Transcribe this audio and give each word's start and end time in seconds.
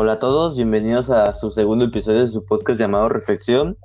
Hola 0.00 0.12
a 0.12 0.18
todos, 0.20 0.54
bienvenidos 0.54 1.10
a 1.10 1.34
su 1.34 1.50
segundo 1.50 1.86
episodio 1.86 2.20
de 2.20 2.28
su 2.28 2.44
podcast 2.44 2.78
llamado 2.78 3.08
Reflexión. 3.08 3.76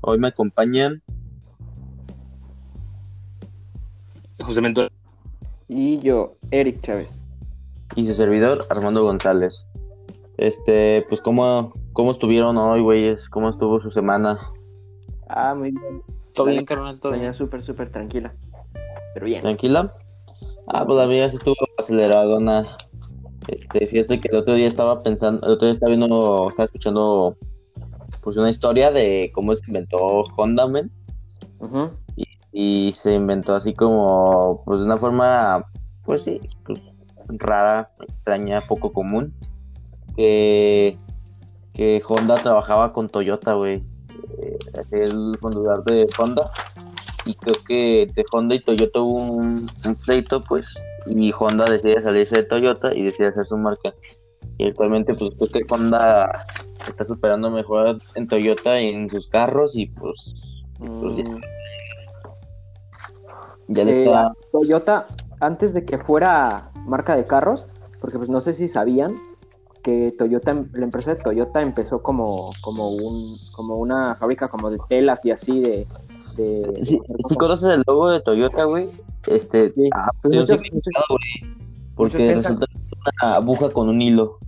Hoy 0.00 0.18
me 0.18 0.26
acompañan 0.26 1.04
José 4.40 4.60
Mentor. 4.60 4.90
Y 5.68 6.00
yo, 6.00 6.34
Eric 6.50 6.80
Chávez. 6.82 7.24
y 7.94 8.08
su 8.08 8.14
servidor 8.14 8.66
Armando 8.70 9.04
González. 9.04 9.64
Este, 10.36 11.06
pues 11.08 11.20
cómo, 11.20 11.74
cómo 11.92 12.10
estuvieron 12.10 12.56
hoy, 12.56 12.80
güeyes, 12.80 13.28
cómo 13.28 13.48
estuvo 13.48 13.78
su 13.78 13.92
semana. 13.92 14.40
Ah, 15.28 15.54
muy 15.54 15.70
bien. 15.70 16.02
¿Todo 16.34 16.46
bien, 16.46 16.64
carnal? 16.64 16.98
¿Todo 16.98 17.12
bien? 17.12 17.32
súper, 17.34 17.62
súper 17.62 17.92
tranquila. 17.92 18.34
Pero 19.14 19.26
bien. 19.26 19.42
¿Tranquila? 19.42 19.92
Ah, 20.66 20.84
pues 20.84 20.98
la 20.98 21.06
mía 21.06 21.28
sí 21.28 21.36
estuvo 21.36 21.54
aceleradona. 21.78 22.76
Este, 23.48 23.86
fíjate 23.86 24.20
que 24.20 24.28
el 24.28 24.36
otro 24.36 24.54
día 24.54 24.66
estaba 24.66 25.02
pensando, 25.02 25.46
el 25.46 25.52
otro 25.52 25.66
día 25.66 25.74
estaba 25.74 25.90
viendo, 25.90 26.48
estaba 26.48 26.64
escuchando 26.64 27.36
pues 28.20 28.36
una 28.36 28.50
historia 28.50 28.90
de 28.90 29.30
cómo 29.34 29.54
se 29.54 29.64
inventó 29.66 30.24
Honda, 30.36 30.66
men. 30.66 30.90
Ujú. 31.58 31.90
y 32.52 32.92
se 32.92 33.14
inventó 33.14 33.54
así 33.54 33.72
como 33.72 34.62
pues 34.66 34.80
de 34.80 34.84
una 34.86 34.98
forma 34.98 35.64
pues 36.04 36.22
sí 36.22 36.40
pues, 36.66 36.80
rara 37.28 37.90
extraña 38.06 38.60
poco 38.60 38.92
común 38.92 39.32
que 40.16 40.98
que 41.72 42.02
Honda 42.06 42.34
trabajaba 42.36 42.92
con 42.92 43.08
Toyota 43.08 43.54
güey 43.54 43.82
Eh, 44.38 44.58
el 44.92 45.36
fundador 45.40 45.82
de 45.84 46.06
Honda 46.18 46.50
y 47.24 47.34
creo 47.34 47.54
que 47.66 48.02
entre 48.02 48.24
Honda 48.30 48.54
y 48.54 48.60
Toyota 48.60 49.00
hubo 49.00 49.18
un, 49.18 49.70
un 49.84 49.94
pleito 49.94 50.42
pues 50.42 50.74
y 51.08 51.32
Honda 51.38 51.64
decide 51.64 52.02
salirse 52.02 52.36
de 52.36 52.42
Toyota 52.44 52.94
y 52.94 53.02
decide 53.02 53.28
hacer 53.28 53.46
su 53.46 53.56
marca. 53.56 53.94
Y 54.58 54.68
actualmente 54.68 55.14
pues 55.14 55.32
creo 55.36 55.50
que 55.50 55.66
Honda 55.68 56.46
está 56.88 57.04
superando 57.04 57.50
mejor 57.50 57.98
en 58.14 58.28
Toyota 58.28 58.80
y 58.80 58.88
en 58.88 59.10
sus 59.10 59.28
carros 59.28 59.76
y 59.76 59.86
pues 59.86 60.34
Mm, 60.78 61.40
ya 63.68 63.84
le 63.84 63.92
eh, 63.92 64.04
está 64.04 64.32
Toyota, 64.52 65.06
antes 65.40 65.74
de 65.74 65.84
que 65.84 65.98
fuera 65.98 66.70
marca 66.86 67.16
de 67.16 67.26
carros, 67.26 67.66
porque 68.00 68.18
pues 68.18 68.28
no 68.28 68.40
sé 68.40 68.52
si 68.52 68.68
sabían 68.68 69.14
que 69.82 70.14
Toyota, 70.16 70.52
la 70.72 70.84
empresa 70.84 71.14
de 71.14 71.22
Toyota 71.22 71.62
empezó 71.62 72.02
como, 72.02 72.52
como 72.60 72.90
un, 72.90 73.38
como 73.54 73.76
una 73.76 74.16
fábrica 74.16 74.48
como 74.48 74.70
de 74.70 74.78
telas 74.88 75.24
y 75.24 75.30
así 75.30 75.60
de, 75.60 75.86
Sí, 76.36 77.00
si 77.28 77.34
conoces 77.36 77.74
el 77.74 77.82
logo 77.86 78.10
de 78.10 78.20
Toyota, 78.20 78.64
güey, 78.64 78.88
este, 79.26 79.72
Sí. 79.72 79.88
ah, 79.94 80.10
Pues 80.22 80.34
un 80.34 80.40
muchos- 80.40 80.60
significado, 80.60 81.04
güey, 81.08 81.54
porque 81.94 82.18
muchos 82.34 82.44
resulta 82.44 82.66
una 83.22 83.36
aguja 83.36 83.70
con 83.70 83.88
un 83.88 84.00
hilo. 84.02 84.38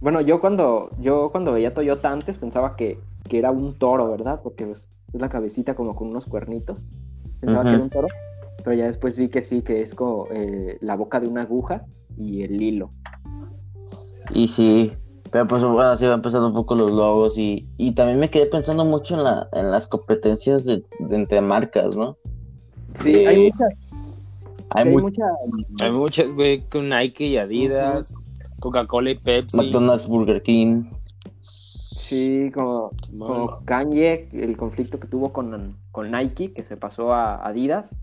Bueno, 0.00 0.20
yo 0.20 0.40
cuando, 0.40 0.90
yo 1.00 1.30
cuando 1.32 1.52
veía 1.52 1.72
Toyota 1.72 2.10
antes 2.12 2.36
pensaba 2.36 2.76
que, 2.76 3.00
que 3.28 3.38
era 3.38 3.50
un 3.50 3.74
toro, 3.78 4.10
¿verdad? 4.10 4.40
Porque 4.42 4.66
pues, 4.66 4.88
es 5.14 5.20
la 5.20 5.30
cabecita 5.30 5.74
como 5.74 5.96
con 5.96 6.08
unos 6.08 6.26
cuernitos. 6.26 6.84
Pensaba 7.40 7.64
que 7.64 7.70
era 7.74 7.82
un 7.82 7.88
toro, 7.90 8.08
pero 8.62 8.76
ya 8.76 8.84
después 8.86 9.16
vi 9.16 9.28
que 9.28 9.40
sí, 9.40 9.62
que 9.62 9.80
es 9.80 9.94
como 9.94 10.26
eh, 10.30 10.76
la 10.82 10.94
boca 10.96 11.20
de 11.20 11.28
una 11.28 11.42
aguja 11.42 11.84
y 12.18 12.42
el 12.42 12.60
hilo. 12.60 12.90
Y 14.34 14.48
sí, 14.48 14.92
pero 15.30 15.46
pues 15.46 15.62
bueno, 15.62 15.90
así 15.90 16.04
va 16.06 16.14
empezando 16.14 16.48
un 16.48 16.54
poco 16.54 16.74
los 16.74 16.90
logos 16.90 17.36
y, 17.38 17.68
y 17.76 17.92
también 17.92 18.18
me 18.20 18.30
quedé 18.30 18.46
pensando 18.46 18.84
mucho 18.84 19.14
en, 19.16 19.24
la, 19.24 19.48
en 19.52 19.70
las 19.70 19.86
competencias 19.86 20.64
de, 20.64 20.82
de 20.98 21.16
entre 21.16 21.40
marcas, 21.40 21.96
¿no? 21.96 22.16
Sí, 23.02 23.12
Eh, 23.12 23.26
hay 23.28 23.50
muchas, 23.50 23.84
Hay, 24.70 24.88
hay 24.88 24.96
muchas. 24.96 25.30
Hay 25.82 25.92
muchas, 25.92 26.28
güey, 26.34 26.62
con 26.68 26.88
Nike 26.88 27.26
y 27.26 27.36
Adidas, 27.38 28.14
Coca-Cola 28.60 29.10
y 29.10 29.14
Pepsi. 29.18 29.56
McDonald's, 29.56 30.06
Burger 30.06 30.42
King. 30.42 30.84
Sí, 31.40 32.50
como, 32.54 32.90
Kanye, 33.64 34.28
el 34.32 34.56
conflicto 34.56 35.00
que 35.00 35.08
tuvo 35.08 35.32
con, 35.32 35.76
con 35.90 36.10
Nike, 36.12 36.52
que 36.52 36.62
se 36.62 36.76
pasó 36.76 37.12
a 37.12 37.44
Adidas, 37.46 37.94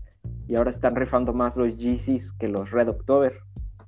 y 0.46 0.56
ahora 0.56 0.70
están 0.70 0.94
rifando 0.94 1.32
más 1.32 1.56
los 1.56 1.76
Yeezys 1.78 2.32
que 2.32 2.48
los 2.48 2.70
Red 2.70 2.88
October, 2.90 3.32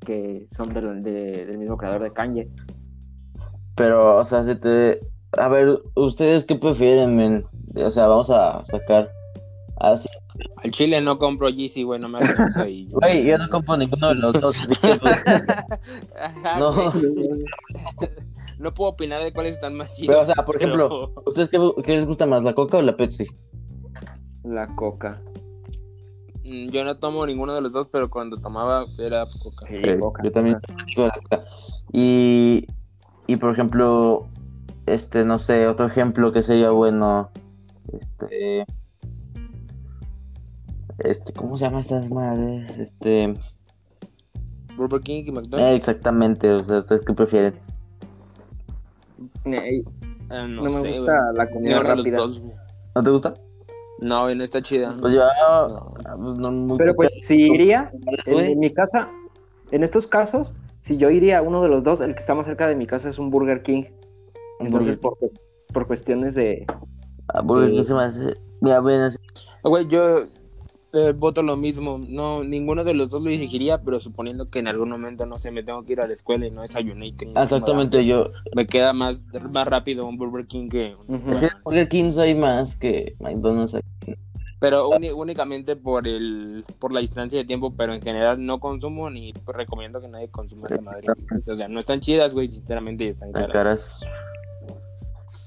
que 0.05 0.47
son 0.49 0.73
del, 0.73 1.03
de- 1.03 1.45
del 1.45 1.59
mismo 1.59 1.77
creador 1.77 2.03
de 2.03 2.13
Kanye. 2.13 2.49
Pero, 3.77 4.17
o 4.19 4.25
sea, 4.25 4.45
se 4.45 4.57
te... 4.57 5.01
A 5.39 5.49
ver, 5.49 5.79
¿ustedes 5.95 6.45
qué 6.45 6.57
prefieren, 6.57 7.15
men? 7.15 7.45
O 7.77 7.91
sea, 7.91 8.07
vamos 8.07 8.31
a 8.31 8.65
sacar... 8.65 9.11
Así. 9.79 10.09
Al 10.57 10.71
Chile 10.71 11.01
no 11.01 11.19
compro 11.19 11.49
Yeezy, 11.49 11.83
güey, 11.83 12.01
no 12.01 12.09
me 12.09 12.19
alcanza 12.19 12.67
y... 12.69 12.89
Güey, 12.91 13.25
yo 13.25 13.37
no 13.39 13.49
compro 13.51 13.77
ninguno 13.77 14.09
de 14.09 14.15
los 14.17 14.33
dos, 14.41 14.57
Ajá, 16.21 16.59
No. 16.59 16.73
No 18.59 18.73
puedo 18.73 18.91
opinar 18.93 19.23
de 19.23 19.35
cuáles 19.35 19.57
están 19.57 19.75
más 19.75 19.93
chidos. 19.93 20.15
Pero, 20.15 20.23
o 20.23 20.25
sea, 20.35 20.45
por 20.47 20.57
ejemplo, 20.57 21.13
¿ustedes 21.27 21.51
qué, 21.51 21.59
qué 21.85 21.97
les 21.97 22.07
gusta 22.07 22.25
más, 22.25 22.43
la 22.43 22.55
Coca 22.55 22.79
o 22.79 22.83
la 22.83 22.97
Pepsi? 22.97 23.27
La 24.45 24.75
Coca. 24.77 25.21
Mm, 26.43 26.69
Yo 26.69 26.85
no 26.85 26.99
tomo 26.99 27.27
ninguno 27.27 27.55
de 27.55 27.61
los 27.61 27.75
dos, 27.75 27.87
pero 27.93 28.09
cuando 28.09 28.39
tomaba 28.39 28.87
era 28.99 29.27
Coca. 29.43 29.67
Sí, 29.67 29.75
Eh, 29.75 29.99
Coca. 29.99 30.23
Yo 30.25 30.33
también 30.33 30.59
Coca. 30.95 31.45
Y, 31.93 32.67
y 33.27 33.37
por 33.37 33.53
ejemplo, 33.53 34.27
este, 34.87 35.25
no 35.25 35.39
sé, 35.39 35.67
otro 35.69 35.87
ejemplo 35.87 36.33
que 36.33 36.43
sería 36.43 36.71
bueno, 36.71 37.31
este, 37.93 38.65
este, 40.99 41.33
¿cómo 41.33 41.57
se 41.59 41.65
llama 41.65 41.81
estas 41.81 42.09
madres? 42.11 42.79
Este, 42.79 43.35
Burger 44.77 45.01
King 45.01 45.25
y 45.27 45.29
eh, 45.29 45.33
McDonald's. 45.33 45.77
exactamente, 45.77 46.51
o 46.53 46.65
sea, 46.65 46.79
¿ustedes 46.79 47.03
qué 47.03 47.13
prefieren? 47.13 47.55
Eh, 49.45 49.83
Ah, 50.29 50.45
no, 50.49 50.63
no, 50.65 50.83
me 50.83 50.89
gusta 50.89 51.33
la 51.35 51.49
comida 51.49 51.77
Ninguno 51.77 51.89
de 51.91 51.97
los 51.97 52.05
rápida. 52.05 52.17
dos. 52.17 52.43
¿No 52.97 53.03
te 53.05 53.11
gusta? 53.11 53.35
No, 54.01 54.35
no 54.35 54.43
está 54.43 54.61
chida. 54.61 54.97
Pues 55.01 55.13
yo, 55.13 55.23
No. 55.23 55.95
pues, 56.21 56.39
no, 56.39 56.51
muy 56.51 56.79
Pero 56.79 56.95
pues 56.97 57.11
si 57.21 57.37
iría, 57.43 57.93
en 58.27 58.59
mi 58.59 58.73
casa, 58.73 59.09
en 59.71 59.85
estos 59.85 60.09
casos, 60.09 60.53
si 60.87 60.97
yo 60.97 61.11
iría 61.11 61.39
a 61.39 61.43
uno 61.43 61.63
de 61.63 61.69
los 61.69 61.85
dos, 61.85 62.01
el 62.01 62.15
que 62.15 62.21
está 62.21 62.35
más 62.35 62.47
cerca 62.47 62.69
de 62.69 62.75
mi 62.77 62.87
casa 62.87 63.09
es 63.11 63.19
un 63.19 63.31
Burger 63.31 63.63
King. 63.63 63.85
Un 64.61 64.67
Entonces, 64.69 65.01
Burger 65.01 65.19
por, 65.19 65.19
por 65.73 65.87
cuestiones 65.87 66.35
de... 66.35 66.65
Ah, 67.29 67.43
Burger 67.43 67.73
King 67.73 67.83
se 67.85 67.95
me 67.95 68.03
hace, 68.05 68.35
mira, 68.61 68.81
ven, 68.81 69.01
así- 69.03 69.19
Güey, 69.65 69.89
yo 69.89 70.27
eh, 70.93 71.13
voto 71.13 71.43
lo 71.43 71.57
mismo. 71.57 71.99
No, 71.99 72.45
ninguno 72.45 72.85
de 72.85 72.95
los 72.95 73.11
dos 73.11 73.23
lo 73.23 73.29
elegiría, 73.31 73.83
pero 73.83 74.01
suponiendo 74.01 74.49
que 74.49 74.61
en 74.61 74.69
algún 74.69 74.89
momento, 74.91 75.27
no 75.27 75.39
sé, 75.39 75.51
me 75.51 75.63
tengo 75.63 75.85
que 75.85 75.95
ir 75.95 76.01
a 76.01 76.07
la 76.07 76.15
escuela 76.15 76.47
y 76.47 76.51
no 76.51 76.63
desayuné 76.63 77.09
y 77.09 77.13
tengo 77.13 77.41
exactamente, 77.41 78.07
yo, 78.07 78.31
Me 78.55 78.67
queda 78.67 78.93
más, 78.93 79.21
más 79.51 79.67
rápido 79.67 80.07
un 80.07 80.17
Burger 80.17 80.47
King 80.47 80.69
que 80.69 80.95
un 81.09 81.19
que 81.35 81.49
Burger 81.65 81.89
King 81.89 82.13
hay 82.19 82.35
más 82.35 82.77
que 82.77 83.17
McDonald's 83.21 83.75
aquí. 83.75 84.15
Pero 84.59 84.89
uni- 84.89 85.11
únicamente 85.13 85.77
por 85.77 86.09
el 86.09 86.65
por 86.79 86.91
la 86.93 87.01
distancia 87.01 87.39
de 87.39 87.45
tiempo, 87.45 87.75
pero 87.77 87.93
en 87.93 88.01
general 88.01 88.45
no 88.45 88.59
consumo 88.59 89.11
ni 89.11 89.35
recomiendo 89.47 90.01
que 90.01 90.09
nadie 90.09 90.29
consuma 90.31 90.67
esa 90.71 90.81
madre. 90.81 91.07
O 91.47 91.55
sea, 91.55 91.69
no 91.69 91.79
están 91.79 92.01
chidas, 92.01 92.33
güey, 92.33 92.51
sinceramente 92.51 93.05
y 93.05 93.09
están 93.09 93.29
Están 93.29 93.51
caras. 93.51 94.01
caras. 94.01 94.01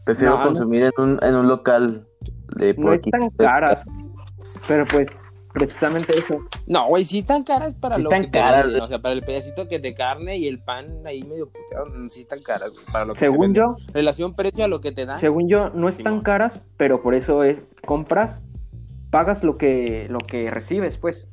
Prefiero 0.06 0.34
No, 0.34 0.40
no 0.40 0.46
consumir 0.46 0.84
en 0.84 0.92
un, 0.98 1.20
en 1.24 1.36
un 1.36 1.48
local 1.48 2.08
de 2.58 2.74
No 2.76 2.84
por 2.84 2.94
aquí. 2.94 3.04
están 3.14 3.30
caras, 3.32 3.84
pero 4.68 4.86
pues 4.86 5.24
precisamente 5.54 6.18
eso. 6.18 6.38
No, 6.68 6.88
güey, 6.88 7.06
sí 7.06 7.20
están 7.20 7.44
caras 7.44 7.74
para 7.76 7.96
Sí 7.96 8.04
lo 8.04 8.10
están 8.10 8.26
que 8.26 8.32
te 8.32 8.40
caras, 8.40 8.64
venden, 8.66 8.72
güey. 8.80 8.86
O 8.86 8.88
sea, 8.88 9.00
para 9.02 9.14
el 9.14 9.22
pedacito 9.24 9.68
que 9.68 9.80
de 9.80 9.94
carne 9.96 10.38
y 10.38 10.48
el 10.48 10.60
pan 10.60 11.06
ahí 11.06 11.22
medio 11.24 11.48
puteado, 11.50 11.88
mm, 11.88 12.10
sí 12.10 12.22
están 12.22 12.40
caras, 12.42 12.72
güey, 12.74 12.86
para 12.92 13.06
lo 13.06 13.14
que 13.14 13.20
te 13.20 13.26
Según 13.26 13.40
venden. 13.54 13.64
yo, 13.64 13.76
Relación 13.94 14.36
precio 14.36 14.64
a 14.64 14.68
lo 14.68 14.82
que 14.82 14.92
te 14.92 15.06
dan. 15.06 15.20
según 15.20 15.48
yo, 15.50 15.70
no 15.72 15.90
están 15.90 16.22
caras, 16.22 16.64
pero 16.78 17.02
por 17.02 17.14
eso 17.16 17.44
es 17.44 17.58
compras, 17.86 18.44
pagas 19.10 19.44
lo 19.44 19.58
que 19.58 20.08
lo 20.10 20.20
que 20.20 20.50
recibes, 20.50 20.98
pues. 20.98 21.30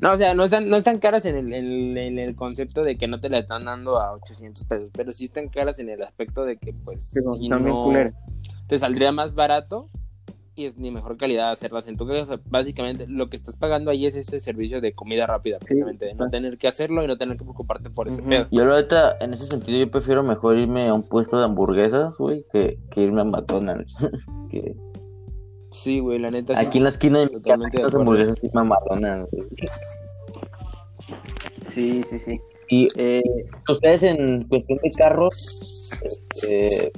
No, 0.00 0.12
o 0.12 0.16
sea, 0.16 0.32
no 0.34 0.44
están, 0.44 0.68
no 0.70 0.76
están 0.78 0.98
caras 0.98 1.26
en 1.26 1.36
el, 1.36 1.52
en, 1.52 1.64
el, 1.66 1.98
en 1.98 2.18
el 2.18 2.34
concepto 2.34 2.82
de 2.82 2.96
que 2.96 3.06
no 3.06 3.20
te 3.20 3.28
la 3.28 3.38
están 3.38 3.66
dando 3.66 3.98
a 4.00 4.12
800 4.14 4.64
pesos, 4.64 4.90
pero 4.92 5.12
sí 5.12 5.24
están 5.26 5.48
caras 5.48 5.78
en 5.80 5.90
el 5.90 6.02
aspecto 6.02 6.44
de 6.44 6.56
que, 6.56 6.72
pues, 6.72 7.10
Pero 7.12 7.32
si 7.34 7.48
también 7.48 7.76
no, 7.76 7.82
culero. 7.84 8.12
te 8.68 8.78
saldría 8.78 9.12
más 9.12 9.34
barato 9.34 9.90
y 10.54 10.64
es 10.64 10.76
ni 10.78 10.90
mejor 10.90 11.18
calidad 11.18 11.50
hacerlas 11.50 11.86
en 11.88 11.96
tu 11.98 12.06
casa. 12.08 12.40
Básicamente, 12.46 13.06
lo 13.06 13.28
que 13.28 13.36
estás 13.36 13.56
pagando 13.56 13.90
ahí 13.90 14.06
es 14.06 14.16
ese 14.16 14.40
servicio 14.40 14.80
de 14.80 14.94
comida 14.94 15.26
rápida, 15.26 15.58
precisamente, 15.58 16.06
de 16.06 16.14
no 16.14 16.24
está. 16.24 16.30
tener 16.38 16.56
que 16.58 16.68
hacerlo 16.68 17.04
y 17.04 17.06
no 17.06 17.18
tener 17.18 17.36
que 17.36 17.44
preocuparte 17.44 17.90
por 17.90 18.08
ese 18.08 18.22
Ujú. 18.22 18.30
pedo. 18.30 18.48
Yo 18.50 18.64
la 18.64 18.76
neta, 18.76 19.16
en 19.20 19.34
ese 19.34 19.44
sentido, 19.44 19.78
yo 19.78 19.90
prefiero 19.90 20.22
mejor 20.22 20.56
irme 20.58 20.88
a 20.88 20.94
un 20.94 21.02
puesto 21.02 21.38
de 21.38 21.44
hamburguesas, 21.44 22.16
güey, 22.16 22.46
que, 22.50 22.78
que 22.90 23.02
irme 23.02 23.20
a 23.20 23.24
McDonald's. 23.24 23.96
Que 24.50 24.74
Sí, 25.72 25.98
güey, 26.00 26.18
la 26.18 26.30
neta. 26.30 26.54
sí. 26.54 26.64
Aquí 26.64 26.78
en 26.78 26.84
la 26.84 26.90
esquina 26.90 27.18
de 27.20 27.24
mi 27.26 27.30
casa 27.32 27.40
Totalmente 27.42 27.76
hay 27.78 27.82
de 27.90 27.98
hamburguesas 27.98 28.36
y 28.42 28.48
güey. 29.30 29.48
Sí, 31.74 32.04
sí, 32.10 32.18
sí. 32.18 32.40
Y 32.68 32.88
Eh, 32.96 33.22
ustedes 33.68 34.02
en 34.02 34.44
cuestión 34.48 34.78
de 34.82 34.90
carros, 34.90 35.90
este, 36.02 36.92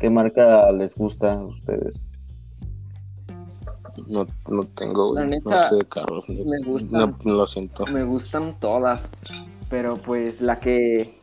¿qué 0.00 0.10
marca 0.10 0.70
les 0.72 0.94
gusta 0.94 1.34
a 1.34 1.44
ustedes? 1.44 2.12
No, 4.08 4.26
no 4.48 4.62
tengo, 4.74 5.14
La 5.14 5.24
güey, 5.26 5.40
no 5.40 5.50
neta, 5.50 5.68
sé, 5.68 5.78
Carlos. 5.88 6.24
no- 6.28 6.44
me 6.44 6.58
gusta. 6.60 6.98
No, 6.98 7.18
no 7.24 7.32
lo 7.34 7.46
siento. 7.46 7.84
me 7.92 8.04
gustan 8.04 8.58
todas, 8.60 9.08
pero 9.70 9.94
pues 9.96 10.40
la 10.40 10.60
que 10.60 11.20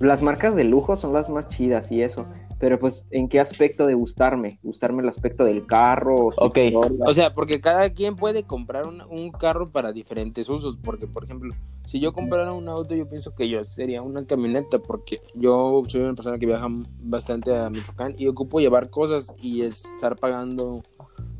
Las 0.00 0.22
marcas 0.22 0.54
de 0.54 0.62
lujo 0.62 0.94
son 0.94 1.12
las 1.12 1.28
más 1.28 1.48
chidas 1.48 1.90
y 1.90 2.02
eso. 2.02 2.24
Pero 2.58 2.78
pues, 2.78 3.06
¿en 3.10 3.28
qué 3.28 3.38
aspecto 3.38 3.86
de 3.86 3.94
gustarme? 3.94 4.58
¿Gustarme 4.62 5.02
el 5.02 5.08
aspecto 5.08 5.44
del 5.44 5.64
carro? 5.66 6.30
Ok. 6.36 6.58
historia? 6.58 7.04
O 7.06 7.14
sea, 7.14 7.32
porque 7.32 7.60
cada 7.60 7.90
quien 7.90 8.16
puede 8.16 8.42
comprar 8.42 8.88
un, 8.88 9.00
un 9.02 9.30
carro 9.30 9.70
para 9.70 9.92
diferentes 9.92 10.48
usos. 10.48 10.76
Porque, 10.76 11.06
por 11.06 11.24
ejemplo, 11.24 11.54
si 11.86 12.00
yo 12.00 12.12
comprara 12.12 12.52
un 12.52 12.68
auto, 12.68 12.96
yo 12.96 13.08
pienso 13.08 13.32
que 13.32 13.48
yo 13.48 13.64
sería 13.64 14.02
una 14.02 14.24
camioneta. 14.26 14.80
Porque 14.80 15.20
yo 15.34 15.82
soy 15.86 16.00
una 16.00 16.14
persona 16.14 16.38
que 16.38 16.46
viaja 16.46 16.66
bastante 17.00 17.56
a 17.56 17.70
Michoacán 17.70 18.16
y 18.18 18.26
ocupo 18.26 18.58
llevar 18.58 18.90
cosas 18.90 19.32
y 19.40 19.62
estar 19.62 20.16
pagando 20.16 20.82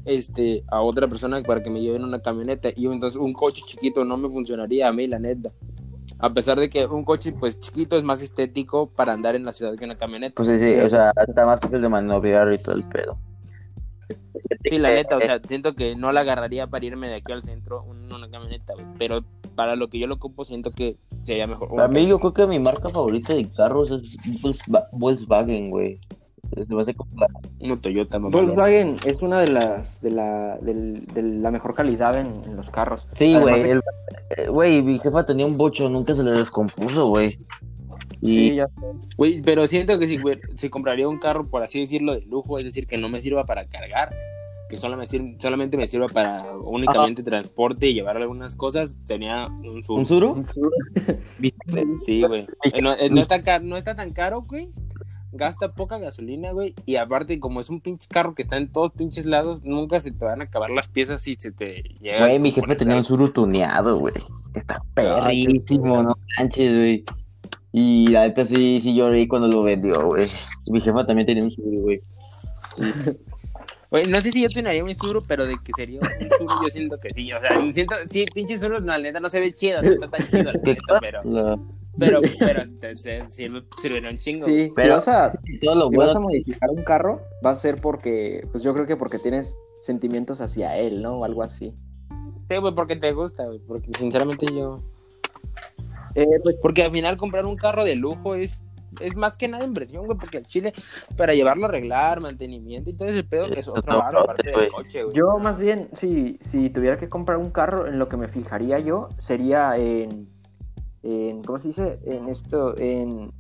este 0.05 0.65
a 0.69 0.81
otra 0.81 1.09
persona 1.09 1.43
para 1.43 1.63
que 1.63 1.71
me 1.71 1.81
lleven 1.81 2.05
una 2.05 2.21
camioneta. 2.21 2.69
Y 2.77 2.87
entonces 2.87 3.21
un 3.21 3.33
coche 3.33 3.63
chiquito 3.67 4.05
no 4.05 4.17
me 4.17 4.29
funcionaría 4.29 4.87
a 4.87 4.93
mí, 4.93 5.09
la 5.09 5.19
neta. 5.19 5.51
A 6.21 6.33
pesar 6.35 6.59
de 6.59 6.69
que 6.69 6.85
un 6.87 7.05
coche 7.05 7.33
pues 7.33 7.61
chiquito 7.61 7.97
es 7.97 8.05
más 8.05 8.21
estético 8.23 8.89
para 8.91 9.13
andar 9.13 9.37
en 9.37 9.45
la 9.45 9.53
ciudad 9.53 9.77
que 9.77 9.85
una 9.85 9.97
camioneta. 9.97 10.35
Pues 10.35 10.49
sí, 10.49 10.59
sí, 10.59 10.75
o 10.81 10.89
sea, 10.89 11.13
está 11.27 11.47
más 11.47 11.61
fácil 11.61 11.81
de 11.81 11.89
maniobrar 11.89 12.53
y 12.53 12.59
todo 12.59 12.75
el 12.75 12.85
pedo. 12.85 13.19
Sí, 14.65 14.79
la 14.79 14.89
neta, 14.91 15.17
o 15.17 15.21
sea, 15.21 15.39
siento 15.47 15.75
que 15.75 15.95
no 15.95 16.11
la 16.13 16.21
agarraría 16.21 16.67
para 16.67 16.85
irme 16.85 17.09
de 17.09 17.17
aquí 17.17 17.33
al 17.33 17.43
centro 17.43 17.83
un- 17.83 18.13
una 18.13 18.29
camioneta, 18.31 18.75
güey. 18.75 18.87
Pero 18.99 19.21
para 19.55 19.77
lo 19.77 19.89
que 19.89 19.99
yo 19.99 20.07
lo 20.07 20.15
ocupo, 20.15 20.45
siento 20.45 20.71
que 20.71 20.97
sería 21.25 21.47
mejor. 21.47 21.69
Para 21.75 21.89
mí, 21.89 22.07
yo 22.07 22.19
creo 22.19 22.33
que 22.33 22.47
mi 22.47 22.59
marca 22.59 22.89
favorita 22.89 23.35
de 23.35 23.49
carros 23.51 23.91
es 23.91 24.17
Volkswa- 24.43 24.89
Volkswagen, 24.93 25.71
güey. 25.71 26.01
Se 26.55 26.75
me 26.75 26.81
hace 26.83 26.95
como 26.95 27.11
la- 27.21 27.29
Una 27.61 27.81
Toyota, 27.81 28.19
mamá. 28.19 28.37
Volkswagen 28.37 28.97
es 29.05 29.21
una 29.23 29.41
de 29.41 29.53
las 29.53 30.01
de 30.01 30.11
la, 30.11 30.57
de 30.59 31.23
la 31.23 31.51
mejor 31.51 31.75
calidad 31.75 32.19
en, 32.19 32.43
en 32.45 32.57
los 32.57 32.69
carros. 32.71 33.07
Sí, 33.13 33.37
güey. 33.39 33.71
eh, 33.71 34.49
Güey, 34.49 34.83
mi 34.83 34.99
jefa 34.99 35.25
tenía 35.27 35.47
un 35.47 35.57
bocho, 35.57 35.89
nunca 35.89 36.15
se 36.15 36.25
le 36.25 36.33
descompuso, 36.33 37.09
güey. 37.09 37.39
Y 38.21 38.35
Sí, 38.51 38.55
ya 38.57 38.67
sé. 38.69 38.81
Güey, 39.17 39.43
pero 39.43 39.67
siento 39.67 39.99
que 39.99 40.09
si, 40.09 40.19
si 40.57 40.69
compraría 40.71 41.09
un 41.09 41.19
carro, 41.19 41.47
por 41.49 41.63
así 41.63 41.81
decirlo, 41.81 42.15
de 42.15 42.23
lujo, 42.23 42.59
es 42.59 42.65
decir, 42.65 42.87
que 42.87 42.99
no 42.99 43.09
me 43.09 43.21
sirva 43.21 43.45
para 43.45 43.67
cargar, 43.67 44.13
que 44.69 44.77
solo 44.77 44.97
me 44.97 45.07
sir- 45.07 45.37
solamente 45.39 45.77
me 45.77 45.87
sirva 45.87 46.07
para 46.09 46.43
únicamente 46.65 47.23
transporte 47.23 47.89
y 47.89 47.95
llevar 47.95 48.17
algunas 48.17 48.57
cosas, 48.57 48.97
tenía 49.07 49.47
un 49.47 49.83
Suru. 49.85 49.99
¿Un 50.01 50.07
Suru? 50.07 50.33
Un 50.33 50.47
Sur- 50.53 50.73
¿Viste? 51.39 51.85
Sí, 52.05 52.23
güey. 52.23 52.47
Eh, 52.75 52.83
No, 52.83 52.93
eh, 52.93 53.09
no 53.11 53.21
está 53.21 53.61
no 53.61 53.77
está 53.77 53.95
tan 53.95 54.13
caro, 54.13 54.43
güey. 54.43 54.71
Gasta 55.33 55.73
poca 55.73 55.99
gasolina, 55.99 56.53
güey. 56.53 56.75
Y 56.87 56.97
aparte, 56.97 57.39
como 57.39 57.61
es 57.61 57.69
un 57.69 57.81
pinche 57.81 58.09
carro 58.09 58.35
que 58.35 58.43
está 58.43 58.57
en 58.57 58.73
todos 58.73 58.93
pinches 58.93 59.27
lados, 59.27 59.63
nunca 59.63 60.01
se 60.01 60.11
te 60.11 60.25
van 60.25 60.41
a 60.41 60.45
acabar 60.45 60.71
las 60.71 60.89
piezas 60.89 61.21
si 61.21 61.35
se 61.35 61.53
te 61.53 61.83
llega 62.01 62.21
Güey, 62.21 62.39
mi 62.39 62.51
jefe 62.51 62.77
tenía 62.77 62.97
un 62.97 63.05
Suru 63.05 63.31
tuneado, 63.31 63.99
güey. 63.99 64.15
Está 64.55 64.83
perrísimo, 64.95 66.03
no 66.03 66.17
manches, 66.39 66.75
güey. 66.75 67.05
Y 67.73 68.09
la 68.09 68.23
neta 68.23 68.45
sí, 68.45 68.81
sí 68.81 68.95
lloré 68.95 69.29
cuando 69.29 69.49
lo 69.49 69.63
vendió, 69.63 70.01
güey. 70.07 70.31
Mi 70.67 70.81
jefa 70.81 71.05
también 71.05 71.27
tenía 71.27 71.45
un 71.45 71.51
Suru, 71.51 71.81
güey. 71.81 72.01
Güey, 73.91 74.05
no 74.05 74.21
sé 74.21 74.33
si 74.33 74.43
yo 74.43 74.49
tunearía 74.51 74.85
un 74.85 74.95
Suru, 74.95 75.21
pero 75.27 75.47
de 75.47 75.57
que 75.65 75.73
sería 75.75 76.01
un 76.01 76.29
Suru, 76.39 76.63
yo 76.63 76.71
siento 76.71 77.01
que 77.01 77.09
sí. 77.09 77.33
O 77.33 77.41
sea, 77.41 77.73
siento, 77.73 77.95
sí, 78.11 78.27
pinche 78.35 78.59
Suru, 78.59 78.81
no, 78.81 78.87
la 78.89 78.99
neta 78.99 79.19
no 79.19 79.31
se 79.31 79.41
ve 79.41 79.55
chido, 79.55 79.81
no 79.81 79.91
está 79.91 80.09
tan 80.09 80.29
chido, 80.29 80.43
la 80.53 80.61
¿Qué 80.61 80.75
neta, 80.75 81.01
pero, 81.01 81.23
pero, 81.99 82.21
pero, 82.39 82.63
te- 82.81 82.95
se- 82.97 83.29
sirve, 83.31 83.63
sirve 83.81 84.09
un 84.09 84.19
chingo. 84.19 84.47
Sí, 84.47 84.69
si 84.69 84.75
Pero- 84.75 84.95
vas 84.95 85.09
a, 85.09 85.33
Todo 85.63 85.75
lo 85.75 85.89
si 85.91 85.97
vas 85.97 86.15
a 86.17 86.21
modificar 86.21 86.71
un 86.71 86.85
carro, 86.85 87.21
va 87.45 87.51
a 87.51 87.57
ser 87.57 87.81
porque, 87.81 88.47
pues 88.53 88.63
yo 88.63 88.73
creo 88.75 88.87
que 88.87 88.97
porque 88.97 89.19
tienes 89.19 89.57
sentimientos 89.83 90.41
hacia 90.41 90.77
él, 90.77 91.03
¿no? 91.03 91.19
O 91.19 91.25
algo 91.25 91.43
así. 91.43 91.75
Sí, 92.51 92.57
güey, 92.57 92.75
porque 92.75 92.97
te 92.97 93.13
gusta, 93.13 93.45
güey, 93.47 93.59
porque 93.61 93.91
sinceramente 93.99 94.47
yo... 94.53 94.81
Eh, 96.15 96.27
pues 96.43 96.59
Porque 96.63 96.83
al 96.85 96.91
final 96.91 97.17
comprar 97.17 97.45
un 97.47 97.57
carro 97.57 97.85
de 97.85 97.95
lujo 97.95 98.35
es, 98.35 98.63
es 99.01 99.15
más 99.15 99.37
que 99.37 99.47
nada 99.47 99.65
inversión, 99.65 100.07
güey, 100.07 100.19
porque 100.19 100.39
al 100.39 100.47
Chile, 100.47 100.73
para 101.17 101.35
llevarlo 101.35 101.67
a 101.67 101.69
arreglar, 101.69 102.21
mantenimiento 102.21 102.91
y 102.91 102.95
todo 102.97 103.09
ese 103.09 103.23
pedo, 103.23 103.47
es 103.47 103.59
Es 103.59 103.69
otro 103.69 103.99
barro 103.99 104.21
aparte 104.23 104.51
del 104.51 104.71
coche, 104.73 105.05
güey. 105.05 105.15
yo 105.15 105.39
más 105.39 105.59
bien, 105.59 105.89
si, 106.01 106.39
si 106.41 106.71
tuviera 106.71 106.99
que 106.99 107.09
comprar 107.09 107.37
un 107.37 107.51
carro, 107.51 107.87
en 107.87 107.99
lo 107.99 108.09
que 108.09 108.17
me 108.17 108.27
fijaría 108.29 108.79
yo 108.79 109.07
sería 109.21 109.77
en, 109.77 110.29
en 111.03 111.43
¿cómo 111.43 111.59
se 111.59 111.69
dice? 111.69 111.99
En 112.05 112.29
esto, 112.29 112.77
en, 112.79 113.31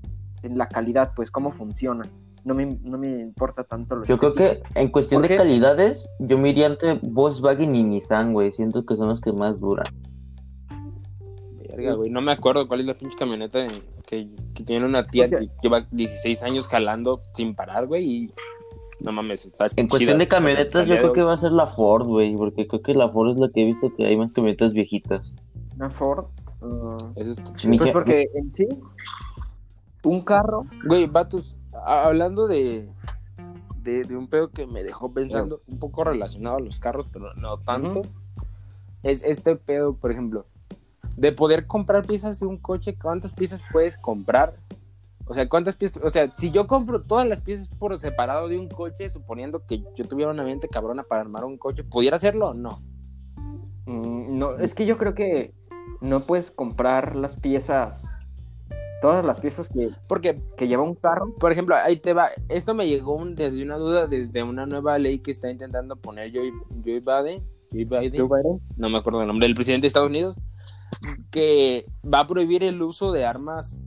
en 0.42 0.58
la 0.58 0.68
calidad, 0.68 1.12
pues 1.14 1.30
cómo 1.30 1.52
funciona. 1.52 2.04
No 2.44 2.54
me, 2.54 2.66
no 2.82 2.96
me 2.98 3.20
importa 3.20 3.64
tanto 3.64 3.96
lo 3.96 4.04
Yo 4.06 4.16
creo 4.16 4.32
que 4.32 4.62
en 4.74 4.88
cuestión 4.88 5.20
¿Por 5.20 5.28
de 5.28 5.34
qué? 5.34 5.42
calidades, 5.42 6.08
yo 6.20 6.38
me 6.38 6.50
iría 6.50 6.66
entre 6.66 6.94
Volkswagen 7.02 7.74
y 7.74 7.82
Nissan, 7.82 8.32
güey. 8.32 8.52
Siento 8.52 8.86
que 8.86 8.96
son 8.96 9.08
los 9.08 9.20
que 9.20 9.32
más 9.32 9.60
duran. 9.60 9.86
Verga, 11.70 11.94
güey, 11.94 12.10
no 12.10 12.20
me 12.20 12.32
acuerdo 12.32 12.66
cuál 12.66 12.80
es 12.80 12.86
la 12.86 12.94
pinche 12.94 13.16
camioneta 13.16 13.60
en- 13.60 13.70
que, 14.06 14.28
que 14.54 14.64
tiene 14.64 14.86
una 14.86 15.04
tía 15.04 15.28
que 15.28 15.50
lleva 15.62 15.86
16 15.90 16.42
años 16.42 16.66
jalando 16.66 17.20
sin 17.34 17.54
parar, 17.54 17.86
güey, 17.86 18.04
y 18.24 18.30
no 19.04 19.12
mames, 19.12 19.44
está 19.46 19.66
En 19.76 19.86
cuestión 19.86 20.18
de 20.18 20.26
camionetas, 20.26 20.86
yo 20.88 20.96
creo 20.96 21.12
que 21.12 21.22
va 21.22 21.34
a 21.34 21.36
ser 21.36 21.52
la 21.52 21.66
Ford, 21.66 22.06
güey. 22.06 22.34
Porque 22.36 22.66
creo 22.66 22.82
que 22.82 22.94
la 22.94 23.08
Ford 23.10 23.32
es 23.32 23.36
la 23.38 23.48
que 23.50 23.62
he 23.62 23.64
visto 23.66 23.92
que 23.94 24.06
hay 24.06 24.16
más 24.16 24.32
camionetas 24.32 24.72
viejitas. 24.72 25.36
una 25.76 25.90
Ford. 25.90 26.24
Uh, 26.60 27.12
Eso 27.16 27.30
está 27.30 27.54
chido. 27.56 27.76
Pues 27.78 27.92
porque 27.92 28.28
en 28.34 28.52
sí, 28.52 28.66
un 30.04 30.22
carro, 30.22 30.66
Güey, 30.86 31.06
vatos, 31.06 31.56
hablando 31.84 32.46
de, 32.46 32.88
de, 33.82 34.04
de 34.04 34.16
un 34.16 34.28
pedo 34.28 34.50
que 34.50 34.66
me 34.66 34.82
dejó 34.82 35.12
pensando, 35.12 35.60
un 35.66 35.78
poco 35.78 36.04
relacionado 36.04 36.56
a 36.56 36.60
los 36.60 36.80
carros, 36.80 37.06
pero 37.12 37.34
no 37.34 37.58
tanto, 37.58 38.02
es 39.02 39.22
este 39.22 39.56
pedo, 39.56 39.94
por 39.94 40.10
ejemplo, 40.10 40.46
de 41.16 41.32
poder 41.32 41.66
comprar 41.66 42.06
piezas 42.06 42.40
de 42.40 42.46
un 42.46 42.58
coche, 42.58 42.96
¿cuántas 43.00 43.32
piezas 43.32 43.60
puedes 43.72 43.98
comprar? 43.98 44.56
O 45.26 45.34
sea, 45.34 45.46
¿cuántas 45.48 45.76
piezas? 45.76 46.02
O 46.02 46.08
sea, 46.10 46.32
si 46.38 46.50
yo 46.52 46.66
compro 46.66 47.02
todas 47.02 47.28
las 47.28 47.42
piezas 47.42 47.68
por 47.68 47.98
separado 47.98 48.48
de 48.48 48.58
un 48.58 48.68
coche, 48.68 49.10
suponiendo 49.10 49.66
que 49.66 49.84
yo 49.94 50.04
tuviera 50.06 50.30
una 50.30 50.42
mente 50.44 50.68
cabrona 50.68 51.02
para 51.02 51.20
armar 51.20 51.44
un 51.44 51.58
coche, 51.58 51.84
¿pudiera 51.84 52.16
hacerlo 52.16 52.50
o 52.50 52.54
no? 52.54 52.80
Mm, 53.84 54.38
No, 54.38 54.56
es 54.58 54.74
que 54.74 54.86
yo 54.86 54.96
creo 54.96 55.14
que 55.14 55.52
no 56.00 56.26
puedes 56.26 56.50
comprar 56.50 57.16
las 57.16 57.34
piezas, 57.36 58.04
todas 59.02 59.24
las 59.24 59.40
piezas 59.40 59.68
que, 59.68 59.90
Porque 60.08 60.40
que 60.56 60.68
lleva 60.68 60.82
un 60.82 60.94
carro. 60.94 61.34
por 61.38 61.52
ejemplo, 61.52 61.74
ahí 61.76 61.96
te 61.96 62.12
va. 62.12 62.28
Esto 62.48 62.74
me 62.74 62.86
llegó 62.88 63.14
un- 63.16 63.34
desde 63.34 63.62
una 63.62 63.76
duda, 63.76 64.06
desde 64.06 64.42
una 64.42 64.66
nueva 64.66 64.98
ley 64.98 65.20
que 65.20 65.30
está 65.30 65.50
intentando 65.50 65.96
poner 65.96 66.32
Joe, 66.32 66.52
Joe 66.84 67.00
Biden. 67.00 67.42
Joe 67.70 67.84
Biden, 67.84 68.26
Joe 68.26 68.40
Biden. 68.42 68.60
no 68.76 68.88
me 68.88 68.98
acuerdo 68.98 69.20
el 69.20 69.26
nombre 69.28 69.46
del 69.46 69.54
presidente 69.54 69.82
de 69.82 69.86
Estados 69.88 70.08
Unidos, 70.08 70.36
que 71.30 71.84
va 72.02 72.20
a 72.20 72.26
prohibir 72.26 72.62
el 72.64 72.80
uso 72.82 73.12
de 73.12 73.24
armas, 73.26 73.78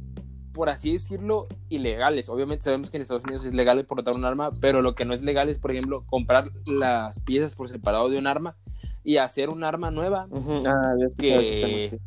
por 0.53 0.69
así 0.69 0.93
decirlo, 0.93 1.47
ilegales. 1.69 2.29
Obviamente 2.29 2.63
sabemos 2.65 2.91
que 2.91 2.97
en 2.97 3.01
Estados 3.01 3.23
Unidos 3.23 3.45
es 3.45 3.55
legal 3.55 3.83
portar 3.85 4.13
un 4.15 4.25
arma, 4.25 4.51
pero 4.61 4.81
lo 4.81 4.93
que 4.95 5.05
no 5.05 5.13
es 5.13 5.23
legal 5.23 5.49
es, 5.49 5.57
por 5.57 5.71
ejemplo, 5.71 6.03
comprar 6.05 6.51
las 6.65 7.19
piezas 7.19 7.55
por 7.55 7.69
separado 7.69 8.09
de 8.09 8.19
un 8.19 8.27
arma 8.27 8.55
y 9.03 9.17
hacer 9.17 9.49
un 9.49 9.63
arma 9.63 9.91
nueva. 9.91 10.27
Ah, 10.65 10.93
Que- 11.17 11.99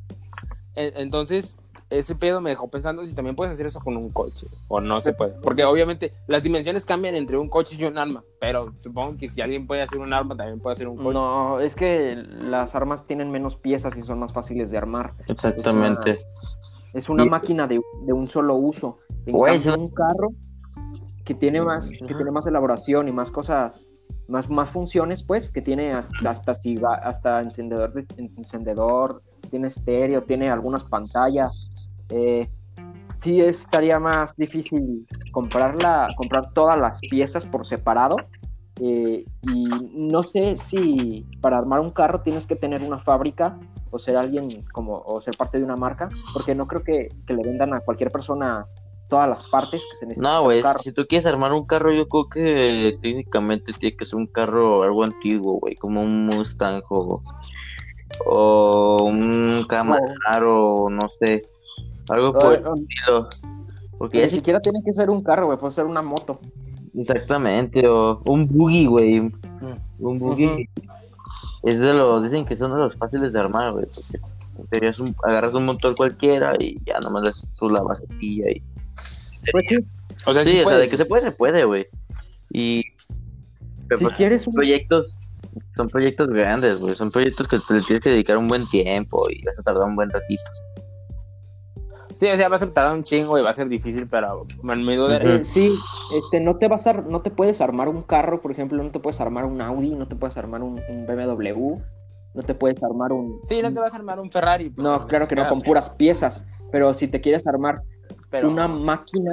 Entonces, 0.76 1.56
ese 1.90 2.16
pedo 2.16 2.40
me 2.40 2.50
dejó 2.50 2.68
pensando 2.68 3.04
si 3.06 3.14
también 3.14 3.36
puedes 3.36 3.52
hacer 3.52 3.66
eso 3.66 3.78
con 3.80 3.96
un 3.96 4.10
coche 4.10 4.48
o 4.68 4.80
no 4.80 5.00
se 5.00 5.12
puede. 5.12 5.32
Porque 5.40 5.64
obviamente 5.64 6.12
las 6.26 6.42
dimensiones 6.42 6.84
cambian 6.84 7.14
entre 7.14 7.36
un 7.38 7.48
coche 7.48 7.76
y 7.78 7.84
un 7.84 7.96
arma, 7.98 8.24
pero 8.40 8.74
supongo 8.82 9.16
que 9.16 9.28
si 9.28 9.40
alguien 9.40 9.66
puede 9.68 9.82
hacer 9.82 10.00
un 10.00 10.12
arma, 10.12 10.36
también 10.36 10.58
puede 10.60 10.72
hacer 10.74 10.88
un 10.88 10.96
coche. 10.96 11.12
No, 11.12 11.60
es 11.60 11.74
que 11.76 12.16
las 12.16 12.74
armas 12.74 13.06
tienen 13.06 13.30
menos 13.30 13.54
piezas 13.56 13.96
y 13.96 14.02
son 14.02 14.18
más 14.18 14.32
fáciles 14.32 14.70
de 14.70 14.78
armar. 14.78 15.14
Exactamente. 15.28 16.18
Es 16.94 17.08
una 17.08 17.24
Y- 17.24 17.28
máquina 17.28 17.66
de, 17.68 17.80
de 18.06 18.12
un 18.12 18.28
solo 18.28 18.56
uso. 18.56 18.96
En 19.26 19.32
Güey, 19.36 19.54
cambio, 19.54 19.72
eso- 19.74 19.80
un 19.80 19.90
carro 19.90 20.28
que 21.24 21.34
tiene 21.34 21.60
más, 21.62 21.88
que 21.90 22.14
tiene 22.14 22.30
más 22.32 22.46
elaboración 22.46 23.08
y 23.08 23.12
más 23.12 23.30
cosas, 23.30 23.88
más, 24.28 24.48
más 24.48 24.70
funciones, 24.70 25.22
pues, 25.22 25.50
que 25.50 25.62
tiene 25.62 25.92
hasta, 25.92 26.30
hasta, 26.30 26.52
hasta 27.02 27.40
encendedor, 27.40 27.92
de, 27.92 28.06
encendedor, 28.36 29.22
tiene 29.50 29.68
estéreo, 29.68 30.22
tiene 30.22 30.50
algunas 30.50 30.84
pantallas. 30.84 31.70
Eh, 32.10 32.48
sí 33.18 33.40
estaría 33.40 33.98
más 33.98 34.36
difícil 34.36 35.06
comprarla, 35.32 36.08
comprar 36.16 36.52
todas 36.52 36.78
las 36.78 37.00
piezas 37.00 37.44
por 37.44 37.66
separado. 37.66 38.16
eh, 38.80 39.24
y 39.42 39.64
no 39.94 40.24
sé 40.24 40.56
si 40.56 41.24
para 41.40 41.58
armar 41.58 41.78
un 41.78 41.92
carro 41.92 42.22
tienes 42.22 42.44
que 42.44 42.56
tener 42.56 42.82
una 42.82 42.98
fábrica 42.98 43.56
o 43.90 44.00
ser 44.00 44.16
alguien 44.16 44.64
como 44.72 44.98
o 44.98 45.20
ser 45.20 45.36
parte 45.36 45.58
de 45.58 45.64
una 45.64 45.76
marca, 45.76 46.08
porque 46.32 46.56
no 46.56 46.66
creo 46.66 46.82
que, 46.82 47.08
que 47.24 47.34
le 47.34 47.42
vendan 47.44 47.72
a 47.72 47.80
cualquier 47.80 48.10
persona 48.10 48.66
todas 49.08 49.28
las 49.28 49.49
partes 49.49 49.82
que 49.90 49.96
se 49.99 50.06
necesitan. 50.06 50.32
No, 50.32 50.42
güey, 50.44 50.62
si 50.80 50.92
tú 50.92 51.06
quieres 51.06 51.26
armar 51.26 51.52
un 51.52 51.66
carro, 51.66 51.92
yo 51.92 52.08
creo 52.08 52.28
que 52.28 52.99
técnicamente 53.00 53.73
tiene 53.73 53.96
que 53.96 54.04
ser 54.06 54.16
un 54.16 54.26
carro 54.26 54.82
algo 54.82 55.04
antiguo, 55.04 55.58
güey, 55.61 55.76
como 55.76 56.02
un 56.02 56.26
Mustang 56.26 56.82
o, 56.88 57.23
o 58.26 58.96
un 59.04 59.64
Camaro, 59.68 60.88
no 60.90 61.08
sé, 61.08 61.46
algo 62.08 62.32
por 62.32 62.54
el 62.54 62.61
estilo. 62.61 63.28
Porque 63.99 64.18
ya 64.18 64.25
Ni 64.25 64.30
si 64.30 64.37
siquiera 64.38 64.61
tiene 64.61 64.80
que 64.84 64.92
ser 64.92 65.11
un 65.11 65.23
carro, 65.23 65.46
güey, 65.46 65.58
puede 65.58 65.73
ser 65.75 65.84
una 65.84 66.02
moto. 66.02 66.38
Exactamente, 66.96 67.87
o 67.88 68.20
un 68.26 68.46
buggy, 68.49 68.87
güey. 68.87 69.18
Un 69.99 70.18
buggy 70.18 70.68
es 71.62 71.78
de 71.78 71.94
los, 71.94 72.23
dicen 72.23 72.44
que 72.44 72.56
son 72.56 72.73
de 72.73 72.78
los 72.78 72.96
fáciles 72.96 73.32
de 73.32 73.40
armar, 73.40 73.73
güey, 73.73 73.87
porque 74.56 74.92
un- 75.00 75.14
agarras 75.25 75.54
un 75.54 75.64
motor 75.64 75.94
cualquiera 75.96 76.54
y 76.58 76.78
ya 76.84 77.00
nomás 77.00 77.23
le 77.25 77.30
haces 77.30 77.46
tú 77.58 77.68
la 77.70 77.80
basetilla 77.80 78.50
y 78.50 78.62
Pues 79.52 79.66
sí, 79.66 79.76
O 80.26 80.32
sea, 80.32 80.44
Sí, 80.44 80.52
sí 80.52 80.60
o 80.64 80.68
sea, 80.68 80.78
de 80.78 80.88
que 80.88 80.96
se 80.96 81.04
puede, 81.04 81.22
se 81.22 81.32
puede, 81.32 81.64
güey. 81.64 81.86
Y... 82.50 82.82
pero, 83.88 83.98
si 83.98 84.04
pues, 84.04 84.16
quieres 84.16 84.46
un... 84.46 84.54
proyectos, 84.54 85.16
son 85.76 85.88
proyectos 85.88 86.28
grandes, 86.28 86.78
güey. 86.78 86.94
Son 86.94 87.10
proyectos 87.10 87.48
que 87.48 87.58
te 87.58 87.74
le 87.74 87.80
tienes 87.80 88.02
que 88.02 88.10
dedicar 88.10 88.38
un 88.38 88.46
buen 88.46 88.66
tiempo 88.66 89.26
y 89.30 89.42
vas 89.44 89.58
a 89.58 89.62
tardar 89.62 89.88
un 89.88 89.96
buen 89.96 90.10
ratito. 90.10 90.42
Sí, 92.14 92.28
o 92.28 92.36
sea, 92.36 92.48
vas 92.48 92.62
a 92.62 92.72
tardar 92.72 92.94
un 92.94 93.02
chingo 93.02 93.38
y 93.38 93.42
va 93.42 93.50
a 93.50 93.54
ser 93.54 93.68
difícil, 93.68 94.06
pero 94.08 94.46
en 94.62 94.86
mi 94.86 94.94
duda. 94.94 95.18
Eh, 95.18 95.44
sí, 95.44 95.68
este, 96.14 96.38
no 96.38 96.56
te 96.56 96.68
vas 96.68 96.86
a, 96.86 96.92
no 96.92 97.22
te 97.22 97.30
puedes 97.30 97.60
armar 97.60 97.88
un 97.88 98.02
carro, 98.02 98.40
por 98.40 98.52
ejemplo, 98.52 98.80
no 98.82 98.90
te 98.92 99.00
puedes 99.00 99.20
armar 99.20 99.44
un 99.44 99.60
Audi, 99.60 99.96
no 99.96 100.06
te 100.06 100.14
puedes 100.14 100.36
armar 100.36 100.62
un, 100.62 100.80
un 100.88 101.06
BMW, 101.06 101.76
no 102.34 102.42
te 102.42 102.54
puedes 102.54 102.82
armar 102.84 103.12
un... 103.12 103.40
Sí, 103.48 103.60
no 103.62 103.72
te 103.72 103.80
vas 103.80 103.92
a 103.92 103.96
armar 103.96 104.20
un 104.20 104.30
Ferrari. 104.30 104.70
pues, 104.70 104.84
No, 104.84 105.06
claro 105.08 105.26
que 105.26 105.34
no, 105.34 105.48
con 105.48 105.60
puras 105.60 105.90
piezas, 105.90 106.46
pero 106.70 106.94
si 106.94 107.08
te 107.08 107.20
quieres 107.20 107.48
armar 107.48 107.80
pero- 108.38 108.50
una 108.50 108.68
máquina, 108.68 109.32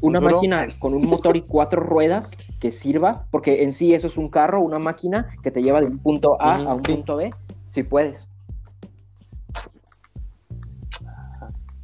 una 0.00 0.20
máquina 0.20 0.66
con 0.78 0.94
un 0.94 1.06
motor 1.06 1.36
y 1.36 1.42
cuatro 1.42 1.82
ruedas 1.82 2.30
que 2.60 2.72
sirva, 2.72 3.26
porque 3.30 3.62
en 3.62 3.72
sí 3.72 3.94
eso 3.94 4.06
es 4.06 4.16
un 4.16 4.28
carro, 4.28 4.60
una 4.60 4.78
máquina 4.78 5.28
que 5.42 5.50
te 5.50 5.62
lleva 5.62 5.80
de 5.80 5.86
un 5.86 5.98
punto 5.98 6.40
A 6.40 6.54
a 6.54 6.74
un 6.74 6.84
sí. 6.84 6.92
punto 6.94 7.16
B, 7.16 7.30
si 7.70 7.82
puedes. 7.82 8.28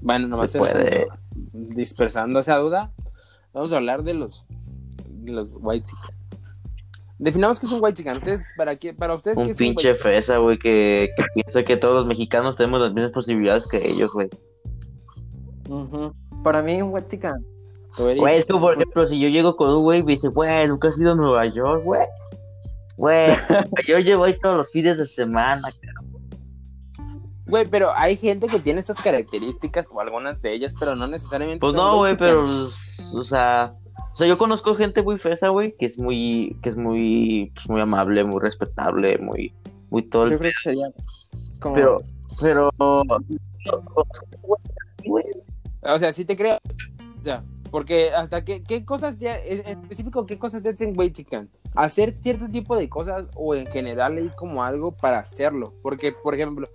Bueno, 0.00 0.28
nomás 0.28 0.50
Se 0.52 0.58
puede. 0.58 1.08
dispersando 1.52 2.38
esa 2.40 2.56
duda, 2.56 2.92
vamos 3.52 3.72
a 3.72 3.76
hablar 3.76 4.02
de 4.04 4.14
los, 4.14 4.46
de 5.08 5.32
los 5.32 5.50
white 5.60 5.84
chicken. 5.88 6.16
Definamos 7.18 7.58
qué 7.58 7.66
es 7.66 7.72
un 7.72 7.82
white 7.82 7.96
chicken. 7.96 8.16
Ustedes, 8.18 8.44
para, 8.56 8.76
qué, 8.76 8.92
para 8.92 9.14
ustedes, 9.14 9.36
¿qué 9.38 9.44
Un 9.44 9.50
es 9.50 9.56
pinche 9.56 9.92
un 9.92 9.98
fresa, 9.98 10.36
güey, 10.36 10.58
que, 10.58 11.08
que 11.16 11.24
piensa 11.34 11.62
que 11.64 11.76
todos 11.76 11.94
los 11.94 12.06
mexicanos 12.06 12.56
tenemos 12.56 12.80
las 12.80 12.92
mismas 12.92 13.10
posibilidades 13.12 13.66
que 13.66 13.78
ellos, 13.88 14.12
güey. 14.12 14.28
Ujú. 15.68 16.12
Para 16.46 16.62
mí 16.62 16.80
un 16.80 16.94
chicken? 17.08 17.44
Güey, 17.98 18.44
como, 18.44 18.60
por 18.60 18.74
ejemplo, 18.74 19.04
si 19.04 19.18
yo 19.18 19.28
llego 19.28 19.56
con 19.56 19.68
un 19.68 19.82
güey 19.82 19.98
y 19.98 20.02
me 20.04 20.12
dice, 20.12 20.28
güey, 20.28 20.68
nunca 20.68 20.86
has 20.86 20.96
ido 20.96 21.10
a 21.10 21.14
Nueva 21.16 21.44
York, 21.46 21.82
güey. 21.82 22.06
Güey, 22.96 23.30
yo 23.88 23.98
llevo 23.98 24.22
ahí 24.22 24.38
todos 24.40 24.58
los 24.58 24.70
fines 24.70 24.96
de 24.96 25.06
semana, 25.06 25.68
Güey, 27.48 27.66
pero 27.66 27.90
hay 27.96 28.16
gente 28.16 28.46
que 28.46 28.60
tiene 28.60 28.78
estas 28.78 29.02
características 29.02 29.88
o 29.90 30.00
algunas 30.00 30.40
de 30.40 30.52
ellas, 30.52 30.72
pero 30.78 30.94
no 30.94 31.08
necesariamente 31.08 31.58
Pues 31.58 31.72
son 31.72 31.84
no, 31.84 31.96
güey, 31.96 32.16
pero, 32.16 32.44
pues, 32.44 33.12
o 33.12 33.24
sea, 33.24 33.74
o 34.12 34.14
sea, 34.14 34.28
yo 34.28 34.38
conozco 34.38 34.76
gente 34.76 35.02
muy 35.02 35.18
fresa, 35.18 35.48
güey, 35.48 35.74
que 35.76 35.86
es 35.86 35.98
muy, 35.98 36.56
que 36.62 36.68
es 36.68 36.76
muy, 36.76 37.50
pues, 37.56 37.68
muy 37.68 37.80
amable, 37.80 38.22
muy 38.22 38.40
respetable, 38.40 39.18
muy, 39.18 39.52
muy 39.90 40.08
todo 40.08 40.26
el 40.26 40.30
Yo 40.30 40.38
creo 40.38 40.52
que 40.52 40.70
sería 40.70 40.86
como... 41.58 41.74
Pero, 41.74 42.00
pero, 42.40 42.70
güey, 45.04 45.24
O 45.88 45.98
sea, 45.98 46.12
sí 46.12 46.24
te 46.24 46.36
creo. 46.36 46.58
O 47.20 47.24
sea, 47.24 47.44
porque 47.70 48.10
hasta 48.10 48.44
qué, 48.44 48.60
qué 48.60 48.84
cosas 48.84 49.18
ya, 49.18 49.38
en 49.38 49.80
específico, 49.82 50.26
qué 50.26 50.38
cosas 50.38 50.62
te 50.62 50.70
hacen 50.70 50.94
white 50.96 51.14
chicken. 51.14 51.50
Hacer 51.74 52.14
cierto 52.14 52.48
tipo 52.48 52.76
de 52.76 52.88
cosas 52.88 53.28
o 53.34 53.54
en 53.54 53.66
general 53.66 54.16
hay 54.16 54.30
como 54.30 54.62
algo 54.62 54.92
para 54.92 55.18
hacerlo. 55.18 55.74
Porque, 55.82 56.12
por 56.12 56.34
ejemplo, 56.34 56.68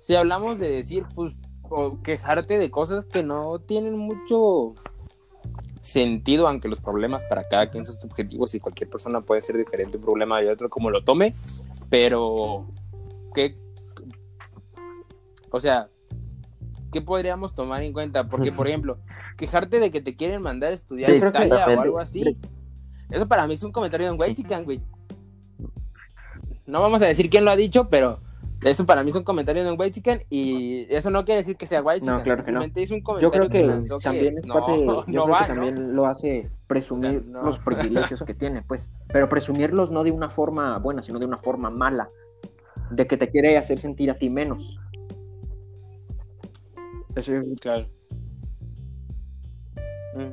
si 0.00 0.14
hablamos 0.14 0.58
de 0.58 0.70
decir, 0.70 1.04
pues, 1.14 1.34
o 1.62 2.02
quejarte 2.02 2.58
de 2.58 2.70
cosas 2.70 3.06
que 3.06 3.22
no 3.22 3.58
tienen 3.58 3.96
mucho 3.96 4.72
sentido, 5.80 6.48
aunque 6.48 6.68
los 6.68 6.80
problemas 6.80 7.24
para 7.24 7.46
cada 7.48 7.70
quien 7.70 7.84
son 7.84 8.00
subjetivos 8.00 8.54
y 8.54 8.60
cualquier 8.60 8.88
persona 8.88 9.20
puede 9.20 9.42
ser 9.42 9.56
diferente 9.56 9.98
un 9.98 10.02
problema 10.02 10.40
de 10.40 10.50
otro 10.50 10.70
como 10.70 10.90
lo 10.90 11.04
tome, 11.04 11.34
pero 11.90 12.66
¿qué? 13.34 13.56
O 15.50 15.60
sea, 15.60 15.88
¿qué 16.94 17.02
podríamos 17.02 17.56
tomar 17.56 17.82
en 17.82 17.92
cuenta? 17.92 18.28
Porque, 18.28 18.52
por 18.52 18.68
ejemplo, 18.68 18.98
quejarte 19.36 19.80
de 19.80 19.90
que 19.90 20.00
te 20.00 20.14
quieren 20.14 20.40
mandar 20.40 20.70
a 20.70 20.74
estudiar 20.76 21.10
Sí, 21.10 21.16
Italia 21.16 21.66
o 21.66 21.80
algo 21.80 21.98
así, 21.98 22.38
eso 23.10 23.26
para 23.26 23.48
mí 23.48 23.54
es 23.54 23.62
un 23.64 23.72
comentario 23.72 24.06
de 24.06 24.12
un 24.12 24.34
chicken, 24.34 24.64
güey. 24.64 24.80
No 26.66 26.80
vamos 26.80 27.02
a 27.02 27.06
decir 27.06 27.28
quién 27.28 27.44
lo 27.44 27.50
ha 27.50 27.56
dicho, 27.56 27.88
pero 27.90 28.20
eso 28.62 28.86
para 28.86 29.02
mí 29.02 29.10
es 29.10 29.16
un 29.16 29.24
comentario 29.24 29.64
de 29.64 29.72
un 29.72 29.78
white 29.78 29.92
chicken 29.92 30.22
y 30.30 30.86
eso 30.88 31.10
no 31.10 31.24
quiere 31.24 31.40
decir 31.40 31.56
que 31.56 31.66
sea 31.66 31.82
white 31.82 32.00
chicken. 32.00 32.16
No, 32.16 32.22
claro 32.22 32.44
que 32.44 32.52
no. 32.52 32.60
simplemente 32.60 32.82
es 32.82 32.90
un 32.92 33.20
Yo 33.20 33.30
creo 33.32 33.48
que 33.48 33.98
también 34.02 34.38
es 34.38 34.46
no, 34.46 34.54
parte, 34.54 34.78
yo 34.86 34.94
no 34.94 35.02
creo 35.04 35.28
va, 35.28 35.40
que 35.40 35.52
también 35.52 35.96
lo 35.96 36.06
hace 36.06 36.48
presumir 36.68 37.18
O 37.18 37.22
sea, 37.22 37.32
no. 37.32 37.42
los 37.42 37.58
privilegios 37.58 38.22
que 38.22 38.34
tiene, 38.34 38.62
pues. 38.62 38.92
Pero 39.08 39.28
presumirlos 39.28 39.90
no 39.90 40.04
de 40.04 40.12
una 40.12 40.30
forma 40.30 40.78
buena, 40.78 41.02
sino 41.02 41.18
de 41.18 41.26
una 41.26 41.38
forma 41.38 41.70
mala. 41.70 42.08
De 42.90 43.06
que 43.08 43.16
te 43.16 43.30
quiere 43.30 43.58
hacer 43.58 43.80
sentir 43.80 44.12
a 44.12 44.14
ti 44.14 44.30
menos. 44.30 44.78
Eso 47.16 47.32
yo- 47.32 47.42
Claro. 47.60 47.86
Mm. 50.14 50.32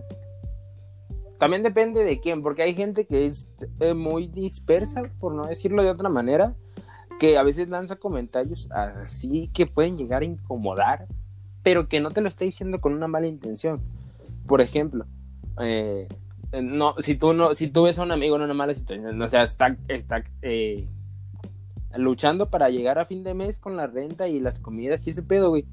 También 1.37 1.63
depende 1.63 2.03
de 2.03 2.19
quién, 2.19 2.43
porque 2.43 2.61
hay 2.61 2.75
gente 2.75 3.05
que 3.05 3.25
es 3.25 3.49
eh, 3.79 3.95
muy 3.95 4.27
dispersa, 4.27 5.01
por 5.19 5.33
no 5.33 5.43
decirlo 5.43 5.81
de 5.81 5.89
otra 5.89 6.07
manera, 6.07 6.55
que 7.19 7.37
a 7.37 7.43
veces 7.43 7.69
lanza 7.69 7.95
comentarios 7.95 8.69
así 8.71 9.49
que 9.53 9.65
pueden 9.65 9.97
llegar 9.97 10.21
a 10.21 10.25
incomodar, 10.25 11.07
pero 11.63 11.87
que 11.87 11.99
no 11.99 12.11
te 12.11 12.21
lo 12.21 12.27
está 12.27 12.45
diciendo 12.45 12.77
con 12.79 12.93
una 12.93 13.07
mala 13.07 13.25
intención. 13.27 13.81
Por 14.45 14.61
ejemplo, 14.61 15.05
eh, 15.59 16.07
no, 16.61 16.95
si 16.99 17.15
tú 17.15 17.33
no, 17.33 17.55
si 17.55 17.67
tú 17.69 17.83
ves 17.83 17.97
a 17.97 18.03
un 18.03 18.11
amigo 18.11 18.35
en 18.35 18.43
una 18.43 18.53
mala 18.53 18.75
situación, 18.75 19.19
o 19.19 19.27
sea, 19.27 19.41
está, 19.43 19.75
está 19.87 20.23
eh, 20.43 20.87
luchando 21.95 22.51
para 22.51 22.69
llegar 22.69 22.99
a 22.99 23.05
fin 23.05 23.23
de 23.23 23.33
mes 23.33 23.57
con 23.57 23.75
la 23.77 23.87
renta 23.87 24.27
y 24.27 24.39
las 24.39 24.59
comidas 24.59 25.07
y 25.07 25.09
ese 25.09 25.23
pedo, 25.23 25.49
güey. 25.49 25.65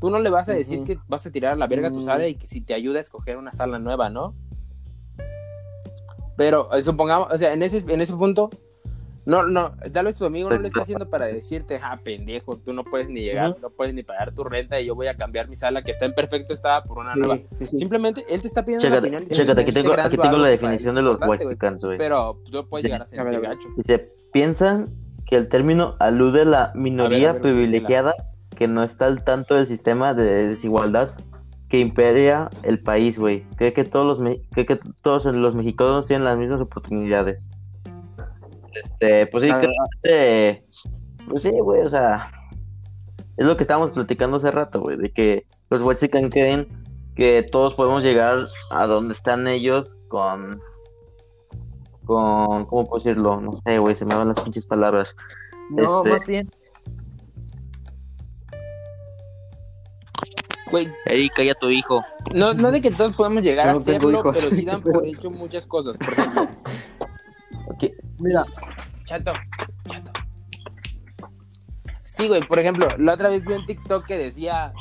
Tú 0.00 0.10
no 0.10 0.18
le 0.18 0.30
vas 0.30 0.48
a 0.48 0.52
decir 0.52 0.84
que 0.84 0.98
vas 1.08 1.26
a 1.26 1.30
tirar 1.30 1.54
a 1.54 1.56
la 1.56 1.66
verga 1.66 1.90
tu 1.90 2.00
Mm. 2.00 2.04
sala 2.04 2.28
y 2.28 2.34
que 2.34 2.46
si 2.46 2.60
te 2.60 2.74
ayuda 2.74 2.98
a 2.98 3.02
escoger 3.02 3.36
una 3.36 3.52
sala 3.52 3.78
nueva, 3.78 4.10
¿no? 4.10 4.34
Pero 6.36 6.72
eh, 6.74 6.82
supongamos, 6.82 7.32
o 7.32 7.38
sea, 7.38 7.52
en 7.52 7.62
ese, 7.62 7.78
en 7.88 8.00
ese 8.00 8.14
punto, 8.14 8.50
no, 9.24 9.42
no, 9.44 9.72
tal 9.92 10.04
vez 10.04 10.16
tu 10.16 10.24
amigo 10.24 10.48
no 10.50 10.56
lo 10.58 10.66
está 10.68 10.82
haciendo 10.82 11.08
para 11.08 11.26
decirte, 11.26 11.80
ah, 11.82 11.98
pendejo, 12.04 12.58
tú 12.58 12.72
no 12.72 12.84
puedes 12.84 13.08
ni 13.08 13.22
llegar, 13.22 13.56
no 13.60 13.70
puedes 13.70 13.92
ni 13.92 14.02
pagar 14.04 14.32
tu 14.32 14.44
renta 14.44 14.80
y 14.80 14.86
yo 14.86 14.94
voy 14.94 15.08
a 15.08 15.16
cambiar 15.16 15.48
mi 15.48 15.56
sala 15.56 15.82
que 15.82 15.90
está 15.90 16.04
en 16.04 16.14
perfecto 16.14 16.54
estado 16.54 16.84
por 16.84 16.98
una 16.98 17.16
nueva. 17.16 17.36
Sí, 17.36 17.46
sí, 17.58 17.66
sí. 17.66 17.76
Simplemente 17.78 18.24
él 18.28 18.40
te 18.40 18.46
está 18.46 18.64
pidiendo 18.64 18.86
chécate, 18.86 19.08
opinión. 19.08 19.26
chécate, 19.28 19.60
aquí 19.62 19.72
tengo, 19.72 19.92
aquí 19.94 20.16
tengo 20.16 20.36
la 20.36 20.48
definición 20.48 20.94
de 20.94 21.02
los 21.02 21.18
importante, 21.20 21.86
güey. 21.86 21.98
Pero 21.98 22.40
tú 22.50 22.68
puedes 22.68 22.84
llegar 22.84 23.02
a 23.02 23.06
ser 23.06 23.40
gacho. 23.40 23.68
Dice, 23.78 24.12
piensan 24.32 24.90
que 25.24 25.36
el 25.36 25.48
término 25.48 25.96
alude 25.98 26.42
a 26.42 26.44
la 26.44 26.72
minoría 26.76 27.30
a 27.30 27.32
ver, 27.32 27.42
privilegiada 27.42 28.14
que 28.56 28.66
no 28.66 28.82
está 28.82 29.06
al 29.06 29.22
tanto 29.22 29.54
del 29.54 29.68
sistema 29.68 30.12
de 30.14 30.48
desigualdad 30.48 31.10
que 31.68 31.78
imperia 31.78 32.48
el 32.64 32.80
país, 32.80 33.18
güey. 33.18 33.44
Cree 33.56 33.72
que 33.72 33.84
todos 33.84 34.04
los 34.06 34.18
me- 34.18 34.40
cree 34.50 34.66
que 34.66 34.78
todos 35.02 35.24
los 35.26 35.54
mexicanos 35.54 36.06
tienen 36.06 36.24
las 36.24 36.36
mismas 36.38 36.60
oportunidades. 36.60 37.48
Este, 38.74 39.26
pues 39.28 39.44
sí, 39.44 39.50
que 39.60 39.68
este, 40.02 40.66
pues 41.28 41.42
sí, 41.42 41.50
güey, 41.50 41.82
o 41.82 41.88
sea, 41.88 42.30
es 43.36 43.46
lo 43.46 43.56
que 43.56 43.62
estábamos 43.62 43.92
platicando 43.92 44.36
hace 44.38 44.50
rato, 44.50 44.80
güey, 44.80 44.96
de 44.96 45.10
que 45.12 45.46
los 45.70 45.80
Wexican 45.82 46.28
creen 46.30 46.68
que 47.14 47.42
todos 47.42 47.74
podemos 47.74 48.02
llegar 48.04 48.38
a 48.70 48.86
donde 48.86 49.14
están 49.14 49.46
ellos 49.48 49.98
con 50.08 50.60
con, 52.04 52.66
¿cómo 52.66 52.86
puedo 52.86 53.02
decirlo? 53.02 53.40
No 53.40 53.58
sé, 53.66 53.78
güey, 53.78 53.96
se 53.96 54.04
me 54.04 54.14
van 54.14 54.28
las 54.28 54.40
pinches 54.40 54.64
palabras. 54.66 55.16
No, 55.70 55.98
este- 55.98 56.10
más 56.12 56.26
bien. 56.26 56.48
Güey, 60.70 60.88
Ey, 61.06 61.28
calla 61.28 61.54
tu 61.54 61.70
hijo. 61.70 62.02
no, 62.34 62.52
no 62.54 62.70
de 62.70 62.80
que 62.80 62.90
todos 62.90 63.14
podemos 63.14 63.42
llegar 63.42 63.68
a 63.68 63.72
No 63.74 63.80
tengo 63.80 63.98
hacerlo, 63.98 64.18
hijos. 64.20 64.36
pero 64.36 64.50
sí 64.50 64.64
dan 64.64 64.80
por 64.82 65.06
hecho 65.06 65.30
muchas 65.30 65.66
cosas. 65.66 65.96
Por 65.96 66.12
ejemplo, 66.12 66.48
Mira, 68.18 68.44
chato, 69.04 69.32
chato. 69.88 70.10
Sí, 72.04 72.28
güey, 72.28 72.40
por 72.46 72.58
ejemplo, 72.58 72.88
la 72.98 73.12
otra 73.12 73.28
vez 73.28 73.44
vi 73.44 73.52
un 73.52 73.66
TikTok 73.66 74.06
que 74.06 74.16
decía, 74.16 74.72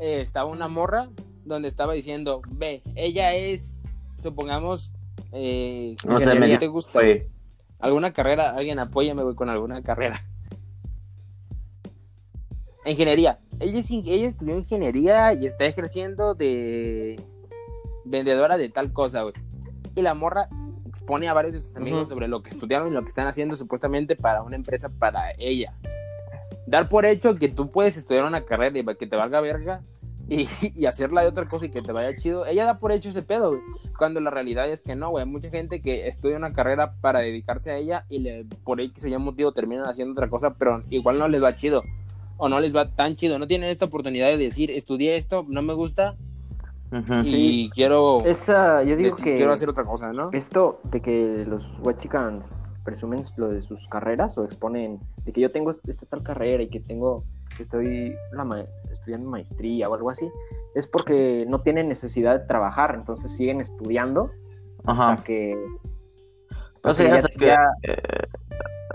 eh, 0.00 0.20
estaba 0.20 0.50
una 0.50 0.66
morra 0.66 1.08
donde 1.44 1.68
estaba 1.68 1.92
diciendo, 1.92 2.42
ve, 2.50 2.82
ella 2.96 3.34
es, 3.34 3.80
supongamos, 4.20 4.90
eh, 5.32 5.94
No 6.04 6.18
sé, 6.18 6.58
¿te 6.58 6.66
gusta? 6.66 6.92
Güey, 6.94 7.28
¿Alguna 7.78 8.12
carrera? 8.12 8.50
Alguien 8.50 8.78
apóyame, 8.80 9.22
güey, 9.22 9.34
con 9.36 9.48
alguna 9.48 9.82
carrera. 9.82 10.20
Ingeniería. 12.84 13.38
Ella, 13.60 13.78
es 13.78 13.90
ella 13.90 14.28
estudió 14.28 14.58
ingeniería 14.58 15.34
y 15.34 15.46
está 15.46 15.64
ejerciendo 15.64 16.34
de 16.34 17.20
vendedora 18.04 18.56
de 18.56 18.68
tal 18.70 18.92
cosa, 18.92 19.22
güey. 19.22 19.34
Y 19.94 20.02
la 20.02 20.14
morra 20.14 20.48
expone 20.86 21.28
a 21.28 21.34
varios 21.34 21.54
de 21.54 21.60
sus 21.60 21.76
amigos 21.76 22.08
sobre 22.08 22.28
lo 22.28 22.42
que 22.42 22.50
estudiaron 22.50 22.88
y 22.88 22.90
lo 22.90 23.02
que 23.02 23.08
están 23.08 23.26
haciendo 23.26 23.56
supuestamente 23.56 24.16
para 24.16 24.42
una 24.42 24.56
empresa 24.56 24.88
para 24.88 25.32
ella. 25.38 25.74
Dar 26.66 26.88
por 26.88 27.06
hecho 27.06 27.36
que 27.36 27.48
tú 27.48 27.70
puedes 27.70 27.96
estudiar 27.96 28.24
una 28.24 28.44
carrera 28.44 28.78
y 28.78 28.96
que 28.96 29.06
te 29.06 29.16
valga 29.16 29.40
verga 29.40 29.82
y, 30.28 30.48
y 30.74 30.86
hacerla 30.86 31.22
de 31.22 31.28
otra 31.28 31.44
cosa 31.44 31.66
y 31.66 31.70
que 31.70 31.82
te 31.82 31.92
vaya 31.92 32.16
chido. 32.16 32.46
Ella 32.46 32.64
da 32.64 32.78
por 32.78 32.92
hecho 32.92 33.10
ese 33.10 33.22
pedo, 33.22 33.50
güey. 33.50 33.62
Cuando 33.96 34.20
la 34.20 34.30
realidad 34.30 34.68
es 34.68 34.82
que 34.82 34.96
no, 34.96 35.10
güey. 35.10 35.24
Mucha 35.24 35.50
gente 35.50 35.80
que 35.82 36.08
estudia 36.08 36.36
una 36.36 36.52
carrera 36.52 36.94
para 37.00 37.20
dedicarse 37.20 37.70
a 37.70 37.76
ella 37.76 38.06
y 38.08 38.18
le, 38.18 38.44
por 38.64 38.78
que 38.78 39.00
se 39.00 39.10
llama 39.10 39.26
motivo 39.26 39.52
terminan 39.52 39.88
haciendo 39.88 40.12
otra 40.12 40.28
cosa, 40.28 40.54
pero 40.54 40.82
igual 40.90 41.18
no 41.18 41.28
les 41.28 41.42
va 41.42 41.56
chido. 41.56 41.84
O 42.44 42.48
no 42.48 42.58
les 42.58 42.74
va 42.74 42.88
tan 42.88 43.14
chido. 43.14 43.38
No 43.38 43.46
tienen 43.46 43.70
esta 43.70 43.84
oportunidad 43.84 44.26
de 44.26 44.36
decir, 44.36 44.72
estudié 44.72 45.14
esto, 45.16 45.46
no 45.48 45.62
me 45.62 45.74
gusta. 45.74 46.16
Y 47.22 47.30
Sí. 47.30 47.70
quiero, 47.72 48.24
Esa, 48.26 48.82
yo 48.82 48.96
digo 48.96 49.10
decir- 49.10 49.24
que 49.24 49.36
quiero 49.36 49.52
hacer 49.52 49.68
otra 49.68 49.84
cosa, 49.84 50.12
¿no? 50.12 50.30
esto 50.32 50.80
de 50.90 51.00
que 51.00 51.44
los 51.46 51.64
white 51.84 52.00
chickens 52.00 52.52
presumen 52.84 53.22
lo 53.36 53.48
de 53.48 53.62
sus 53.62 53.86
carreras 53.86 54.36
o 54.38 54.44
exponen 54.44 54.98
de 55.24 55.32
que 55.32 55.40
yo 55.40 55.52
tengo 55.52 55.70
esta 55.70 56.04
tal 56.06 56.24
carrera 56.24 56.64
y 56.64 56.68
que 56.68 56.80
tengo 56.80 57.22
estoy 57.60 58.12
la 58.32 58.44
ma- 58.44 58.66
estudiando 58.90 59.30
maestría 59.30 59.88
o 59.88 59.94
algo 59.94 60.10
así 60.10 60.28
es 60.74 60.86
porque 60.88 61.46
no 61.48 61.60
tienen 61.60 61.88
necesidad 61.88 62.40
de 62.40 62.46
trabajar 62.46 62.94
entonces 62.96 63.30
siguen 63.36 63.60
estudiando 63.60 64.32
Ajá. 64.84 65.12
hasta 65.12 65.24
que 65.24 65.54
O 66.82 66.92
sea, 66.92 67.06
porque 67.06 67.08
ya- 67.08 67.14
hasta 67.14 67.28
que, 67.38 67.46
ya- 67.46 67.72
eh, 67.84 68.26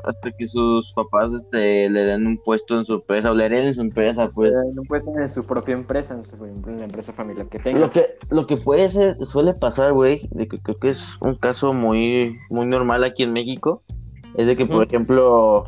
hasta 0.08 0.32
que 0.32 0.48
sus 0.48 0.92
papás 0.94 1.32
este, 1.34 1.90
le 1.90 2.06
den 2.06 2.26
un 2.28 2.38
puesto 2.38 2.78
en 2.78 2.86
su 2.86 2.96
empresa 2.96 3.32
o 3.32 3.36
le 3.36 3.46
hereden 3.46 3.74
su 3.74 3.82
empresa, 3.82 4.30
pues. 4.34 4.52
eh, 4.52 4.72
no 4.74 4.84
puede 4.84 5.02
ser 5.02 5.22
en 5.22 5.30
su 5.30 5.44
propia 5.44 5.74
empresa 5.74 6.14
en, 6.14 6.26
su- 6.26 6.44
en 6.46 6.78
la 6.78 6.86
empresa 6.86 7.14
familiar 7.14 7.48
que 7.48 7.60
tenga 7.60 7.80
Lo 7.80 7.90
que, 7.90 8.06
lo 8.30 8.48
que 8.48 8.58
puede 8.58 8.88
ser, 8.90 9.18
suele 9.28 9.54
pasar, 9.54 9.94
güey, 9.94 10.28
de 10.32 10.48
que 10.48 10.58
creo 10.60 10.78
que 10.78 10.90
es 10.90 11.18
un 11.22 11.36
caso 11.36 11.74
muy, 11.74 12.36
muy 12.50 12.66
normal 12.66 13.04
aquí 13.04 13.24
en 13.24 13.34
México, 13.34 13.84
es 14.36 14.48
de 14.48 14.56
que, 14.56 14.66
por 14.66 14.86
ejemplo, 14.86 15.66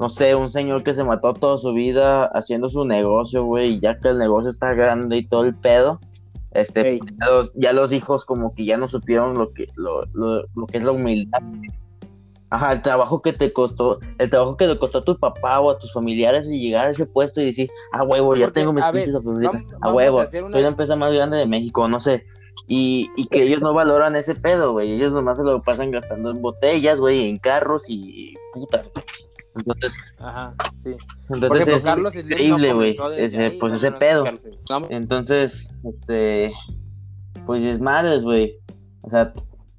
no 0.00 0.10
sé, 0.10 0.34
un 0.34 0.50
señor 0.50 0.82
que 0.82 0.94
se 0.94 1.04
mató 1.04 1.32
toda 1.34 1.58
su 1.58 1.72
vida 1.72 2.26
haciendo 2.26 2.68
su 2.70 2.84
negocio, 2.84 3.44
güey, 3.44 3.74
y 3.74 3.80
ya 3.80 3.98
que 3.98 4.08
el 4.08 4.18
negocio 4.18 4.50
está 4.50 4.74
grande 4.74 5.16
y 5.18 5.26
todo 5.26 5.44
el 5.44 5.54
pedo, 5.54 6.00
este, 6.52 6.88
Ey. 6.92 7.00
ya 7.20 7.26
los, 7.30 7.52
ya 7.54 7.72
los 7.74 7.92
hijos 7.92 8.24
como 8.24 8.54
que 8.54 8.64
ya 8.64 8.78
no 8.78 8.88
supieron 8.88 9.34
lo 9.36 9.52
que, 9.52 9.66
lo, 9.76 10.06
lo, 10.14 10.44
lo 10.54 10.66
que 10.66 10.78
es 10.78 10.84
la 10.84 10.92
humildad. 10.92 11.40
Ajá, 12.48 12.72
el 12.72 12.82
trabajo 12.82 13.22
que 13.22 13.32
te 13.32 13.52
costó, 13.52 13.98
el 14.18 14.30
trabajo 14.30 14.56
que 14.56 14.68
le 14.68 14.78
costó 14.78 14.98
a 14.98 15.02
tu 15.04 15.18
papá 15.18 15.58
o 15.60 15.70
a 15.70 15.78
tus 15.78 15.92
familiares 15.92 16.48
y 16.48 16.60
llegar 16.60 16.86
a 16.86 16.90
ese 16.90 17.04
puesto 17.06 17.40
y 17.40 17.46
decir, 17.46 17.68
ah, 17.92 18.04
huevo, 18.04 18.36
ya 18.36 18.50
tengo 18.52 18.72
mis 18.72 18.84
pinches 18.84 19.14
vamos- 19.14 19.64
a 19.80 19.92
huevo, 19.92 20.18
a 20.20 20.22
una- 20.22 20.30
soy 20.30 20.62
la 20.62 20.68
empresa 20.68 20.94
más 20.94 21.12
grande 21.12 21.38
de 21.38 21.46
México, 21.46 21.88
no 21.88 21.98
sé. 21.98 22.24
Y, 22.68 23.10
y 23.16 23.26
que 23.26 23.42
ellos 23.42 23.60
no 23.60 23.74
valoran 23.74 24.14
ese 24.16 24.34
pedo, 24.34 24.72
güey. 24.72 24.92
Ellos 24.92 25.12
nomás 25.12 25.36
se 25.36 25.42
lo 25.44 25.60
pasan 25.60 25.90
gastando 25.90 26.30
en 26.30 26.40
botellas, 26.40 26.98
güey, 27.00 27.28
en 27.28 27.36
carros 27.38 27.84
y 27.88 28.34
putas. 28.54 28.90
güey. 28.94 29.04
Entonces, 29.56 29.92
Ajá, 30.18 30.54
sí. 30.82 30.90
Entonces 31.30 31.66
es 31.68 31.84
Carlos 31.84 32.14
increíble, 32.14 32.72
güey. 32.74 32.96
Ese, 33.16 33.52
pues 33.58 33.72
no, 33.72 33.76
ese 33.78 33.90
no, 33.90 33.98
pedo. 33.98 34.24
Entonces, 34.90 35.72
este, 35.84 36.52
pues 37.46 37.62
es 37.62 37.80
madres, 37.80 38.22
güey. 38.22 38.58
O 39.02 39.10
sea, 39.10 39.32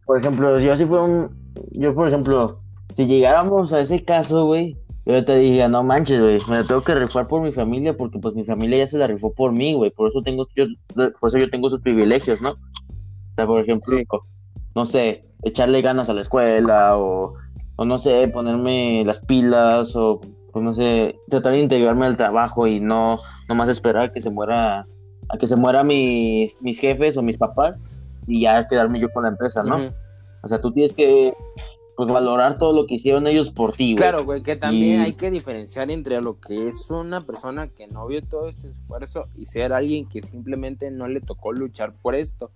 por 0.05 0.19
ejemplo, 0.19 0.59
yo 0.59 0.75
si 0.77 0.85
fuera 0.85 1.03
un, 1.03 1.46
yo 1.71 1.93
por 1.93 2.07
ejemplo, 2.07 2.59
si 2.91 3.05
llegáramos 3.05 3.73
a 3.73 3.81
ese 3.81 4.03
caso, 4.03 4.45
güey, 4.45 4.77
yo 5.05 5.23
te 5.23 5.37
diría, 5.37 5.67
no 5.69 5.83
manches, 5.83 6.19
güey, 6.19 6.39
me 6.49 6.57
la 6.57 6.63
tengo 6.65 6.81
que 6.81 6.95
rifar 6.95 7.27
por 7.27 7.41
mi 7.41 7.51
familia 7.51 7.95
porque 7.95 8.19
pues 8.19 8.35
mi 8.35 8.43
familia 8.43 8.79
ya 8.79 8.87
se 8.87 8.97
la 8.97 9.07
rifó 9.07 9.33
por 9.33 9.53
mí, 9.53 9.73
güey, 9.73 9.89
por 9.91 10.09
eso 10.09 10.21
tengo, 10.21 10.47
yo, 10.55 10.65
por 10.95 11.29
eso 11.29 11.37
yo 11.37 11.49
tengo 11.49 11.67
esos 11.67 11.81
privilegios, 11.81 12.41
¿no? 12.41 12.49
O 12.51 13.35
sea, 13.35 13.45
por 13.45 13.61
ejemplo, 13.61 13.97
no 14.75 14.85
sé, 14.85 15.25
echarle 15.43 15.81
ganas 15.81 16.09
a 16.09 16.13
la 16.13 16.21
escuela 16.21 16.97
o, 16.97 17.35
o 17.77 17.85
no 17.85 17.99
sé, 17.99 18.27
ponerme 18.27 19.03
las 19.05 19.19
pilas 19.19 19.95
o, 19.95 20.19
pues 20.51 20.63
no 20.63 20.73
sé, 20.73 21.19
tratar 21.29 21.53
de 21.53 21.61
integrarme 21.61 22.05
al 22.05 22.17
trabajo 22.17 22.67
y 22.67 22.79
no, 22.79 23.19
no 23.47 23.55
más 23.55 23.69
esperar 23.69 24.03
a 24.03 24.11
que 24.11 24.21
se 24.21 24.29
muera, 24.29 24.85
a 25.29 25.37
que 25.37 25.47
se 25.47 25.55
muera 25.55 25.83
mis, 25.83 26.61
mis 26.61 26.79
jefes 26.79 27.15
o 27.15 27.21
mis 27.21 27.37
papás 27.37 27.79
y 28.27 28.41
ya 28.41 28.67
quedarme 28.67 28.99
yo 28.99 29.09
con 29.09 29.23
la 29.23 29.29
empresa, 29.29 29.63
¿no? 29.63 29.93
O 30.47 30.49
sea, 30.49 30.61
tú 30.61 30.71
tienes 30.71 30.93
que 30.93 31.33
pues 31.97 32.07
valorar 32.09 32.57
todo 32.57 32.73
lo 32.73 32.85
que 32.87 32.93
hicieron 32.95 33.25
ellos 33.27 33.49
por 33.49 33.73
ti, 33.75 33.93
güey. 33.93 33.95
Claro, 33.97 34.23
güey, 34.23 34.43
que 34.43 34.55
también 34.55 35.01
Y- 35.01 35.03
hay 35.03 35.13
que 35.13 35.29
diferenciar 35.29 35.91
entre 35.91 36.21
lo 36.21 36.39
que 36.39 36.67
es 36.67 36.89
una 36.89 37.19
persona 37.21 37.67
que 37.67 37.87
no 37.87 38.05
vio 38.07 38.23
todo 38.23 38.47
este 38.49 38.69
esfuerzo 38.69 39.25
y 39.35 39.47
ser 39.47 39.73
alguien 39.73 40.07
que 40.07 40.21
simplemente 40.21 40.89
no 40.91 41.07
le 41.07 41.19
tocó 41.21 41.51
luchar 41.51 41.93
por 42.01 42.13
esto, 42.15 42.51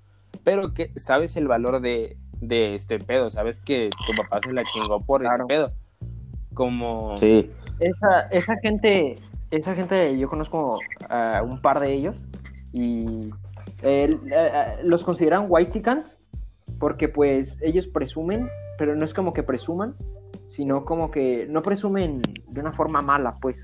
pero 0.46 0.74
que 0.74 0.92
sabes 0.96 1.36
el 1.38 1.48
valor 1.48 1.82
de, 1.82 2.18
de 2.39 2.76
este 2.76 3.00
pedo, 3.00 3.30
sabes 3.32 3.58
que 3.60 3.89
tu 4.08 4.13
papá 4.16 4.39
se 4.42 4.54
la 4.54 4.63
chingó 4.63 5.02
por 5.04 5.22
Claro. 5.22 5.46
ese 5.46 5.48
pedo. 5.48 5.72
Como... 6.54 7.16
Sí, 7.18 7.50
esa, 7.80 8.20
esa 8.32 8.56
gente, 8.58 9.18
esa 9.50 9.74
gente, 9.74 10.18
yo 10.20 10.30
conozco 10.30 10.78
a 11.10 11.42
un 11.44 11.60
par 11.62 11.80
de 11.80 11.94
ellos 11.94 12.16
y 12.74 13.32
eh, 13.82 14.18
eh, 14.32 14.76
los 14.84 15.04
consideran 15.04 15.48
white 15.50 15.72
chickens 15.72 16.21
porque 16.82 17.08
pues 17.08 17.60
ellos 17.62 17.86
presumen, 17.86 18.50
pero 18.80 18.96
no 18.96 19.06
es 19.06 19.13
como 19.13 19.34
que 19.34 19.44
presuman, 19.44 19.94
sino 20.48 20.84
como 20.84 21.12
que 21.12 21.46
no 21.48 21.62
presumen 21.62 22.24
de 22.48 22.60
una 22.60 22.74
forma 22.74 23.02
mala, 23.02 23.38
pues. 23.39 23.63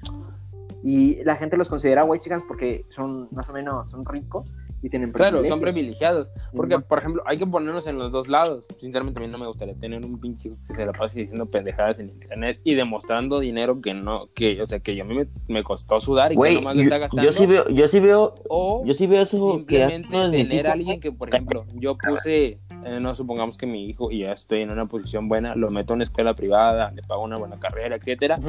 Y 0.83 1.23
la 1.23 1.35
gente 1.35 1.57
los 1.57 1.67
considera 1.67 2.05
white 2.05 2.23
chickens 2.23 2.43
porque 2.47 2.85
son 2.89 3.27
más 3.31 3.49
o 3.49 3.53
menos 3.53 3.89
son 3.89 4.05
ricos 4.05 4.47
y 4.81 4.89
tienen 4.89 5.11
Claro, 5.11 5.43
son 5.45 5.59
privilegiados. 5.59 6.27
Porque, 6.55 6.79
por 6.79 6.99
ejemplo, 6.99 7.23
hay 7.25 7.37
que 7.37 7.47
ponernos 7.47 7.87
en 7.87 7.97
los 7.97 8.11
dos 8.11 8.27
lados. 8.27 8.65
Sinceramente, 8.77 9.19
a 9.19 9.25
mí 9.25 9.31
no 9.31 9.37
me 9.37 9.47
gustaría 9.47 9.75
tener 9.75 10.05
un 10.05 10.19
pinche 10.19 10.51
que 10.67 10.75
se 10.75 10.85
la 10.85 10.93
pase 10.93 11.21
diciendo 11.21 11.45
pendejadas 11.47 11.99
en 11.99 12.09
internet 12.09 12.59
y 12.63 12.75
demostrando 12.75 13.39
dinero 13.39 13.81
que 13.81 13.93
no, 13.93 14.27
que, 14.35 14.61
o 14.61 14.67
sea, 14.67 14.79
que 14.79 14.99
a 14.99 15.03
mí 15.03 15.15
me, 15.15 15.27
me 15.47 15.63
costó 15.63 15.99
sudar 15.99 16.31
y 16.31 16.35
que 16.35 16.37
güey, 16.37 16.55
nomás 16.55 16.75
lo 16.75 16.81
está 16.83 16.97
yo, 16.97 17.01
gastando. 17.01 17.23
yo 17.23 17.31
sí 17.31 17.45
veo, 17.45 17.67
yo 17.69 17.87
sí 17.87 17.99
veo, 17.99 18.33
o 18.49 18.83
yo 18.85 18.93
sí 18.93 19.07
veo 19.07 19.23
eso 19.23 19.65
que 19.65 19.89
simplemente 19.89 20.37
mis 20.37 20.49
tener 20.49 20.67
a 20.67 20.73
alguien 20.73 20.99
que, 20.99 21.11
por 21.11 21.29
ejemplo, 21.29 21.65
yo 21.75 21.97
puse, 22.07 22.59
eh, 22.85 22.99
no 22.99 23.15
supongamos 23.15 23.57
que 23.57 23.65
mi 23.65 23.85
hijo 23.85 24.11
y 24.11 24.19
ya 24.19 24.31
estoy 24.31 24.61
en 24.61 24.71
una 24.71 24.85
posición 24.85 25.27
buena, 25.27 25.55
lo 25.55 25.69
meto 25.69 25.93
en 25.93 25.97
una 25.97 26.03
escuela 26.03 26.33
privada, 26.33 26.91
le 26.91 27.01
pago 27.03 27.23
una 27.23 27.37
buena 27.37 27.59
carrera, 27.59 27.95
etcétera, 27.95 28.39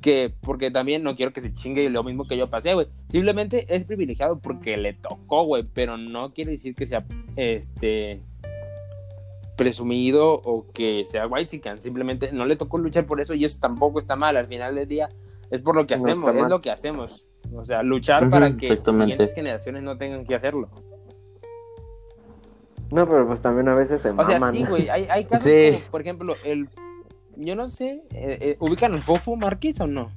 que 0.00 0.32
porque 0.40 0.70
también 0.70 1.02
no 1.02 1.16
quiero 1.16 1.32
que 1.32 1.40
se 1.40 1.52
chingue 1.52 1.88
lo 1.90 2.02
mismo 2.02 2.24
que 2.24 2.36
yo 2.36 2.48
pasé, 2.48 2.74
güey. 2.74 2.86
Simplemente 3.08 3.66
es 3.74 3.84
privilegiado 3.84 4.38
porque 4.38 4.76
le 4.76 4.94
tocó, 4.94 5.44
güey, 5.44 5.64
pero 5.74 5.96
no 5.96 6.32
quiere 6.32 6.52
decir 6.52 6.74
que 6.74 6.86
sea 6.86 7.04
este 7.36 8.20
presumido 9.56 10.32
o 10.32 10.66
que 10.72 11.04
sea 11.04 11.28
white 11.28 11.46
chican, 11.46 11.80
simplemente 11.80 12.32
no 12.32 12.44
le 12.44 12.56
tocó 12.56 12.78
luchar 12.78 13.06
por 13.06 13.20
eso 13.20 13.34
y 13.34 13.44
eso 13.44 13.58
tampoco 13.60 14.00
está 14.00 14.16
mal, 14.16 14.36
al 14.36 14.46
final 14.46 14.74
del 14.74 14.88
día 14.88 15.08
es 15.50 15.60
por 15.60 15.76
lo 15.76 15.86
que 15.86 15.94
hacemos, 15.94 16.34
es 16.34 16.48
lo 16.48 16.60
que 16.60 16.70
hacemos. 16.70 17.28
O 17.54 17.64
sea, 17.64 17.82
luchar 17.82 18.30
para 18.30 18.56
que 18.56 18.68
las 18.70 18.96
siguientes 18.96 19.34
generaciones 19.34 19.82
no 19.82 19.96
tengan 19.96 20.24
que 20.24 20.34
hacerlo. 20.34 20.68
No, 22.94 23.06
pero 23.08 23.26
pues 23.26 23.42
también 23.42 23.68
a 23.68 23.74
veces 23.74 24.00
se 24.02 24.10
O 24.10 24.24
sea, 24.24 24.38
sí, 24.50 24.64
güey, 24.64 24.88
hay, 24.88 25.06
hay 25.10 25.24
casos 25.26 25.44
Sí. 25.44 25.70
como, 25.72 25.90
por 25.90 26.00
ejemplo, 26.00 26.34
el... 26.44 26.68
Yo 27.36 27.56
no 27.56 27.66
sé, 27.68 28.04
eh, 28.12 28.38
eh, 28.40 28.56
¿ubican 28.60 28.94
el 28.94 29.00
Fofo 29.00 29.34
Márquez 29.34 29.80
o 29.80 29.86
no? 29.88 30.12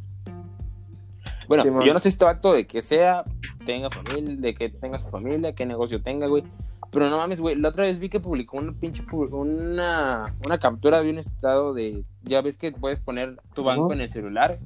Bueno, 1.48 1.84
yo 1.84 1.94
no 1.94 2.00
sé 2.00 2.10
este 2.10 2.26
acto 2.26 2.54
de 2.54 2.68
que 2.68 2.82
sea, 2.82 3.24
tenga 3.66 3.90
familia, 3.90 4.36
de 4.36 4.54
que 4.54 4.70
tenga 4.70 5.00
su 5.00 5.10
familia, 5.10 5.54
qué 5.56 5.66
negocio 5.66 6.02
tenga, 6.02 6.28
güey. 6.28 6.44
Pero 6.92 7.10
no 7.10 7.18
mames, 7.18 7.42
güey, 7.42 7.56
la 7.56 7.70
otra 7.70 7.84
vez 7.86 8.00
vi 8.00 8.10
que 8.10 8.20
publicó 8.20 8.58
una 8.58 8.74
pinche, 8.74 9.04
pu- 9.04 9.30
una, 9.32 10.36
una 10.46 10.60
captura 10.60 11.02
de 11.02 11.10
un 11.10 11.18
estado 11.18 11.74
de, 11.74 12.04
ya 12.24 12.42
ves 12.42 12.58
que 12.58 12.72
puedes 12.72 13.00
poner 13.00 13.38
tu 13.54 13.64
banco 13.64 13.92
en 13.94 14.02
el 14.02 14.10
celular. 14.10 14.60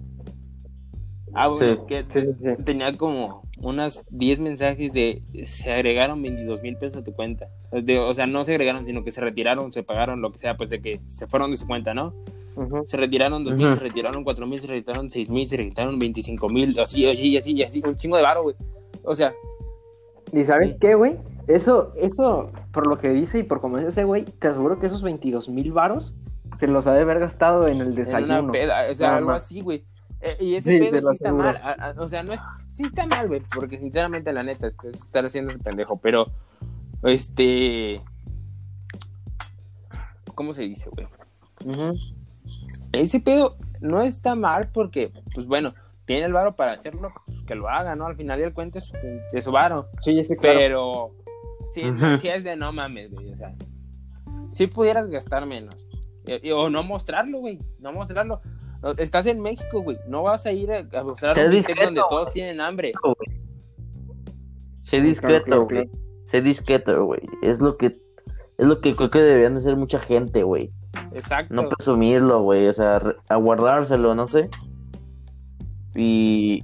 Ah, 1.33 1.47
bueno, 1.47 1.75
Sí. 1.75 1.81
que 1.87 2.05
Sí, 2.09 2.21
sí, 2.21 2.33
sí. 2.37 2.63
tenía 2.65 2.91
como 2.93 3.43
unas 3.61 4.03
10 4.09 4.39
mensajes 4.39 4.91
de 4.93 5.21
se 5.45 5.71
agregaron 5.71 6.21
22 6.21 6.61
mil 6.61 6.75
pesos 6.77 7.01
a 7.01 7.03
tu 7.03 7.13
cuenta. 7.13 7.47
De- 7.71 7.99
o 7.99 8.13
sea, 8.13 8.25
no 8.27 8.43
se 8.43 8.51
agregaron, 8.53 8.85
sino 8.85 9.03
que 9.03 9.11
se 9.11 9.21
retiraron, 9.21 9.71
se 9.71 9.83
pagaron, 9.83 10.21
lo 10.21 10.31
que 10.31 10.37
sea, 10.39 10.57
pues 10.57 10.69
de 10.69 10.81
que 10.81 10.99
se 11.05 11.27
fueron 11.27 11.51
de 11.51 11.57
su 11.57 11.67
cuenta, 11.67 11.93
¿no? 11.93 12.13
Se 12.85 12.97
retiraron 12.97 13.43
2 13.45 13.55
mil, 13.55 13.73
se 13.73 13.79
retiraron 13.79 14.23
4 14.25 14.45
mil, 14.45 14.59
se 14.59 14.67
retiraron 14.67 15.09
6 15.09 15.29
mil, 15.29 15.47
se 15.47 15.55
retiraron 15.57 15.97
25 15.97 16.49
mil, 16.49 16.77
así, 16.79 17.05
así, 17.07 17.37
así, 17.37 17.63
así, 17.63 17.81
un 17.87 17.95
chingo 17.95 18.17
de 18.17 18.23
varo, 18.23 18.43
güey. 18.43 18.55
O 19.03 19.15
sea, 19.15 19.33
¿Y 20.33 20.43
sabes 20.43 20.75
qué, 20.79 20.95
güey? 20.95 21.17
Eso, 21.47 21.93
eso, 21.97 22.51
por 22.73 22.87
lo 22.87 22.97
que 22.97 23.09
dice 23.09 23.39
y 23.39 23.43
por 23.43 23.61
como 23.61 23.77
dice 23.77 23.89
ese 23.89 24.03
güey, 24.03 24.23
te 24.23 24.47
aseguro 24.47 24.79
que 24.79 24.87
esos 24.87 25.01
22 25.01 25.49
mil 25.49 25.71
varos 25.71 26.13
se 26.57 26.67
los 26.67 26.87
ha 26.87 26.93
de 26.93 27.01
haber 27.01 27.19
gastado 27.19 27.67
en 27.67 27.81
el 27.81 27.87
en 27.89 27.95
desayuno. 27.95 28.43
una 28.43 28.51
peda, 28.51 28.89
o 28.91 28.95
sea, 28.95 29.17
algo 29.17 29.31
más. 29.31 29.43
así, 29.43 29.61
güey. 29.61 29.83
Eh, 30.23 30.37
y 30.39 30.55
ese 30.55 30.77
Sí, 30.77 30.79
pedo 30.91 31.09
sí 31.09 31.15
está 31.15 31.33
mal. 31.33 31.57
a- 31.57 31.71
a- 31.71 31.95
o 32.01 32.07
sea, 32.07 32.21
no 32.23 32.33
es. 32.33 32.39
Sí 32.69 32.83
está 32.83 33.05
mal, 33.07 33.27
güey. 33.27 33.41
Porque 33.53 33.79
sinceramente, 33.79 34.31
la 34.33 34.43
neta, 34.43 34.67
es 34.67 34.75
es 34.83 34.95
estar 34.97 35.25
haciendo 35.25 35.51
ese 35.51 35.63
pendejo. 35.63 35.97
Pero, 35.97 36.27
este. 37.03 38.01
¿Cómo 40.35 40.53
se 40.53 40.63
dice, 40.63 40.89
güey? 40.89 41.07
Ese 42.93 43.19
pedo 43.19 43.57
no 43.79 44.01
está 44.01 44.35
mal 44.35 44.63
porque, 44.73 45.11
pues 45.33 45.45
bueno, 45.47 45.73
tiene 46.05 46.25
el 46.25 46.33
varo 46.33 46.55
para 46.55 46.73
hacerlo, 46.73 47.11
pues 47.25 47.43
que 47.43 47.55
lo 47.55 47.69
haga, 47.69 47.95
¿no? 47.95 48.05
Al 48.07 48.15
final 48.15 48.39
del 48.39 48.53
cuento 48.53 48.77
es, 48.79 48.91
es 49.33 49.43
su 49.43 49.51
varo. 49.51 49.87
Sí, 50.01 50.17
ese 50.19 50.35
claro. 50.35 50.57
Pero, 50.57 51.11
sí, 51.65 51.83
sí 52.19 52.27
es 52.27 52.43
de 52.43 52.55
no 52.55 52.71
mames, 52.73 53.11
güey. 53.11 53.31
O 53.33 53.37
sea, 53.37 53.53
si 54.51 54.67
pudieras 54.67 55.09
gastar 55.09 55.45
menos. 55.45 55.75
Y- 56.25 56.49
y- 56.49 56.51
O 56.51 56.69
no 56.69 56.83
mostrarlo, 56.83 57.39
güey. 57.39 57.59
No 57.79 57.91
mostrarlo. 57.93 58.41
No, 58.81 58.91
Estás 58.91 59.25
en 59.27 59.39
México, 59.41 59.81
güey. 59.81 59.97
No 60.07 60.23
vas 60.23 60.45
a 60.45 60.51
ir 60.51 60.71
a, 60.71 60.79
a 60.79 61.03
un 61.03 61.51
discreto, 61.51 61.85
donde 61.85 62.01
todos 62.09 62.23
güey. 62.25 62.33
tienen 62.33 62.61
hambre. 62.61 62.91
Sé 64.81 64.99
discreto, 65.01 65.45
claro, 65.45 65.63
güey. 65.65 65.85
claro. 65.87 65.99
Sé 66.27 66.41
discreto, 66.41 67.05
güey. 67.05 67.21
Es 67.41 67.59
lo 67.61 67.77
que 67.77 67.97
es 68.57 68.67
lo 68.67 68.79
que 68.81 68.95
creo 68.95 69.09
que 69.09 69.19
deberían 69.19 69.53
de 69.53 69.59
hacer 69.59 69.75
mucha 69.75 69.99
gente, 69.99 70.43
güey. 70.43 70.71
Exacto. 71.13 71.53
No 71.53 71.67
presumirlo, 71.69 72.41
güey, 72.43 72.67
o 72.67 72.73
sea, 72.73 72.99
re- 72.99 73.15
a 73.29 73.35
guardárselo, 73.35 74.13
no 74.15 74.27
sé. 74.27 74.49
Y 75.95 76.63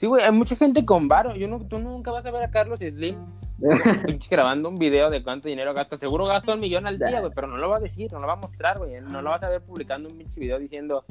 Sí, 0.00 0.06
güey, 0.06 0.24
hay 0.24 0.32
mucha 0.32 0.56
gente 0.56 0.86
con 0.86 1.08
varo. 1.08 1.36
Yo 1.36 1.46
no, 1.46 1.58
tú 1.58 1.78
nunca 1.78 2.10
vas 2.10 2.24
a 2.24 2.30
ver 2.30 2.42
a 2.42 2.50
Carlos 2.50 2.80
Slim 2.80 3.18
pinche 4.06 4.30
grabando 4.30 4.70
un 4.70 4.78
video 4.78 5.10
de 5.10 5.22
cuánto 5.22 5.46
dinero 5.46 5.74
gasta. 5.74 5.98
Seguro 5.98 6.24
gasta 6.24 6.54
un 6.54 6.60
millón 6.60 6.86
al 6.86 6.98
día, 6.98 7.20
güey, 7.20 7.30
pero 7.34 7.48
no 7.48 7.58
lo 7.58 7.68
va 7.68 7.76
a 7.76 7.80
decir, 7.80 8.10
no 8.10 8.18
lo 8.18 8.26
va 8.26 8.32
a 8.32 8.36
mostrar, 8.36 8.78
güey. 8.78 8.98
No 9.02 9.20
lo 9.20 9.28
vas 9.28 9.42
a 9.42 9.50
ver 9.50 9.60
publicando 9.60 10.08
un 10.08 10.16
pinche 10.16 10.40
video 10.40 10.58
diciendo 10.58 11.04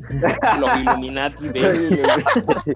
los 0.58 0.80
Illuminati 0.80 1.48
de... 1.48 2.02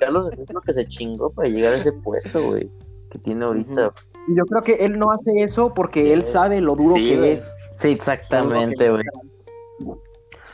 Carlos 0.00 0.32
es 0.32 0.52
lo 0.52 0.60
que 0.60 0.72
se 0.72 0.88
chingó 0.88 1.30
para 1.30 1.48
llegar 1.48 1.74
a 1.74 1.76
ese 1.76 1.92
puesto, 1.92 2.44
güey, 2.44 2.68
que 3.12 3.20
tiene 3.20 3.44
ahorita. 3.44 3.90
Y 4.26 4.36
yo 4.36 4.44
creo 4.46 4.64
que 4.64 4.84
él 4.84 4.98
no 4.98 5.12
hace 5.12 5.44
eso 5.44 5.72
porque 5.72 6.12
él 6.12 6.26
sabe 6.26 6.60
lo 6.60 6.74
duro 6.74 6.96
Sí, 6.96 7.10
que 7.10 7.34
es. 7.34 7.54
Sí, 7.74 7.90
exactamente, 7.90 8.90
güey. 8.90 9.04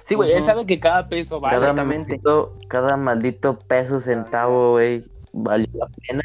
Sí, 0.04 0.14
güey, 0.14 0.30
él 0.32 0.38
Ujú. 0.38 0.46
sabe 0.46 0.66
que 0.66 0.78
cada 0.78 1.08
peso 1.08 1.40
vale. 1.40 1.58
Cada 1.58 1.72
maldito, 1.72 2.56
cada 2.68 2.96
maldito 2.98 3.58
peso, 3.58 4.00
centavo, 4.00 4.72
güey, 4.72 5.02
valió 5.32 5.66
la 5.72 5.88
pena. 6.06 6.22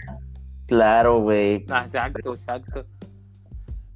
Claro, 0.67 1.21
güey. 1.21 1.65
Ah, 1.69 1.83
Exacto, 1.85 2.33
exacto. 2.33 2.85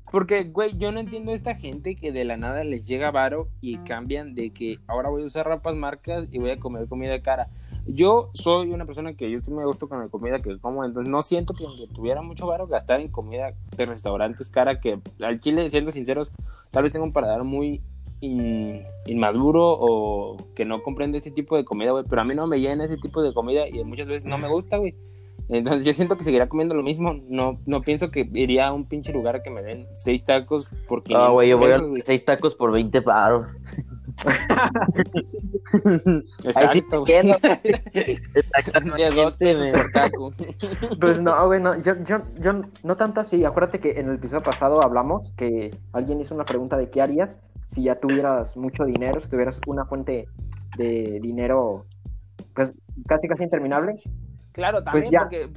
Porque, 0.10 0.44
güey, 0.44 0.78
yo 0.78 0.92
no 0.92 1.00
entiendo 1.00 1.32
a 1.32 1.36
esta 1.36 1.56
gente 1.56 1.96
que 1.96 2.12
de 2.12 2.24
la 2.24 2.38
nada 2.38 2.64
les 2.64 2.88
llega 2.88 3.12
varo 3.12 3.50
y 3.62 3.78
cambian 3.80 4.36
de 4.36 4.52
que 4.52 4.78
ahora 4.88 5.10
voy 5.10 5.24
a 5.24 5.26
usar 5.26 5.46
ropas 5.46 5.76
marcas 5.76 6.28
y 6.32 6.38
voy 6.38 6.52
a 6.52 6.60
comer 6.60 6.88
comida 6.88 7.22
cara. 7.22 7.50
Yo 7.86 8.30
soy 8.34 8.72
una 8.72 8.86
persona 8.86 9.16
que 9.16 9.30
yo 9.30 9.42
sí 9.42 9.52
me 9.52 9.66
gusto 9.66 9.90
con 9.90 10.00
la 10.00 10.08
comida 10.08 10.42
que 10.42 10.58
como, 10.60 10.86
entonces 10.86 11.12
no 11.12 11.24
siento 11.24 11.54
que 11.54 11.66
aunque 11.66 11.88
tuviera 11.88 12.22
mucho 12.22 12.48
varo 12.48 12.68
gastar 12.68 13.02
en 13.02 13.10
comida 13.10 13.54
de 13.76 13.86
restaurantes 13.86 14.50
cara, 14.50 14.80
que 14.80 15.00
al 15.22 15.42
chile, 15.42 15.70
siendo 15.70 15.92
sinceros, 15.92 16.32
tal 16.72 16.84
vez 16.84 16.92
tengo 16.94 17.06
un 17.06 17.12
paladar 17.12 17.44
muy 17.44 17.82
in- 18.24 18.84
inmaduro 19.06 19.62
o 19.80 20.38
que 20.56 20.66
no 20.66 20.82
comprende 20.82 21.18
ese 21.18 21.32
tipo 21.32 21.56
de 21.58 21.66
comida, 21.66 21.92
güey, 21.92 22.04
pero 22.10 22.22
a 22.22 22.26
mí 22.26 22.34
no 22.36 22.48
me 22.48 22.60
llena 22.60 22.86
ese 22.86 22.98
tipo 22.98 23.22
de 23.22 23.34
comida 23.34 23.68
y 23.68 23.84
muchas 23.84 24.08
veces 24.08 24.26
no 24.26 24.38
me 24.38 24.48
gusta, 24.50 24.78
güey. 24.78 24.96
Entonces 25.50 25.84
yo 25.84 25.92
siento 25.92 26.18
que 26.18 26.24
seguirá 26.24 26.48
comiendo 26.48 26.74
lo 26.74 26.84
mismo. 26.84 27.14
No, 27.28 27.60
no 27.66 27.82
pienso 27.82 28.12
que 28.12 28.30
iría 28.34 28.68
a 28.68 28.74
un 28.74 28.86
pinche 28.86 29.12
lugar 29.12 29.36
a 29.36 29.44
que 29.44 29.50
me 29.50 29.62
den 29.62 29.88
seis 29.94 30.24
tacos 30.24 30.70
por 30.88 31.04
500 31.04 31.28
Ah, 31.28 31.32
güey, 31.32 31.50
yo 31.50 31.58
voy 31.58 31.72
a 31.72 31.78
güey. 31.80 32.02
seis 32.06 32.24
tacos 32.24 32.56
por 32.56 32.72
20 32.72 33.02
paros. 33.02 33.48
Ahí 36.56 36.68
sí 36.72 36.82
te. 36.90 36.98
Pues 41.00 41.22
no, 41.22 41.46
güey, 41.48 41.62
no, 41.62 41.80
yo, 41.82 41.96
yo, 42.04 42.18
yo 42.40 42.62
no 42.84 42.96
tanto 42.96 43.22
así. 43.22 43.46
Acuérdate 43.46 43.80
que 43.80 44.00
en 44.00 44.10
el 44.10 44.16
episodio 44.16 44.44
pasado 44.44 44.84
hablamos 44.84 45.34
que 45.38 45.72
alguien 45.92 46.22
hizo 46.22 46.36
una 46.36 46.46
pregunta 46.46 46.78
de 46.78 46.90
qué 46.90 47.02
harías 47.02 47.40
si 47.68 47.84
ya 47.84 47.96
tuvieras 47.96 48.56
mucho 48.56 48.86
dinero, 48.86 49.20
si 49.20 49.30
tuvieras 49.30 49.60
una 49.68 49.86
fuente 49.86 50.28
de 50.78 51.20
dinero, 51.22 51.86
pues 52.54 52.74
casi 53.08 53.28
casi 53.28 53.44
interminable. 53.44 53.96
Claro, 54.52 54.84
también 54.84 55.12
ya. 55.12 55.22
porque... 55.22 55.50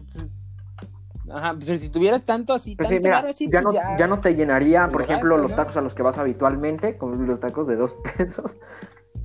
Ajá, 1.31 1.55
pues 1.55 1.81
si 1.81 1.89
tuvieras 1.89 2.25
tanto 2.25 2.53
así, 2.55 2.77
Pues 2.77 2.89
tanto 2.89 3.03
sí, 3.03 3.05
mira, 3.09 3.17
varo 3.17 3.29
así, 3.31 3.49
ya, 3.51 3.63
pues 3.63 3.75
no, 3.75 3.99
ya 3.99 4.07
no 4.07 4.21
te 4.21 4.35
llenaría, 4.35 4.87
por 4.89 4.99
Lo 4.99 5.05
ejemplo, 5.05 5.37
los 5.37 5.51
¿no? 5.51 5.57
tacos 5.57 5.77
a 5.77 5.81
los 5.81 5.95
que 5.95 6.03
vas 6.03 6.19
habitualmente, 6.19 6.97
como 6.97 7.17
los 7.17 7.41
tacos 7.41 7.67
de 7.67 7.77
dos 7.77 7.95
pesos. 8.17 8.57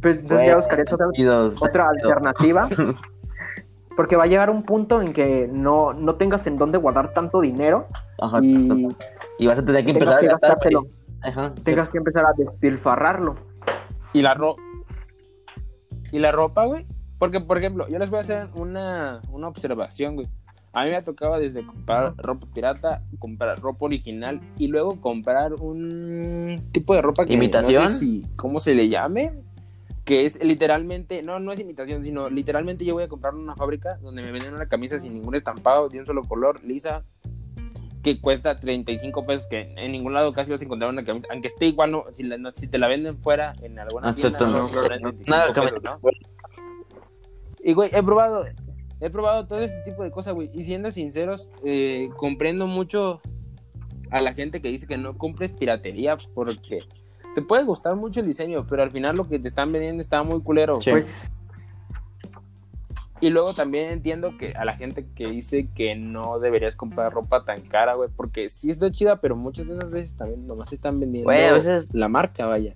Pues 0.01 0.21
entonces 0.21 0.47
ya 0.47 0.55
buscarías 0.55 0.91
otra, 0.93 1.07
otra 1.61 1.89
alternativa. 1.89 2.67
Porque 3.95 4.15
va 4.15 4.23
a 4.23 4.27
llegar 4.27 4.49
un 4.49 4.63
punto 4.63 5.01
en 5.01 5.13
que 5.13 5.49
no, 5.51 5.93
no 5.93 6.15
tengas 6.15 6.47
en 6.47 6.57
dónde 6.57 6.77
guardar 6.77 7.13
tanto 7.13 7.41
dinero 7.41 7.87
Ajá, 8.19 8.39
y 8.41 8.87
y 9.37 9.47
vas 9.47 9.59
a 9.59 9.65
tener 9.65 9.85
que 9.85 9.93
tengas 9.93 10.07
empezar 10.09 10.17
a 10.17 10.21
que 10.21 10.27
gastártelo. 10.27 10.87
Ajá. 11.21 11.53
tengas 11.63 11.89
que 11.89 11.97
empezar 11.97 12.25
a 12.25 12.33
despilfarrarlo. 12.35 13.35
Y 14.13 14.21
la 14.21 14.33
ropa. 14.33 14.61
Y 16.11 16.19
la 16.19 16.31
ropa, 16.31 16.65
güey. 16.65 16.87
Porque, 17.19 17.41
por 17.41 17.57
ejemplo, 17.57 17.87
yo 17.87 17.99
les 17.99 18.09
voy 18.09 18.17
a 18.17 18.21
hacer 18.21 18.47
una, 18.55 19.19
una 19.29 19.47
observación, 19.47 20.15
güey. 20.15 20.27
A 20.73 20.86
mí 20.86 20.91
me 20.91 20.95
ha 20.95 21.01
tocado 21.03 21.38
desde 21.38 21.65
comprar 21.65 22.15
ropa 22.17 22.47
pirata, 22.53 23.03
comprar 23.19 23.60
ropa 23.60 23.86
original 23.86 24.39
y 24.57 24.67
luego 24.67 25.01
comprar 25.01 25.53
un 25.55 26.62
tipo 26.71 26.93
de 26.95 27.01
ropa 27.01 27.25
que 27.25 27.34
¿Imitación? 27.34 27.84
no 27.84 27.89
sé 27.89 27.95
si 27.99 28.25
cómo 28.38 28.60
se 28.62 28.73
le 28.73 28.88
llame, 28.88 29.34
que 30.05 30.25
es 30.25 30.41
literalmente, 30.41 31.23
no, 31.23 31.39
no 31.39 31.51
es 31.51 31.60
imitación, 31.60 32.03
sino 32.03 32.29
literalmente 32.29 32.86
yo 32.86 32.93
voy 32.93 33.03
a 33.03 33.10
comprar 33.10 33.36
una 33.36 33.55
fábrica 33.55 33.97
donde 34.01 34.23
me 34.23 34.31
venden 34.31 34.53
una 34.53 34.65
camisa 34.67 34.97
sin 34.97 35.13
ningún 35.13 35.36
estampado, 35.36 35.89
de 35.89 35.99
un 35.99 36.05
solo 36.05 36.23
color, 36.23 36.63
lisa, 36.63 37.03
que 38.01 38.19
cuesta 38.21 38.55
35 38.55 39.25
pesos, 39.25 39.47
que 39.47 39.73
en 39.75 39.91
ningún 39.91 40.13
lado 40.13 40.31
casi 40.34 40.51
vas 40.51 40.62
a 40.62 40.63
encontrar 40.63 40.89
una 40.89 41.03
camisa, 41.03 41.27
aunque 41.31 41.49
esté 41.49 41.65
igual, 41.67 41.91
no, 41.91 42.05
si, 42.13 42.23
la- 42.23 42.38
no- 42.38 42.51
si 42.53 42.67
te 42.67 42.79
la 42.79 42.88
venden 42.88 43.17
fuera 43.17 43.53
en 43.62 43.77
alguna 43.77 44.10
Ah, 44.10 44.13
tienda, 44.13 44.39
cierto, 44.39 44.57
no, 44.57 44.67
no. 44.69 44.73
no, 44.73 44.81
no, 44.81 44.88
35 44.88 45.29
Nada, 45.29 45.53
pesos, 45.53 45.81
camisa. 45.84 45.99
¿no? 46.01 46.10
Y, 47.63 47.73
güey, 47.73 47.91
he 47.93 48.01
probado, 48.01 48.45
he 49.01 49.09
probado 49.09 49.47
todo 49.47 49.59
este 49.59 49.81
tipo 49.81 50.03
de 50.03 50.11
cosas, 50.11 50.33
güey. 50.33 50.49
Y 50.53 50.63
siendo 50.63 50.91
sinceros, 50.91 51.51
eh, 51.65 52.09
comprendo 52.17 52.67
mucho 52.67 53.19
a 54.11 54.21
la 54.21 54.33
gente 54.33 54.61
que 54.61 54.69
dice 54.69 54.87
que 54.87 54.97
no 54.97 55.17
compres 55.17 55.51
piratería 55.51 56.17
porque 56.35 56.79
te 57.33 57.41
puede 57.41 57.63
gustar 57.63 57.95
mucho 57.95 58.19
el 58.19 58.27
diseño, 58.27 58.67
pero 58.67 58.83
al 58.83 58.91
final 58.91 59.15
lo 59.15 59.27
que 59.27 59.39
te 59.39 59.47
están 59.47 59.71
vendiendo 59.71 60.01
está 60.01 60.21
muy 60.23 60.41
culero. 60.41 60.79
Sí. 60.81 60.91
Pues 60.91 61.35
Y 63.21 63.29
luego 63.29 63.53
también 63.53 63.91
entiendo 63.91 64.37
que 64.37 64.53
a 64.53 64.65
la 64.65 64.75
gente 64.75 65.07
que 65.15 65.27
dice 65.27 65.67
que 65.73 65.95
no 65.95 66.39
deberías 66.39 66.75
comprar 66.75 67.13
ropa 67.13 67.43
tan 67.43 67.61
cara, 67.61 67.95
güey, 67.95 68.09
porque 68.15 68.49
sí 68.49 68.69
está 68.69 68.91
chida, 68.91 69.21
pero 69.21 69.35
muchas 69.35 69.67
de 69.67 69.75
esas 69.75 69.89
veces 69.89 70.15
también 70.15 70.45
nomás 70.45 70.69
te 70.69 70.75
están 70.75 70.99
vendiendo 70.99 71.29
a 71.29 71.33
veces. 71.33 71.93
la 71.93 72.07
marca, 72.07 72.45
vaya. 72.45 72.75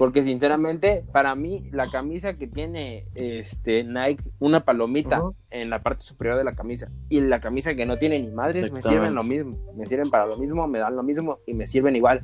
Porque 0.00 0.22
sinceramente, 0.22 1.04
para 1.12 1.34
mí, 1.34 1.68
la 1.72 1.86
camisa 1.86 2.32
que 2.32 2.46
tiene 2.46 3.04
este 3.14 3.84
Nike, 3.84 4.24
una 4.38 4.60
palomita 4.60 5.20
en 5.50 5.68
la 5.68 5.80
parte 5.80 6.06
superior 6.06 6.38
de 6.38 6.44
la 6.44 6.54
camisa, 6.54 6.90
y 7.10 7.20
la 7.20 7.38
camisa 7.38 7.74
que 7.74 7.84
no 7.84 7.98
tiene 7.98 8.18
ni 8.18 8.28
madres, 8.28 8.72
me 8.72 8.80
sirven 8.80 9.14
lo 9.14 9.22
mismo. 9.24 9.58
Me 9.76 9.84
sirven 9.84 10.08
para 10.08 10.24
lo 10.24 10.38
mismo, 10.38 10.66
me 10.66 10.78
dan 10.78 10.96
lo 10.96 11.02
mismo 11.02 11.40
y 11.46 11.52
me 11.52 11.66
sirven 11.66 11.96
igual. 11.96 12.22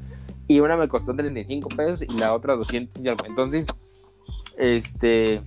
Y 0.48 0.60
una 0.60 0.78
me 0.78 0.88
costó 0.88 1.14
35 1.14 1.68
pesos 1.68 2.00
y 2.00 2.18
la 2.18 2.32
otra 2.32 2.56
200 2.56 2.98
y 3.04 3.08
algo. 3.08 3.26
Entonces, 3.26 3.66
este. 4.56 5.42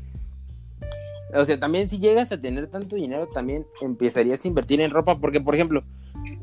O 1.34 1.44
sea, 1.46 1.60
también 1.60 1.90
si 1.90 1.98
llegas 1.98 2.32
a 2.32 2.40
tener 2.40 2.68
tanto 2.68 2.96
dinero, 2.96 3.26
también 3.26 3.66
empezarías 3.82 4.46
a 4.46 4.48
invertir 4.48 4.82
en 4.82 4.92
ropa. 4.92 5.18
Porque, 5.18 5.42
por 5.42 5.56
ejemplo, 5.56 5.82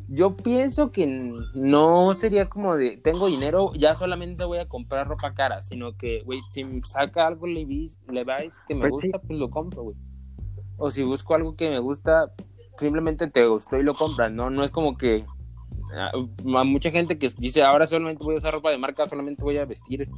yo 0.08 0.36
pienso 0.36 0.92
que 0.92 1.32
no 1.54 2.14
sería 2.14 2.48
como 2.48 2.76
de 2.76 2.96
tengo 2.98 3.26
dinero, 3.26 3.72
ya 3.76 3.94
solamente 3.94 4.44
voy 4.44 4.58
a 4.58 4.68
comprar 4.68 5.08
ropa 5.08 5.34
cara, 5.34 5.62
sino 5.62 5.96
que, 5.96 6.22
güey, 6.22 6.40
si 6.52 6.64
saca 6.84 7.26
algo 7.26 7.46
Levi's, 7.46 7.98
Levi's 8.08 8.54
que 8.68 8.74
me 8.74 8.88
Pues 8.88 9.00
sí. 9.00 9.08
gusta, 9.08 9.26
pues 9.26 9.38
lo 9.38 9.50
compro, 9.50 9.82
güey. 9.82 9.96
O 10.78 10.90
si 10.90 11.02
busco 11.02 11.34
algo 11.34 11.56
que 11.56 11.70
me 11.70 11.78
gusta, 11.78 12.32
simplemente 12.78 13.26
te 13.28 13.46
gustó 13.46 13.78
y 13.78 13.82
lo 13.82 13.94
compras, 13.94 14.30
¿no? 14.30 14.50
No 14.50 14.62
es 14.62 14.70
como 14.70 14.96
que 14.96 15.24
ah, 15.96 16.12
a 16.12 16.64
mucha 16.64 16.90
gente 16.90 17.18
que 17.18 17.28
dice 17.38 17.62
ahora 17.62 17.86
solamente 17.86 18.22
voy 18.24 18.36
a 18.36 18.38
usar 18.38 18.54
ropa 18.54 18.70
de 18.70 18.78
marca, 18.78 19.08
solamente 19.08 19.42
voy 19.42 19.56
a 19.58 19.64
vestir 19.64 20.08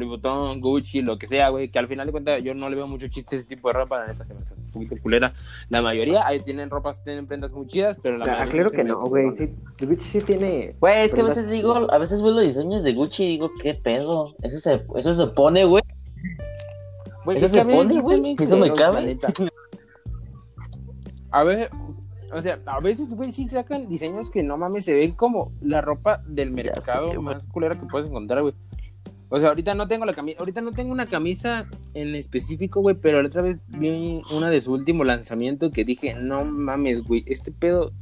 Louis 0.00 0.10
Vuitton, 0.10 0.60
Gucci, 0.60 1.02
lo 1.02 1.18
que 1.18 1.26
sea, 1.26 1.50
güey, 1.50 1.70
que 1.70 1.78
al 1.78 1.88
final 1.88 2.06
de 2.06 2.12
cuentas 2.12 2.42
yo 2.42 2.54
no 2.54 2.68
le 2.68 2.76
veo 2.76 2.86
mucho 2.86 3.08
chiste 3.08 3.36
a 3.36 3.38
ese 3.38 3.48
tipo 3.48 3.68
de 3.68 3.74
ropa, 3.74 4.00
la 4.00 4.06
neta 4.08 4.24
se 4.24 4.34
me 4.34 4.40
hace 4.40 4.54
un 4.54 4.70
poquito 4.72 4.96
culera. 5.02 5.32
La 5.68 5.82
mayoría 5.82 6.26
ahí 6.26 6.40
tienen 6.40 6.70
ropas, 6.70 7.04
tienen 7.04 7.26
prendas 7.26 7.52
muy 7.52 7.66
chidas, 7.66 7.96
pero 8.02 8.18
la 8.18 8.24
ah, 8.24 8.38
mayoría 8.40 8.50
claro 8.52 8.70
que 8.70 8.84
no, 8.84 9.00
güey. 9.00 9.30
Sí, 9.32 9.50
el 9.78 9.86
Gucci 9.86 10.08
sí 10.08 10.20
tiene. 10.20 10.74
Güey, 10.80 11.04
es 11.04 11.14
que 11.14 11.20
a 11.20 11.24
veces 11.24 11.50
digo, 11.50 11.90
a 11.90 11.98
veces 11.98 12.22
veo 12.22 12.32
los 12.32 12.44
diseños 12.44 12.82
de 12.82 12.94
Gucci 12.94 13.24
y 13.24 13.28
digo, 13.28 13.50
¿qué 13.62 13.74
pedo? 13.74 14.34
Eso 14.42 14.58
se, 14.58 14.82
eso 14.96 15.14
se 15.14 15.26
pone, 15.32 15.64
güey. 15.64 15.82
Güey, 17.24 17.38
¿Eso 17.38 17.48
se 17.48 17.64
pone, 17.64 18.00
güey? 18.00 18.36
¿Eso 18.38 18.56
me 18.56 18.72
cabe? 18.72 19.18
A 21.32 21.44
ver, 21.44 21.70
o 22.32 22.40
sea, 22.40 22.60
a 22.66 22.80
veces, 22.80 23.08
güey, 23.10 23.30
sí 23.30 23.48
sacan 23.48 23.88
diseños 23.88 24.30
que 24.30 24.42
no 24.42 24.56
mames, 24.56 24.84
se 24.84 24.94
ven 24.94 25.12
como 25.12 25.52
la 25.60 25.80
ropa 25.80 26.22
del 26.26 26.52
mercado 26.52 27.20
más 27.20 27.42
culera 27.44 27.78
que 27.78 27.86
puedes 27.86 28.08
encontrar, 28.08 28.42
güey. 28.42 28.54
O 29.32 29.38
sea, 29.38 29.50
ahorita 29.50 29.74
no 29.74 29.86
tengo 29.88 30.04
la 30.04 30.12
camisa, 30.12 30.40
ahorita 30.40 30.60
no 30.60 30.72
tengo 30.72 30.90
una 30.92 31.06
camisa 31.06 31.66
en 31.94 32.14
específico, 32.16 32.80
güey, 32.80 32.96
pero 32.96 33.22
la 33.22 33.28
otra 33.28 33.42
vez 33.42 33.58
vi 33.68 34.20
una 34.36 34.50
de 34.50 34.60
su 34.60 34.72
último 34.72 35.04
lanzamiento 35.04 35.70
que 35.70 35.84
dije, 35.84 36.14
no 36.14 36.44
mames, 36.44 37.02
güey, 37.04 37.22
este 37.26 37.52
pedo 37.52 37.92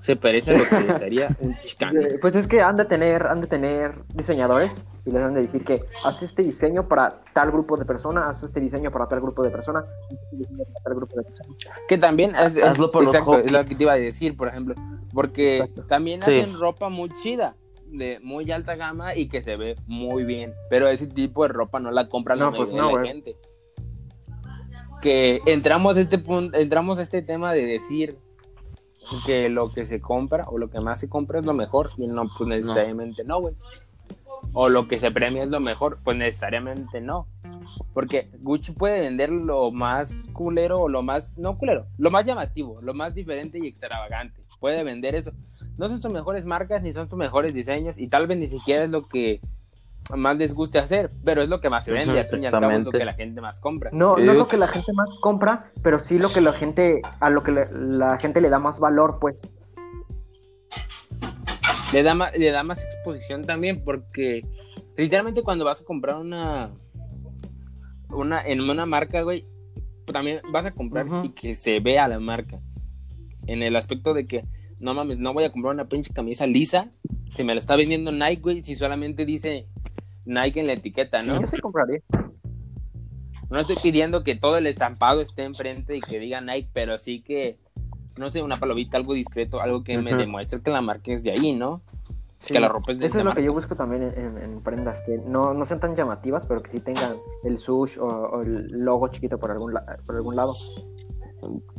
se 0.00 0.16
parece 0.16 0.50
a 0.54 0.58
lo 0.58 0.68
que 0.68 0.80
les 0.92 1.00
haría 1.00 1.34
un 1.40 1.56
chicano. 1.64 2.00
Eh, 2.00 2.18
Pues 2.20 2.34
es 2.34 2.46
que 2.48 2.60
han 2.60 2.76
de 2.76 2.84
tener, 2.84 3.26
han 3.26 3.40
de 3.40 3.46
tener 3.46 3.94
diseñadores 4.12 4.72
y 5.06 5.12
les 5.12 5.22
han 5.22 5.34
de 5.34 5.42
decir 5.42 5.64
que 5.64 5.84
haz 6.04 6.22
este 6.22 6.42
diseño 6.42 6.88
para 6.88 7.20
tal 7.32 7.50
grupo 7.52 7.76
de 7.76 7.84
personas, 7.84 8.24
haz 8.26 8.42
este 8.42 8.58
diseño 8.60 8.90
para 8.90 9.06
tal 9.06 9.20
grupo 9.20 9.42
de 9.44 9.50
personas, 9.50 9.84
haz 9.84 10.12
este 10.20 10.36
diseño 10.36 10.64
para 10.64 10.84
tal 10.84 10.94
grupo 10.96 11.16
de 11.16 11.22
personas. 11.22 11.52
Que 11.88 11.96
también 11.96 12.32
es, 12.34 12.56
es- 12.56 12.64
Hazlo 12.64 12.90
por 12.90 13.04
los 13.04 13.14
exacto, 13.14 13.38
es 13.38 13.52
lo 13.52 13.64
que 13.64 13.74
te 13.76 13.82
iba 13.84 13.92
a 13.92 13.96
decir, 13.96 14.36
por 14.36 14.48
ejemplo. 14.48 14.74
Porque 15.12 15.58
Exacto. 15.58 15.84
también 15.84 16.20
Sí. 16.22 16.40
hacen 16.40 16.58
ropa 16.58 16.88
muy 16.88 17.08
chida, 17.22 17.54
de 17.98 18.20
muy 18.20 18.50
alta 18.50 18.76
gama 18.76 19.14
y 19.14 19.28
que 19.28 19.42
se 19.42 19.56
ve 19.56 19.76
muy 19.86 20.24
bien. 20.24 20.54
Pero 20.70 20.88
ese 20.88 21.06
tipo 21.06 21.42
de 21.46 21.52
ropa 21.52 21.80
no 21.80 21.90
la 21.90 22.08
compra 22.08 22.36
la 22.36 22.46
No, 22.46 22.52
pues 22.52 22.70
mayoría 22.70 22.82
no, 22.82 22.98
de 22.98 23.02
la 23.02 23.08
gente. 23.08 23.36
Que 25.00 25.40
entramos 25.46 25.96
a 25.96 26.00
este 26.00 26.18
punto, 26.18 26.56
entramos 26.56 26.98
a 26.98 27.02
este 27.02 27.22
tema 27.22 27.52
de 27.52 27.66
decir 27.66 28.18
que 29.26 29.48
lo 29.48 29.70
que 29.70 29.86
se 29.86 30.00
compra 30.00 30.44
o 30.48 30.58
lo 30.58 30.70
que 30.70 30.80
más 30.80 31.00
se 31.00 31.08
compra 31.08 31.40
es 31.40 31.46
lo 31.46 31.52
mejor 31.52 31.90
y 31.98 32.06
no, 32.06 32.24
pues 32.36 32.48
necesariamente 32.48 33.24
no, 33.24 33.40
güey. 33.40 33.54
O 34.52 34.68
lo 34.68 34.88
que 34.88 34.98
se 34.98 35.10
premia 35.10 35.42
es 35.42 35.48
lo 35.48 35.60
mejor, 35.60 35.98
pues 36.04 36.16
necesariamente 36.16 37.00
no. 37.00 37.26
Porque 37.92 38.30
Gucci 38.40 38.72
puede 38.72 39.00
vender 39.00 39.30
lo 39.30 39.70
más 39.70 40.28
culero 40.32 40.80
o 40.82 40.88
lo 40.88 41.02
más, 41.02 41.36
no 41.36 41.56
culero, 41.56 41.86
lo 41.98 42.10
más 42.10 42.24
llamativo, 42.24 42.80
lo 42.82 42.94
más 42.94 43.14
diferente 43.14 43.58
y 43.58 43.66
extravagante. 43.66 44.42
Puede 44.60 44.84
vender 44.84 45.14
eso. 45.14 45.32
No 45.76 45.88
son 45.88 46.00
sus 46.00 46.12
mejores 46.12 46.44
marcas 46.46 46.82
ni 46.82 46.92
son 46.92 47.08
sus 47.08 47.18
mejores 47.18 47.52
diseños 47.54 47.98
y 47.98 48.08
tal 48.08 48.26
vez 48.26 48.38
ni 48.38 48.46
siquiera 48.46 48.84
es 48.84 48.90
lo 48.90 49.02
que 49.08 49.40
más 50.14 50.36
les 50.36 50.54
guste 50.54 50.78
hacer, 50.78 51.10
pero 51.24 51.42
es 51.42 51.48
lo 51.48 51.60
que 51.60 51.70
más 51.70 51.84
se 51.84 51.90
vende, 51.90 52.12
al 52.20 52.28
fin 52.28 52.42
y 52.42 52.46
al 52.46 52.52
cabo 52.60 52.72
es 52.72 52.84
lo 52.84 52.90
que 52.92 53.04
la 53.06 53.14
gente 53.14 53.40
más 53.40 53.58
compra. 53.60 53.90
No, 53.92 54.16
no 54.16 54.32
es 54.32 54.38
lo 54.38 54.46
que 54.46 54.56
la 54.58 54.68
gente 54.68 54.92
más 54.92 55.18
compra, 55.20 55.72
pero 55.82 55.98
sí 55.98 56.18
lo 56.18 56.30
que 56.30 56.40
la 56.42 56.52
gente, 56.52 57.00
a 57.20 57.30
lo 57.30 57.42
que 57.42 57.52
le- 57.52 57.68
la 57.72 58.18
gente 58.18 58.40
le 58.40 58.50
da 58.50 58.58
más 58.58 58.78
valor, 58.78 59.18
pues. 59.20 59.48
Le 61.92 62.02
da, 62.02 62.14
más, 62.14 62.36
le 62.36 62.50
da 62.50 62.64
más 62.64 62.84
exposición 62.84 63.44
también 63.44 63.84
porque 63.84 64.44
literalmente 64.96 65.42
cuando 65.42 65.64
vas 65.64 65.80
a 65.80 65.84
comprar 65.84 66.16
una, 66.16 66.72
una 68.10 68.44
en 68.44 68.60
una 68.60 68.84
marca, 68.84 69.22
güey, 69.22 69.46
también 70.12 70.40
vas 70.52 70.66
a 70.66 70.72
comprar 70.72 71.06
y 71.24 71.30
que 71.30 71.54
se 71.54 71.78
vea 71.80 72.08
la 72.08 72.18
marca. 72.18 72.60
En 73.46 73.62
el 73.62 73.76
aspecto 73.76 74.12
de 74.12 74.26
que, 74.26 74.44
no 74.80 74.94
mames, 74.94 75.18
no 75.18 75.32
voy 75.32 75.44
a 75.44 75.52
comprar 75.52 75.74
una 75.74 75.86
pinche 75.88 76.12
camisa 76.12 76.46
lisa 76.46 76.90
si 77.32 77.42
me 77.44 77.54
la 77.54 77.58
está 77.58 77.74
vendiendo 77.76 78.12
Nike, 78.12 78.40
güey, 78.42 78.62
si 78.64 78.74
solamente 78.74 79.24
dice 79.26 79.66
Nike 80.24 80.60
en 80.60 80.66
la 80.68 80.74
etiqueta, 80.74 81.22
¿no? 81.22 81.40
Yo 81.40 81.46
sí 81.48 81.58
compraría. 81.58 82.00
No 83.50 83.58
estoy 83.60 83.76
pidiendo 83.82 84.24
que 84.24 84.36
todo 84.36 84.56
el 84.56 84.66
estampado 84.66 85.20
esté 85.20 85.42
enfrente 85.44 85.96
y 85.96 86.00
que 86.00 86.18
diga 86.18 86.40
Nike, 86.40 86.68
pero 86.72 86.98
sí 86.98 87.22
que, 87.22 87.58
no 88.16 88.30
sé, 88.30 88.42
una 88.42 88.58
palomita, 88.58 88.96
algo 88.96 89.14
discreto, 89.14 89.60
algo 89.60 89.82
que 89.84 89.98
me 89.98 90.10
demuestre 90.14 90.60
que 90.62 90.70
la 90.70 90.80
marca 90.80 91.12
es 91.12 91.22
de 91.22 91.32
ahí, 91.32 91.52
¿no? 91.52 91.82
Sí. 92.38 92.52
Que 92.54 92.60
la 92.60 92.68
ropa 92.68 92.92
es 92.92 92.98
de 92.98 93.06
Eso 93.06 93.18
es 93.18 93.24
lo 93.24 93.32
que 93.34 93.42
yo 93.42 93.52
busco 93.52 93.74
también 93.74 94.02
en, 94.02 94.18
en- 94.18 94.38
en 94.38 94.60
prendas, 94.62 95.00
que 95.06 95.18
no, 95.18 95.54
no 95.54 95.64
sean 95.66 95.80
tan 95.80 95.94
llamativas, 95.96 96.44
pero 96.46 96.62
que 96.62 96.70
sí 96.70 96.80
tengan 96.80 97.16
el 97.44 97.58
sush 97.58 97.98
o, 97.98 98.06
o 98.06 98.42
el 98.42 98.66
logo 98.68 99.08
chiquito 99.08 99.38
por 99.38 99.50
algún, 99.50 99.74
la- 99.74 99.96
por 100.06 100.16
algún 100.16 100.36
lado. 100.36 100.54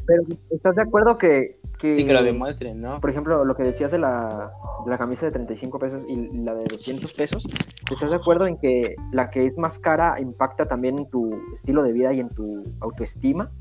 Pero, 0.06 0.24
¿estás 0.52 0.76
de 0.76 0.82
acuerdo 0.84 1.18
que, 1.18 1.60
que, 1.80 1.96
Sí, 1.96 2.06
que 2.06 2.14
lo 2.14 2.24
demuestren, 2.24 2.82
¿no? 2.82 3.00
por 3.02 3.10
ejemplo, 3.10 3.44
lo 3.46 3.56
que 3.56 3.64
decías 3.64 3.92
de 3.92 3.98
la, 4.00 4.52
de 4.86 4.92
la 4.92 4.98
camisa 4.98 5.26
de 5.26 5.32
35 5.32 5.78
pesos 5.80 6.04
y 6.08 6.16
la 6.44 6.54
de 6.56 6.66
200 6.66 7.12
pesos, 7.14 7.46
¿estás 7.92 8.10
de 8.10 8.16
acuerdo 8.16 8.48
en 8.48 8.58
que 8.58 8.96
la 9.12 9.30
que 9.30 9.46
es 9.46 9.58
más 9.58 9.78
cara 9.80 10.20
impacta 10.20 10.68
también 10.68 10.98
en 11.00 11.10
tu 11.10 11.36
estilo 11.54 11.84
de 11.84 11.92
vida 11.92 12.14
y 12.14 12.20
en 12.20 12.30
tu 12.30 12.64
autoestima? 12.82 13.52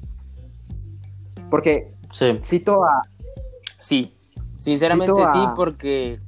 Porque 1.51 1.93
Sí. 2.13 2.39
cito 2.45 2.85
a, 2.85 3.03
Sí, 3.79 4.17
sinceramente 4.59 5.21
a- 5.23 5.33
sí, 5.33 5.41
porque, 5.57 6.21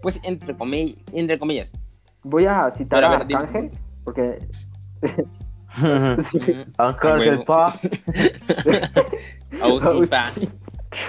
pues, 0.00 0.20
entre, 0.22 0.56
comi- 0.56 0.96
entre 1.12 1.38
comillas. 1.38 1.72
voy 2.22 2.46
a 2.46 2.70
citar 2.70 3.04
a 3.04 3.06
a 3.06 3.10
ver, 3.18 3.26
dime. 3.26 3.40
Arcángel, 3.40 3.70
porque 4.04 4.38
Ángel 6.78 7.10
huevo. 7.20 7.24
del 7.24 7.44
Pa. 7.46 7.74
Agustín 9.62 10.06
Pa. 10.08 10.32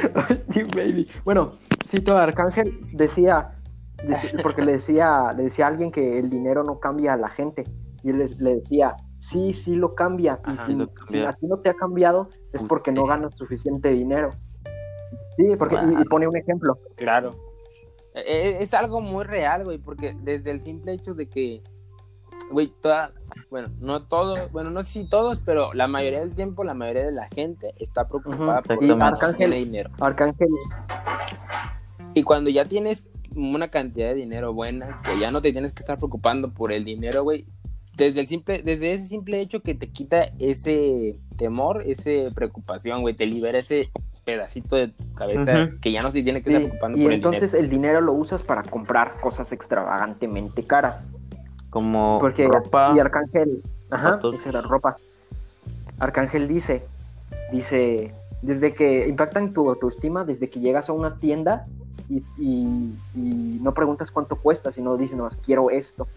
Baby. 0.75 1.07
Bueno, 1.25 1.53
cito 1.87 2.15
a 2.15 2.23
Arcángel, 2.23 2.79
decía, 2.93 3.55
porque 4.43 4.61
le 4.61 4.73
decía, 4.73 5.33
le 5.35 5.43
decía 5.43 5.65
a 5.65 5.69
alguien 5.69 5.91
que 5.91 6.19
el 6.19 6.29
dinero 6.29 6.63
no 6.63 6.79
cambia 6.79 7.13
a 7.13 7.17
la 7.17 7.29
gente. 7.29 7.63
Y 8.03 8.09
él 8.11 8.19
le, 8.19 8.27
le 8.37 8.55
decía, 8.55 8.93
sí, 9.19 9.53
sí 9.53 9.75
lo 9.75 9.95
cambia. 9.95 10.39
Y 10.47 10.57
si, 10.65 10.73
lo 10.73 10.85
si 10.85 10.91
cambia. 10.93 11.29
a 11.29 11.33
ti 11.33 11.47
no 11.47 11.57
te 11.57 11.69
ha 11.69 11.73
cambiado, 11.73 12.27
es 12.53 12.63
porque 12.63 12.91
no 12.91 13.05
ganas 13.05 13.35
suficiente 13.35 13.89
dinero. 13.89 14.29
Sí, 15.31 15.55
porque, 15.57 15.75
y- 15.75 16.01
y, 16.01 16.05
pone 16.05 16.27
un 16.27 16.35
ejemplo. 16.37 16.79
Claro. 16.95 17.35
E- 18.13 18.21
e- 18.21 18.61
Es, 18.63 18.73
algo 18.73 19.01
muy 19.01 19.23
real, 19.23 19.63
güey, 19.65 19.77
porque 19.77 20.15
desde 20.21 20.51
el 20.51 20.61
simple 20.61 20.93
hecho 20.93 21.13
de 21.13 21.27
que, 21.29 21.59
güey, 22.51 22.71
toda, 22.81 23.11
bueno, 23.49 23.69
no 23.79 24.03
todos, 24.03 24.51
bueno, 24.51 24.69
no 24.69 24.83
sé 24.83 25.01
si 25.03 25.09
todos, 25.09 25.39
pero 25.39 25.73
la 25.73 25.87
mayoría 25.87 26.19
del 26.19 26.35
tiempo, 26.35 26.63
la 26.63 26.73
mayoría 26.73 27.05
de 27.05 27.11
la 27.11 27.27
gente 27.33 27.73
está 27.79 28.07
preocupada 28.07 28.61
por 28.61 28.77
Arcángel- 28.77 29.53
dinero. 29.53 29.89
Arcángel, 29.99 30.49
Y 32.13 32.23
cuando 32.23 32.49
ya 32.49 32.65
tienes 32.65 33.05
una 33.35 33.69
cantidad 33.69 34.09
de 34.09 34.15
dinero 34.15 34.53
buena, 34.53 35.01
que 35.03 35.19
ya 35.19 35.31
no 35.31 35.41
te 35.41 35.51
tienes 35.51 35.73
que 35.73 35.79
estar 35.79 35.97
preocupando 35.97 36.51
por 36.53 36.71
el 36.71 36.83
dinero, 36.83 37.23
güey. 37.23 37.45
Desde 37.95 38.21
el 38.21 38.27
simple, 38.27 38.61
desde 38.63 38.91
ese 38.91 39.07
simple 39.07 39.41
hecho 39.41 39.61
que 39.61 39.75
te 39.75 39.91
quita 39.91 40.29
ese 40.39 41.19
temor, 41.37 41.83
ese 41.85 42.31
preocupación, 42.33 43.01
güey, 43.01 43.13
te 43.13 43.25
libera 43.25 43.59
ese 43.59 43.89
pedacito 44.23 44.75
de 44.75 44.89
tu 44.89 45.13
cabeza 45.13 45.71
que 45.81 45.91
ya 45.91 46.01
no 46.01 46.11
se 46.11 46.21
tiene 46.23 46.41
que 46.41 46.49
sí, 46.49 46.55
estar 46.55 46.67
preocupando 46.69 46.97
y 46.97 47.03
por 47.03 47.11
entonces 47.13 47.53
el 47.53 47.69
dinero 47.69 47.99
lo 47.99 48.13
usas 48.13 48.41
para 48.43 48.61
comprar 48.63 49.19
cosas 49.19 49.51
extravagantemente 49.51 50.63
caras. 50.65 51.03
Como 51.69 52.17
Porque 52.19 52.47
ropa. 52.47 52.93
y 52.95 52.99
Arcángel, 52.99 53.61
ajá, 53.91 54.19
etcétera, 54.33 54.61
ropa. 54.61 54.97
Arcángel 55.99 56.47
dice, 56.47 56.85
dice, 57.51 58.13
desde 58.41 58.73
que 58.73 59.07
impactan 59.07 59.53
tu 59.53 59.69
autoestima, 59.69 60.23
desde 60.23 60.49
que 60.49 60.59
llegas 60.59 60.89
a 60.89 60.93
una 60.93 61.15
tienda 61.15 61.67
y, 62.09 62.23
y- 62.37 62.93
y 63.15 63.59
no 63.61 63.73
preguntas 63.73 64.09
cuánto 64.11 64.35
cuesta, 64.37 64.71
sino 64.71 64.97
dices 64.97 65.15
nomás 65.17 65.35
quiero 65.35 65.69
esto. 65.69 66.07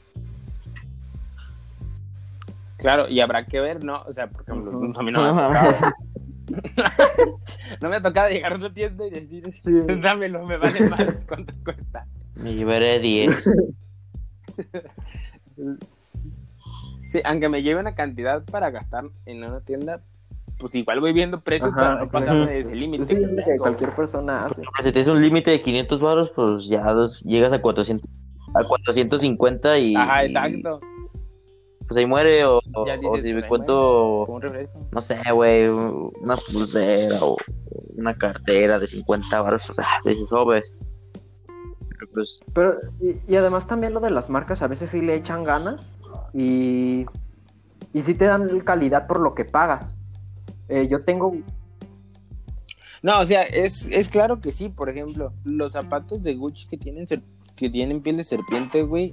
Claro, 2.79 3.09
y 3.09 3.21
habrá 3.21 3.45
que 3.47 3.61
ver, 3.61 3.85
¿no? 3.85 4.03
O 4.03 4.13
sea, 4.13 4.27
por 4.29 4.43
ejemplo, 4.43 4.73
a 4.97 5.03
mí 5.03 5.13
no 5.13 5.35
me 5.35 5.43
ha 5.43 5.49
tocado, 5.49 5.95
no 7.83 7.89
me 7.89 7.97
ha 7.97 8.03
tocado 8.03 8.29
llegar 8.31 8.53
a 8.53 8.57
una 8.57 8.73
tienda 8.73 9.07
y 9.07 9.11
decir, 9.11 9.53
Sí. 9.53 9.73
dámelo, 10.01 10.45
me 10.47 10.57
vale 10.57 10.89
más 10.89 11.05
cuánto 11.29 11.53
cuesta. 11.65 12.07
Me 12.37 12.55
llevaré 12.55 12.99
10. 12.99 13.45
Sí, 17.11 17.21
aunque 17.25 17.49
me 17.49 17.63
lleve 17.63 17.81
una 17.81 17.95
cantidad 17.95 18.43
para 18.45 18.71
gastar 18.71 19.05
en 19.27 19.45
una 19.45 19.61
tienda, 19.61 20.01
pues 20.59 20.75
igual 20.75 21.01
voy 21.01 21.13
viendo 21.13 21.41
precios 21.41 21.71
Ajá, 21.73 21.81
para 21.81 21.95
no 21.97 22.05
exacto. 22.05 22.27
pasarme 22.27 22.53
de 22.53 22.59
ese 22.61 22.75
límite. 22.75 23.05
Sí, 23.07 23.15
que 23.17 23.55
es 23.55 23.61
cualquier 23.61 23.95
persona 23.95 24.47
hace. 24.47 24.63
Si 24.83 24.93
tienes 24.93 25.09
un 25.09 25.21
límite 25.21 25.51
de 25.51 25.61
500 25.61 26.01
baros, 26.01 26.33
pues 26.35 26.67
ya 26.67 26.85
dos- 26.93 27.21
llegas 27.23 27.53
a 27.53 27.61
400. 27.61 28.09
A 28.55 28.65
450 28.65 29.79
y. 29.79 29.95
Ajá, 29.95 30.23
y, 30.23 30.27
exacto. 30.27 30.81
pues 31.87 31.97
ahí 31.97 32.07
muere. 32.07 32.45
O, 32.45 32.61
si 32.63 32.71
pues, 33.03 33.25
me 33.25 33.49
cuento. 33.49 34.27
No 34.91 35.01
sé, 35.01 35.19
güey. 35.33 35.69
Una 35.69 36.37
pulsera 36.37 37.19
o 37.23 37.37
una 37.97 38.15
cartera 38.15 38.79
de 38.79 38.87
50 38.87 39.43
baros. 39.43 39.69
O 39.69 39.75
sea, 39.75 39.87
dices, 40.05 40.33
oh, 40.33 40.47
ves. 40.47 40.77
Pero 42.03 42.13
pues. 42.15 42.41
Pero, 42.53 42.75
y, 43.01 43.33
y 43.33 43.37
además 43.37 43.67
también 43.67 43.93
lo 43.95 44.01
de 44.01 44.11
las 44.11 44.29
marcas, 44.29 44.61
a 44.63 44.67
veces 44.67 44.91
sí 44.91 45.01
le 45.01 45.15
echan 45.15 45.45
ganas 45.45 45.93
y, 46.33 47.07
y 47.93 48.03
sí 48.03 48.15
te 48.15 48.25
dan 48.25 48.61
calidad 48.61 49.07
por 49.07 49.21
lo 49.21 49.35
que 49.35 49.45
pagas. 49.45 49.97
Eh, 50.69 50.89
yo 50.89 51.05
tengo, 51.05 51.33
No, 53.03 53.21
o 53.21 53.27
sea, 53.27 53.43
es, 53.43 53.87
es 53.91 54.09
claro 54.09 54.41
que 54.41 54.53
sí. 54.53 54.69
Por 54.69 54.89
ejemplo, 54.89 55.33
los 55.45 55.73
zapatos 55.73 56.23
de 56.23 56.35
Gucci 56.35 56.67
que 56.69 56.77
tienen 56.79 57.07
ser- 57.07 57.23
que 57.57 57.69
tienen 57.69 58.01
piel 58.01 58.17
de 58.17 58.25
serpiente, 58.25 58.83
güey. 58.83 59.13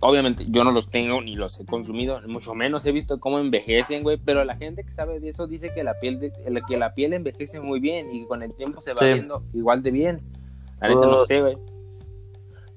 Obviamente 0.00 0.46
yo 0.48 0.64
no 0.64 0.72
los 0.72 0.88
tengo 0.90 1.20
ni 1.20 1.36
los 1.36 1.60
he 1.60 1.66
consumido, 1.66 2.18
mucho 2.26 2.54
menos 2.54 2.84
he 2.86 2.90
visto 2.92 3.20
cómo 3.20 3.38
envejecen, 3.38 4.02
güey, 4.02 4.16
pero 4.16 4.42
la 4.44 4.56
gente 4.56 4.82
que 4.82 4.90
sabe 4.92 5.20
de 5.20 5.28
eso 5.28 5.46
dice 5.46 5.70
que 5.74 5.84
la 5.84 6.00
piel 6.00 6.18
de, 6.20 6.32
que 6.66 6.76
la 6.78 6.94
piel 6.94 7.12
envejece 7.12 7.60
muy 7.60 7.78
bien 7.78 8.08
y 8.14 8.26
con 8.26 8.42
el 8.42 8.54
tiempo 8.54 8.80
se 8.80 8.94
va 8.94 9.00
Sí. 9.00 9.12
viendo 9.12 9.44
igual 9.52 9.82
de 9.82 9.90
bien. 9.90 10.20
La 10.80 10.88
neta 10.88 11.02
no 11.02 11.16
Oh. 11.16 11.24
sé, 11.26 11.42
güey. 11.42 11.58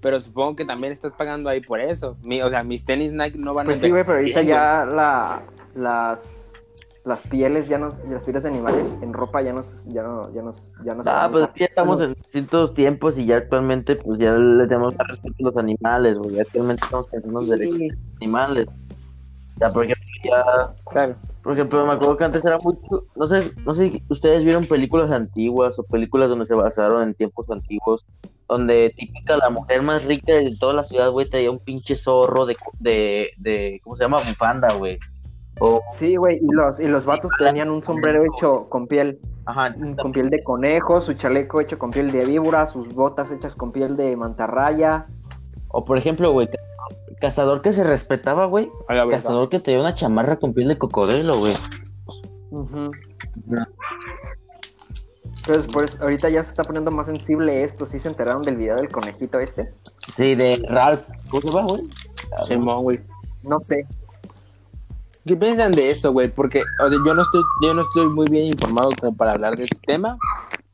Pero 0.02 0.20
supongo 0.20 0.56
que 0.56 0.66
también 0.66 0.92
estás 0.92 1.14
pagando 1.14 1.50
ahí 1.50 1.62
por 1.62 1.80
eso. 1.80 2.18
Mi- 2.24 2.42
o 2.42 2.50
sea, 2.50 2.64
mis 2.64 2.84
tenis 2.84 3.12
Nike 3.14 3.38
no 3.38 3.54
van 3.54 3.66
pues 3.68 3.80
a 3.80 3.82
sí, 3.84 3.90
güey, 3.92 4.04
pero 4.04 4.18
ahorita 4.18 4.40
bien, 4.40 4.50
ya 4.50 4.86
la, 4.86 5.44
las, 5.76 6.54
las 7.06 7.22
pieles 7.22 7.68
ya 7.68 7.78
no, 7.78 7.90
las 8.10 8.24
pieles 8.24 8.44
de 8.44 8.50
animales 8.50 8.98
en 9.02 9.14
ropa 9.14 9.42
ya 9.44 9.54
no, 9.54 9.62
se- 9.62 9.92
ya 9.92 10.02
no, 10.04 10.34
ya 10.34 10.42
no, 10.42 10.52
ya 10.84 10.96
no 10.96 11.04
se 11.04 11.10
Ah, 11.10 11.30
pues 11.32 11.48
ya 11.56 11.66
estamos 11.66 12.02
en 12.02 12.14
distintos 12.14 12.74
tiempos 12.74 13.18
y 13.20 13.26
ya 13.28 13.38
actualmente, 13.38 13.96
pues 13.96 14.20
ya 14.20 14.34
le 14.34 14.66
tenemos 14.68 14.96
más 14.98 15.08
respeto 15.08 15.36
a 15.40 15.44
los 15.44 15.58
animales, 15.58 16.18
güey. 16.18 16.36
Ya 16.36 16.42
Actualmente 16.42 16.84
estamos 16.84 17.08
pensando 17.08 17.40
en 17.42 17.48
los 17.48 17.50
derechos 17.60 17.78
de 17.80 17.88
los 17.90 17.98
animales. 18.18 18.68
Ya, 19.58 19.70
por 19.72 19.86
ejemplo, 19.86 20.06
ya. 20.24 20.74
Claro. 20.92 21.16
Por 21.44 21.54
ejemplo, 21.54 21.86
me 21.86 21.94
acuerdo 21.94 22.18
que 22.18 22.24
antes 22.24 22.46
era 22.46 22.58
mucho. 22.64 23.06
No 23.16 23.28
sé, 23.28 23.52
no 23.66 23.74
sé 23.74 23.90
si 23.90 24.04
ustedes 24.10 24.44
vieron 24.44 24.66
películas 24.66 25.12
antiguas 25.12 25.78
o 25.80 25.84
películas 25.84 26.30
donde 26.30 26.46
se 26.46 26.54
basaron 26.54 27.04
en 27.04 27.14
tiempos 27.14 27.50
antiguos. 27.50 28.06
Donde 28.48 28.94
típica 28.96 29.38
la 29.38 29.50
mujer 29.50 29.82
más 29.82 30.04
rica 30.06 30.34
de 30.34 30.56
toda 30.60 30.74
la 30.74 30.84
ciudad, 30.84 31.10
güey, 31.10 31.30
traía 31.30 31.50
un 31.50 31.60
pinche 31.60 31.96
zorro 31.96 32.46
de, 32.46 32.58
de, 32.80 33.30
de 33.38 33.80
¿cómo 33.84 33.96
se 33.96 34.04
llama? 34.04 34.18
Bufanda, 34.18 34.74
güey. 34.74 35.00
O, 35.60 35.82
sí, 36.00 36.16
güey, 36.16 36.38
y 36.38 36.52
los, 36.52 36.80
y 36.80 36.88
los 36.88 37.06
vatos 37.06 37.32
tenían 37.38 37.70
un 37.70 37.82
sombrero 37.82 38.24
hecho 38.26 38.68
con 38.68 38.88
piel, 38.88 39.20
ajá, 39.46 39.76
con 40.02 40.12
piel 40.12 40.30
de 40.30 40.44
conejo, 40.44 41.02
su 41.02 41.14
chaleco 41.14 41.62
hecho 41.62 41.78
con 41.78 41.92
piel 41.92 42.12
de 42.12 42.26
víbora, 42.26 42.66
sus 42.68 42.88
botas 42.94 43.30
hechas 43.32 43.56
con 43.56 43.72
piel 43.72 43.96
de 43.96 44.16
mantarraya. 44.16 45.06
o 45.68 45.86
por 45.86 45.98
ejemplo, 45.98 46.32
güey, 46.32 46.50
cazador 47.22 47.62
que 47.62 47.72
se 47.72 47.84
respetaba, 47.84 48.46
güey. 48.48 48.70
Cazador 48.88 49.50
que 49.50 49.60
traía 49.60 49.80
una 49.80 49.96
chamarra 49.96 50.38
con 50.38 50.54
piel 50.54 50.68
de 50.68 50.78
cocodrilo, 50.78 51.38
güey. 51.38 51.54
Ujú. 52.50 52.92
Entonces, 55.24 55.72
pues 55.72 56.00
ahorita 56.02 56.30
ya 56.30 56.44
se 56.44 56.50
está 56.50 56.64
poniendo 56.64 56.92
más 56.92 57.08
sensible 57.08 57.64
esto. 57.64 57.86
¿Sí 57.86 58.00
se 58.00 58.10
enteraron 58.10 58.42
del 58.42 58.58
video 58.58 58.76
del 58.76 58.90
conejito 58.90 59.40
este? 59.40 59.74
Sí, 60.16 60.36
de 60.36 60.62
Ralph. 60.68 61.08
¿Cómo 61.30 61.42
se 61.42 61.48
llama, 61.48 61.62
güey? 61.64 61.84
Simón, 62.46 62.84
güey. 62.84 63.00
No 63.44 63.60
sé. 63.60 63.88
¿Qué 65.26 65.36
piensan 65.36 65.72
de 65.72 65.92
esto, 65.92 66.12
güey? 66.12 66.30
Porque 66.30 66.62
o 66.84 66.90
sea, 66.90 67.00
yo 67.06 67.14
no 67.14 67.22
estoy 67.22 67.42
yo 67.64 67.74
no 67.74 67.82
estoy 67.82 68.08
muy 68.10 68.28
bien 68.28 68.48
informado 68.48 68.90
como 69.00 69.16
para 69.16 69.34
hablar 69.34 69.56
de 69.56 69.66
este 69.66 69.80
tema, 69.86 70.18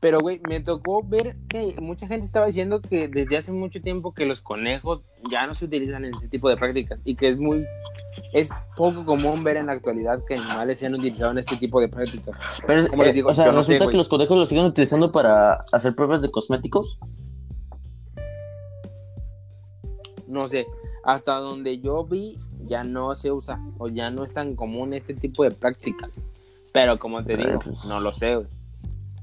pero 0.00 0.20
güey, 0.20 0.40
me 0.48 0.60
tocó 0.60 1.02
ver 1.02 1.36
que 1.48 1.74
mucha 1.80 2.06
gente 2.06 2.24
estaba 2.24 2.46
diciendo 2.46 2.80
que 2.80 3.08
desde 3.08 3.36
hace 3.36 3.50
mucho 3.52 3.80
tiempo 3.80 4.12
que 4.14 4.26
los 4.26 4.40
conejos 4.40 5.00
ya 5.28 5.46
no 5.46 5.54
se 5.54 5.64
utilizan 5.64 6.04
en 6.04 6.14
este 6.14 6.28
tipo 6.28 6.48
de 6.48 6.56
prácticas 6.56 7.00
y 7.04 7.16
que 7.16 7.30
es 7.30 7.38
muy 7.38 7.64
es 8.32 8.50
poco 8.76 9.04
común 9.04 9.42
ver 9.42 9.56
en 9.56 9.66
la 9.66 9.72
actualidad 9.72 10.20
que 10.26 10.34
animales 10.34 10.78
sean 10.78 10.94
utilizados 10.94 11.32
en 11.32 11.38
este 11.38 11.56
tipo 11.56 11.80
de 11.80 11.88
prácticas. 11.88 12.38
Pero 12.66 12.80
es- 12.80 12.88
Como 12.88 13.02
les 13.02 13.10
eh, 13.10 13.14
digo, 13.14 13.30
o 13.30 13.34
sea, 13.34 13.46
yo 13.46 13.52
no 13.52 13.62
sé, 13.62 13.72
resulta 13.72 13.84
güey. 13.86 13.92
que 13.92 13.96
los 13.98 14.08
conejos 14.08 14.38
los 14.38 14.48
siguen 14.48 14.66
utilizando 14.66 15.10
para 15.10 15.54
hacer 15.72 15.94
pruebas 15.96 16.22
de 16.22 16.30
cosméticos. 16.30 16.98
No 20.26 20.46
sé, 20.48 20.66
hasta 21.04 21.34
donde 21.36 21.80
yo 21.80 22.04
vi 22.04 22.38
ya 22.66 22.84
no 22.84 23.14
se 23.16 23.32
usa 23.32 23.58
o 23.78 23.88
ya 23.88 24.10
no 24.10 24.24
es 24.24 24.34
tan 24.34 24.54
común 24.54 24.92
este 24.92 25.14
tipo 25.14 25.42
de 25.42 25.50
prácticas. 25.52 26.10
Pero 26.72 26.98
como 26.98 27.24
te 27.24 27.36
digo, 27.36 27.58
pues- 27.60 27.84
no 27.86 27.98
lo 28.00 28.12
sé, 28.12 28.36
güey. 28.36 28.46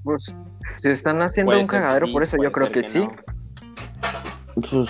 Pues, 0.06 0.34
si 0.78 0.90
están 0.90 1.22
haciendo 1.22 1.50
Puede 1.50 1.62
un 1.64 1.68
cagadero 1.68 2.06
sí, 2.06 2.14
por 2.14 2.24
eso, 2.24 2.38
yo 2.42 2.52
creo 2.54 2.72
que, 2.72 2.84
sí. 2.84 3.00
no. 3.00 3.12
Pues... 4.70 4.90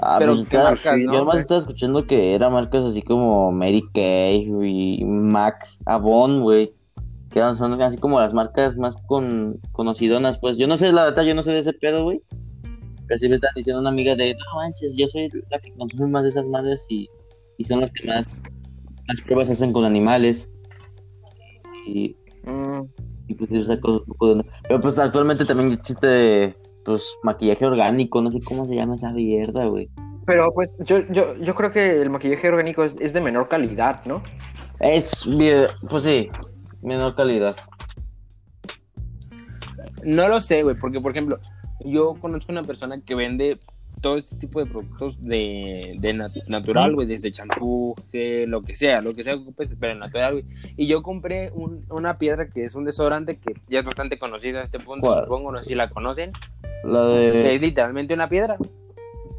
Ah, 0.00 0.16
Pero, 0.20 0.34
pues 0.36 0.48
¿qué 0.48 0.56
está- 0.58 0.70
marcas, 0.70 0.94
sí, 0.96 1.04
no? 1.04 1.12
Yo 1.12 1.24
Pues- 1.24 1.40
estaba 1.40 1.60
escuchando 1.60 2.06
que 2.06 2.34
eran 2.36 2.52
marcas 2.52 2.84
así 2.84 3.02
como 3.02 3.50
Mary 3.50 3.82
Kay 3.92 4.48
y 4.62 5.04
Mac, 5.04 5.66
Avon, 5.86 6.42
güey. 6.42 6.72
Que 7.30 7.40
eran- 7.40 7.56
son 7.56 7.80
así 7.82 7.96
como 7.98 8.20
las 8.20 8.32
marcas 8.32 8.76
más 8.76 8.94
con, 9.06 9.58
conocidonas, 9.72 10.38
pues. 10.38 10.56
Yo 10.56 10.68
no 10.68 10.76
sé, 10.76 10.92
la 10.92 11.04
verdad, 11.04 11.24
yo 11.24 11.34
no 11.34 11.42
sé 11.42 11.50
de 11.52 11.58
ese 11.60 11.72
pedo, 11.72 12.04
güey. 12.04 12.22
Pero 13.08 13.18
sí 13.18 13.28
me 13.28 13.34
están 13.36 13.50
diciendo 13.56 13.80
una 13.80 13.88
amiga 13.90 14.14
de, 14.14 14.34
no 14.34 14.56
manches, 14.60 14.94
yo 14.94 15.08
soy 15.08 15.28
la 15.50 15.58
que 15.58 15.72
consume 15.72 16.06
más 16.08 16.22
de 16.24 16.28
esas 16.28 16.44
madres 16.44 16.86
y, 16.90 17.08
y 17.56 17.64
son 17.64 17.80
las 17.80 17.90
que 17.90 18.06
más 18.06 18.40
las 19.08 19.20
pruebas 19.22 19.48
hacen 19.50 19.72
con 19.72 19.84
animales. 19.86 20.48
Y, 21.86 22.14
Y 23.28 23.34
pues 23.34 23.50
un 23.50 23.80
poco 23.80 24.34
de... 24.34 24.44
Pero 24.62 24.80
pues 24.80 24.98
actualmente 24.98 25.44
también 25.44 25.72
existe, 25.72 26.56
pues, 26.84 27.04
maquillaje 27.22 27.66
orgánico, 27.66 28.20
no 28.22 28.30
sé 28.30 28.40
cómo 28.40 28.66
se 28.66 28.74
llama 28.74 28.94
esa 28.94 29.12
mierda, 29.12 29.66
güey. 29.66 29.90
Pero 30.26 30.52
pues 30.52 30.78
yo, 30.84 30.98
yo, 31.10 31.36
yo 31.36 31.54
creo 31.54 31.70
que 31.70 32.02
el 32.02 32.10
maquillaje 32.10 32.48
orgánico 32.48 32.84
es, 32.84 32.96
es 33.00 33.12
de 33.12 33.20
menor 33.20 33.48
calidad, 33.48 34.04
¿no? 34.04 34.22
Es, 34.80 35.28
pues 35.88 36.04
sí, 36.04 36.28
menor 36.82 37.14
calidad. 37.14 37.56
No 40.04 40.28
lo 40.28 40.40
sé, 40.40 40.62
güey, 40.62 40.76
porque 40.76 41.00
por 41.00 41.12
ejemplo, 41.12 41.38
yo 41.84 42.14
conozco 42.20 42.52
una 42.52 42.62
persona 42.62 43.00
que 43.00 43.14
vende 43.14 43.58
todo 44.00 44.16
este 44.16 44.36
tipo 44.36 44.60
de 44.62 44.70
productos 44.70 45.22
de, 45.24 45.96
de 45.98 46.14
nat- 46.14 46.46
natural, 46.48 46.94
güey, 46.94 47.06
desde 47.06 47.32
champú, 47.32 47.94
gel, 48.12 48.48
lo 48.50 48.62
que 48.62 48.76
sea, 48.76 49.00
lo 49.00 49.12
que 49.12 49.24
sea 49.24 49.34
que 49.34 49.40
ocupes, 49.40 49.76
pero 49.78 49.94
natural, 49.94 50.32
güey. 50.34 50.44
Y 50.76 50.86
yo 50.86 51.02
compré 51.02 51.50
un- 51.52 51.84
una 51.90 52.14
piedra 52.14 52.48
que 52.48 52.64
es 52.64 52.74
un 52.74 52.84
desodorante 52.84 53.38
que 53.38 53.54
ya 53.68 53.80
es 53.80 53.84
bastante 53.84 54.18
conocida 54.18 54.60
a 54.60 54.64
este 54.64 54.78
punto, 54.78 55.06
¿Cuál? 55.08 55.24
supongo, 55.24 55.52
no 55.52 55.58
sé 55.58 55.66
si 55.66 55.74
la 55.74 55.88
conocen. 55.90 56.32
La 56.84 57.08
que 57.10 57.16
de... 57.16 57.54
Es 57.56 57.60
literalmente 57.62 58.14
una 58.14 58.28
piedra. 58.28 58.56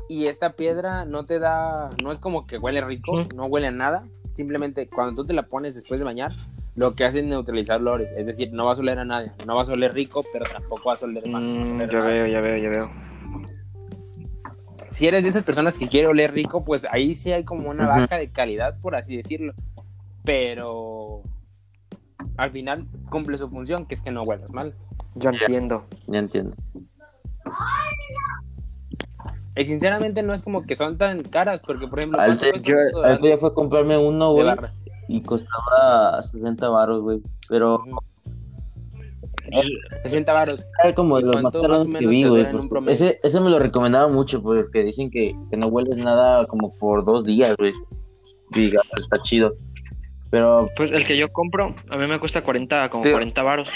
Y 0.10 0.26
esta 0.26 0.54
piedra 0.54 1.06
no 1.06 1.26
te 1.26 1.40
da, 1.40 1.90
no 2.04 2.12
es 2.12 2.18
como 2.20 2.48
que 2.48 2.58
huele 2.58 2.82
rico, 2.82 3.14
Ujú. 3.22 3.36
no 3.36 3.46
huele 3.46 3.68
a 3.68 3.72
nada. 3.72 4.04
Simplemente 4.34 4.88
cuando 4.88 5.22
tú 5.22 5.28
te 5.28 5.34
la 5.34 5.44
pones 5.44 5.76
después 5.76 6.00
de 6.00 6.06
bañar, 6.06 6.32
lo 6.76 6.96
que 6.96 7.04
hace 7.06 7.20
es 7.20 7.26
neutralizar 7.26 7.80
olores. 7.82 8.10
Es 8.18 8.26
decir, 8.26 8.52
no 8.54 8.66
vas 8.66 8.80
a 8.80 8.82
oler 8.82 9.00
a 9.00 9.06
nadie. 9.06 9.32
No 9.46 9.56
vas 9.56 9.70
a 9.70 9.74
oler 9.74 9.94
rico, 9.94 10.24
pero 10.34 10.46
tampoco 10.52 10.90
vas 10.90 11.04
a 11.04 11.06
oler 11.06 11.28
mal. 11.28 11.44
Mm, 11.44 11.80
ya 11.82 11.88
nada. 11.88 12.06
veo, 12.08 12.28
ya 12.28 12.42
veo, 12.42 12.58
ya 12.58 12.70
veo. 12.70 12.90
Si 15.00 15.08
eres 15.08 15.24
de 15.24 15.30
esas 15.30 15.44
personas 15.44 15.78
que 15.78 15.88
quiere 15.88 16.08
oler 16.08 16.34
rico, 16.34 16.66
pues 16.66 16.86
ahí 16.92 17.16
sí 17.16 17.32
hay 17.32 17.46
como 17.46 17.70
una 17.70 17.88
baja 17.88 18.18
de 18.18 18.30
calidad, 18.34 18.78
por 18.82 18.96
así 18.96 19.16
decirlo. 19.16 19.54
Pero 20.26 21.22
al 22.36 22.52
final 22.52 22.86
cumple 23.10 23.38
su 23.38 23.48
función, 23.50 23.86
que 23.86 23.96
es 23.96 24.02
que 24.02 24.12
no 24.12 24.24
huelas 24.24 24.52
mal. 24.52 24.74
Ya 25.16 25.30
entiendo. 25.30 25.86
Ya 26.08 26.20
entiendo. 26.20 26.54
Y 29.56 29.64
sinceramente 29.64 30.22
no 30.22 30.34
es 30.34 30.42
como 30.42 30.64
que 30.64 30.76
son 30.76 30.98
tan 30.98 31.24
caras, 31.24 31.62
porque 31.66 31.88
por 31.88 32.00
ejemplo, 32.00 32.20
Al 32.20 32.38
¿cuánto 32.38 32.44
te- 32.62 32.74
cuesta 32.74 32.98
un 32.98 33.20
yo- 33.24 33.30
ya 33.30 33.38
fue 33.38 33.50
a 33.50 33.54
comprarme 33.54 33.98
uno, 33.98 34.34
güey, 34.34 34.48
y 35.08 35.22
costaba 35.22 36.22
60 36.24 36.68
baros, 36.68 37.02
güey. 37.02 37.22
Pero 37.48 37.84
60 40.04 40.34
varos. 40.34 40.68
era 40.84 40.96
como 40.96 41.18
de 41.18 41.24
¿Y 41.24 41.26
los 41.32 41.42
más 41.44 41.54
caros 41.54 41.88
que 41.88 42.08
vi, 42.08 42.24
güey. 42.24 42.46
promedio? 42.70 42.92
Ese, 42.94 43.20
ese 43.24 43.40
me 43.40 43.50
lo 43.50 43.60
recomendaba 43.60 44.08
mucho, 44.08 44.42
porque 44.42 44.84
dicen 44.84 45.10
que, 45.12 45.34
que 45.50 45.58
no 45.58 45.68
hueles 45.68 45.98
nada 45.98 46.46
como 46.46 46.74
por 46.74 47.06
dos 47.06 47.24
días, 47.26 47.56
güey. 47.58 47.74
Diga, 48.52 48.82
está 48.98 49.22
chido. 49.22 49.54
Pero 50.32 50.70
Pues 50.78 50.92
el 50.92 51.06
que 51.08 51.18
yo 51.18 51.32
compro, 51.32 51.76
a 51.90 51.98
mí 51.98 52.06
me 52.08 52.20
cuesta 52.20 52.44
40, 52.44 52.90
como 52.90 53.04
Sí. 53.04 53.12
40 53.12 53.42
varos. 53.44 53.68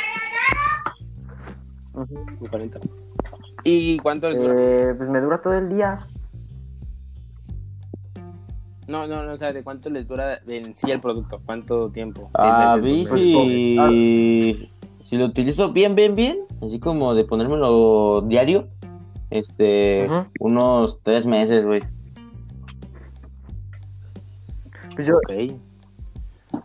Un 1.93 2.07
40. 2.49 2.79
¿Y 3.63 3.97
cuánto 3.99 4.29
les 4.29 4.37
dura? 4.39 4.53
Eh, 4.57 4.93
pues 4.97 5.09
me 5.09 5.19
dura 5.21 5.41
todo 5.41 5.53
el 5.53 5.69
día. 5.69 5.97
No, 8.87 9.07
no, 9.07 9.23
no, 9.23 9.33
o 9.33 9.37
sea, 9.37 9.53
¿de 9.53 9.63
cuánto 9.63 9.89
les 9.89 10.07
dura 10.07 10.39
en 10.45 10.75
sí 10.75 10.91
el 10.91 10.99
producto? 10.99 11.41
¿Cuánto 11.45 11.89
tiempo? 11.89 12.29
a 12.33 12.73
Seis 12.73 12.83
mí 12.83 12.97
meses, 13.05 13.33
dos 13.33 13.45
meses. 13.45 14.69
Si, 15.03 15.17
lo 15.17 15.25
utilizo 15.25 15.71
bien, 15.71 15.95
bien, 15.95 16.15
bien, 16.15 16.39
así 16.61 16.79
como 16.79 17.13
de 17.13 17.23
ponérmelo 17.25 18.21
diario, 18.21 18.67
este, 19.29 20.07
unos 20.39 20.99
tres 21.03 21.25
meses, 21.25 21.65
güey. 21.65 21.81
Pues 24.95 25.07
yo, 25.07 25.17
Ok. 25.17 25.53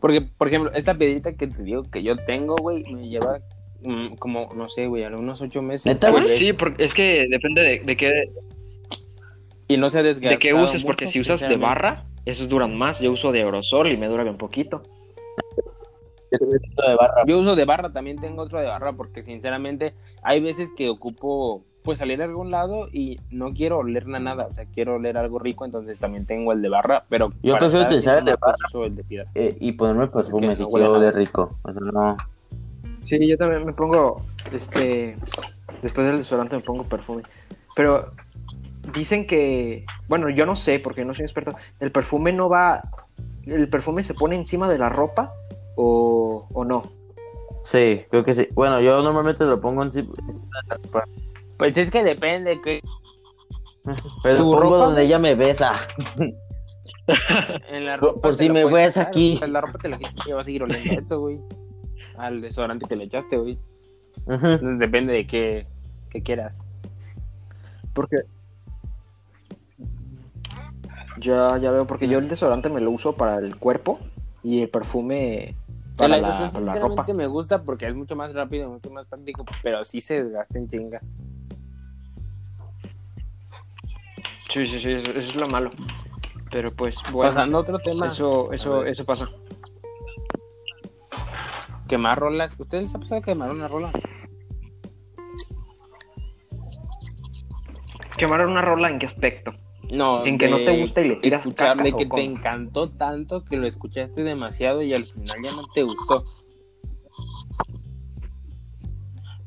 Porque, 0.00 0.20
por 0.20 0.48
ejemplo, 0.48 0.70
esta 0.74 0.94
piedrita 0.94 1.32
que 1.32 1.46
te 1.46 1.62
digo 1.62 1.82
que 1.82 2.02
yo 2.02 2.16
tengo, 2.16 2.56
güey, 2.56 2.84
me 2.92 3.08
lleva 3.08 3.40
mm, 3.82 4.16
como, 4.16 4.52
no 4.54 4.68
sé, 4.68 4.86
güey, 4.86 5.04
algunos 5.04 5.40
ocho 5.40 5.62
meses. 5.62 5.86
¿Neta, 5.86 6.12
tal 6.12 6.22
güey? 6.22 6.36
Sí, 6.36 6.52
porque 6.52 6.84
es 6.84 6.92
que 6.92 7.26
depende 7.30 7.62
de, 7.62 7.78
de 7.80 7.96
qué, 7.96 8.30
Y 9.66 9.78
no 9.78 9.88
se 9.88 10.00
ha 10.00 10.02
de 10.02 10.38
qué 10.38 10.54
uses, 10.54 10.74
mucho, 10.74 10.86
porque 10.86 11.08
si 11.08 11.20
usas 11.20 11.40
de 11.40 11.56
barra, 11.56 12.04
esos 12.26 12.48
duran 12.48 12.76
más. 12.76 13.00
Yo 13.00 13.12
uso 13.12 13.32
de 13.32 13.42
aerosol 13.42 13.90
y 13.90 13.96
me 13.96 14.08
dura 14.08 14.24
bien 14.24 14.36
poquito. 14.36 14.82
Yo 16.30 16.38
también 16.38 16.60
uso 16.70 16.88
de 16.88 16.96
barra. 16.96 17.24
Yo 17.26 17.38
uso 17.38 17.56
de 17.56 17.64
barra, 17.64 17.92
también 17.92 18.18
tengo 18.18 18.42
otro 18.42 18.60
de 18.60 18.66
barra, 18.66 18.92
porque 18.92 19.22
sinceramente 19.22 19.94
hay 20.22 20.40
veces 20.40 20.70
que 20.76 20.90
ocupo, 20.90 21.64
pues 21.84 21.98
salir 21.98 22.20
a 22.20 22.24
algún 22.24 22.50
lado 22.50 22.86
y 22.92 23.18
no 23.30 23.52
quiero 23.52 23.78
oler 23.78 24.06
nada, 24.06 24.46
o 24.46 24.54
sea, 24.54 24.66
quiero 24.66 24.96
oler 24.96 25.16
algo 25.16 25.38
rico, 25.38 25.64
entonces 25.64 25.98
también 25.98 26.26
tengo 26.26 26.52
el 26.52 26.62
de 26.62 26.68
barra, 26.68 27.04
pero 27.08 27.32
Yo 27.42 27.56
prefiero 27.56 27.86
utilizar 27.86 28.18
el 28.18 28.24
de 28.24 28.36
encima, 28.36 28.56
uso 28.68 28.84
el 28.84 28.96
de 28.96 29.04
piedra. 29.04 29.30
Eh, 29.34 29.56
y 29.60 29.72
ponerme 29.72 30.08
perfume 30.08 30.56
si 30.56 30.62
no 30.62 30.70
quiero 30.70 31.00
de 31.00 31.12
rico. 31.12 31.58
O 31.62 31.72
sea, 31.72 31.80
no. 31.80 32.16
sí, 33.02 33.26
yo 33.26 33.36
también 33.36 33.64
me 33.64 33.72
pongo, 33.72 34.22
este, 34.52 35.16
después 35.82 36.06
del 36.06 36.18
desodorante 36.18 36.56
me 36.56 36.62
pongo 36.62 36.84
perfume. 36.84 37.22
Pero 37.74 38.12
dicen 38.92 39.26
que, 39.26 39.84
bueno, 40.08 40.28
yo 40.30 40.46
no 40.46 40.56
sé 40.56 40.80
porque 40.82 41.04
no 41.04 41.14
soy 41.14 41.24
experto, 41.24 41.56
el 41.80 41.92
perfume 41.92 42.32
no 42.32 42.48
va, 42.48 42.82
el 43.46 43.68
perfume 43.68 44.04
se 44.04 44.14
pone 44.14 44.36
encima 44.36 44.68
de 44.68 44.78
la 44.78 44.88
ropa 44.88 45.32
o, 45.80 46.46
o 46.52 46.64
no. 46.64 46.82
Sí, 47.64 48.02
creo 48.10 48.24
que 48.24 48.34
sí. 48.34 48.48
Bueno, 48.52 48.80
yo 48.80 49.00
normalmente 49.02 49.44
lo 49.44 49.60
pongo 49.60 49.82
en 49.84 49.92
sí. 49.92 50.08
Pues 51.56 51.76
es 51.76 51.90
que 51.90 52.02
depende, 52.02 52.60
que 52.60 52.80
Pero 54.22 54.36
¿Tu 54.36 54.44
lo 54.44 54.50
pongo 54.50 54.60
ropa? 54.60 54.76
donde 54.86 55.04
ella 55.04 55.18
me 55.18 55.34
besa. 55.34 55.74
en 57.70 57.86
la 57.86 57.98
Por- 57.98 58.10
ropa 58.10 58.20
por 58.22 58.34
si 58.34 58.50
me 58.50 58.62
echar, 58.62 59.06
aquí. 59.06 59.36
sea, 59.38 59.46
la 59.48 59.60
ropa 59.60 59.78
te 59.78 59.88
la 59.88 59.98
quitas 59.98 60.26
va 60.36 60.40
a 60.40 60.44
seguir 60.44 60.62
oliendo 60.64 61.00
eso, 61.00 61.20
güey. 61.20 61.38
Al 62.16 62.40
desodorante 62.40 62.86
que 62.86 62.96
le 62.96 63.04
echaste, 63.04 63.36
güey. 63.38 63.58
Depende 64.78 65.12
de 65.12 65.26
qué, 65.26 65.66
qué 66.10 66.22
quieras. 66.22 66.66
Porque 67.94 68.16
ya, 71.20 71.56
ya 71.58 71.70
veo, 71.70 71.86
porque 71.86 72.08
yo 72.08 72.18
el 72.18 72.28
desodorante 72.28 72.68
me 72.68 72.80
lo 72.80 72.90
uso 72.90 73.14
para 73.16 73.38
el 73.38 73.56
cuerpo 73.56 73.98
y 74.42 74.62
el 74.62 74.68
perfume 74.70 75.56
para 75.98 76.16
la 76.16 76.50
para 76.50 76.64
la 76.64 76.74
ropa. 76.74 77.06
me 77.12 77.26
gusta 77.26 77.62
porque 77.62 77.86
es 77.86 77.94
mucho 77.94 78.16
más 78.16 78.32
rápido, 78.32 78.70
mucho 78.70 78.90
más 78.90 79.06
práctico, 79.06 79.44
pero 79.62 79.84
sí 79.84 80.00
se 80.00 80.22
desgasta 80.24 80.58
en 80.58 80.68
chinga. 80.68 81.00
Sí, 84.48 84.66
sí, 84.66 84.80
sí, 84.80 84.92
eso, 84.92 85.10
eso 85.10 85.18
es 85.18 85.36
lo 85.36 85.46
malo. 85.46 85.70
Pero 86.50 86.70
pues, 86.72 86.94
bueno, 87.12 87.28
Pasando 87.28 87.58
a 87.58 87.60
otro 87.60 87.78
tema, 87.80 88.06
eso, 88.06 88.50
eso, 88.52 88.84
eso 88.84 89.04
pasa. 89.04 89.28
quemar 91.86 92.18
rolas. 92.18 92.58
¿Ustedes 92.58 92.84
les 92.84 92.94
ha 92.94 92.98
pasado 92.98 93.20
quemar 93.20 93.52
una 93.52 93.68
rola? 93.68 93.90
¿Quemar 98.16 98.46
una 98.46 98.62
rola 98.62 98.88
en 98.88 98.98
qué 98.98 99.06
aspecto? 99.06 99.52
No, 99.90 100.24
En 100.26 100.36
que 100.38 100.48
no 100.48 100.56
te 100.58 100.78
gusta 100.80 101.00
y 101.00 101.08
le 101.08 101.16
tiras 101.16 101.40
escuchar 101.40 101.68
caca, 101.76 101.82
de 101.84 101.92
¿o 101.92 101.96
que 101.96 102.06
te 102.06 102.22
encantó 102.22 102.90
tanto 102.90 103.44
que 103.44 103.56
lo 103.56 103.66
escuchaste 103.66 104.22
demasiado 104.22 104.82
y 104.82 104.92
al 104.92 105.04
final 105.06 105.36
ya 105.42 105.52
no 105.52 105.62
te 105.74 105.82
gustó. 105.82 106.24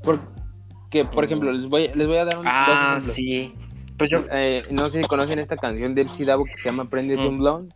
Porque, 0.04 1.06
por 1.06 1.24
ejemplo, 1.24 1.52
les 1.52 1.68
voy, 1.68 1.90
les 1.94 2.08
voy 2.08 2.18
a 2.18 2.26
dar 2.26 2.38
un, 2.40 2.44
dos 2.46 2.54
Ah, 2.56 2.94
ejemplos. 2.94 3.16
sí. 3.16 3.54
Pues 3.98 4.10
yo, 4.10 4.20
Eh, 4.32 4.64
no 4.72 4.86
sé 4.90 5.02
si 5.04 5.08
conocen 5.08 5.38
esta 5.40 5.58
canción 5.58 5.94
de 5.94 6.02
MC 6.06 6.26
Davo 6.26 6.46
que 6.46 6.58
se 6.58 6.70
llama 6.70 6.90
Prende 6.90 7.18
Mm. 7.18 7.28
un 7.28 7.38
Blonde. 7.38 7.74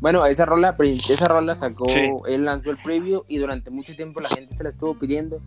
Bueno, 0.00 0.26
esa 0.26 0.44
rola, 0.44 0.74
esa 0.80 1.28
rola 1.28 1.54
sacó, 1.54 1.86
Sí. 1.88 2.00
él 2.34 2.44
lanzó 2.44 2.70
el 2.72 2.78
preview 2.78 3.22
y 3.28 3.38
durante 3.38 3.70
mucho 3.70 3.94
tiempo 3.94 4.20
la 4.20 4.28
gente 4.30 4.56
se 4.56 4.64
la 4.64 4.70
estuvo 4.70 4.98
pidiendo 4.98 5.40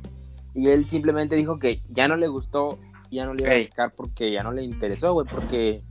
y 0.54 0.70
él 0.70 0.88
simplemente 0.88 1.36
dijo 1.36 1.60
que 1.60 1.82
ya 1.90 2.08
no 2.08 2.16
le 2.16 2.28
gustó, 2.30 2.78
ya 3.16 3.26
no 3.26 3.34
le 3.34 3.44
iba 3.44 3.54
a 3.56 3.62
sacar 3.62 3.94
porque 3.96 4.32
ya 4.32 4.44
no 4.44 4.52
le 4.52 4.64
interesó, 4.64 5.14
güey, 5.14 5.26
porque 5.30 5.82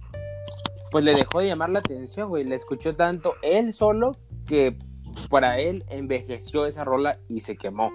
pues 0.91 1.05
le 1.05 1.15
dejó 1.15 1.41
de 1.41 1.47
llamar 1.49 1.71
la 1.71 1.81
atención, 1.81 2.29
güey, 2.29 2.45
le 2.45 2.55
escuchó 2.55 2.95
tanto 2.95 3.35
él 3.43 3.73
solo 3.73 4.17
que 4.47 4.79
para 5.29 5.59
él 5.59 5.85
envejeció 5.89 6.67
esa 6.67 6.85
rola 6.85 7.19
y 7.29 7.41
se 7.41 7.57
quemó. 7.57 7.91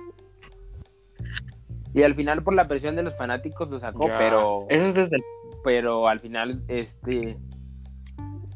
Y 1.94 2.04
al 2.04 2.14
final 2.16 2.44
por 2.44 2.54
la 2.54 2.68
presión 2.68 2.96
de 2.96 3.04
los 3.04 3.18
fanáticos 3.18 3.70
lo 3.70 3.80
sacó, 3.80 4.08
Ya. 4.08 4.18
pero 4.18 4.66
Eso 4.70 4.88
es 4.88 4.94
desde 4.96 5.16
el... 5.18 5.24
pero 5.64 6.08
al 6.08 6.20
final 6.20 6.62
este 6.68 7.38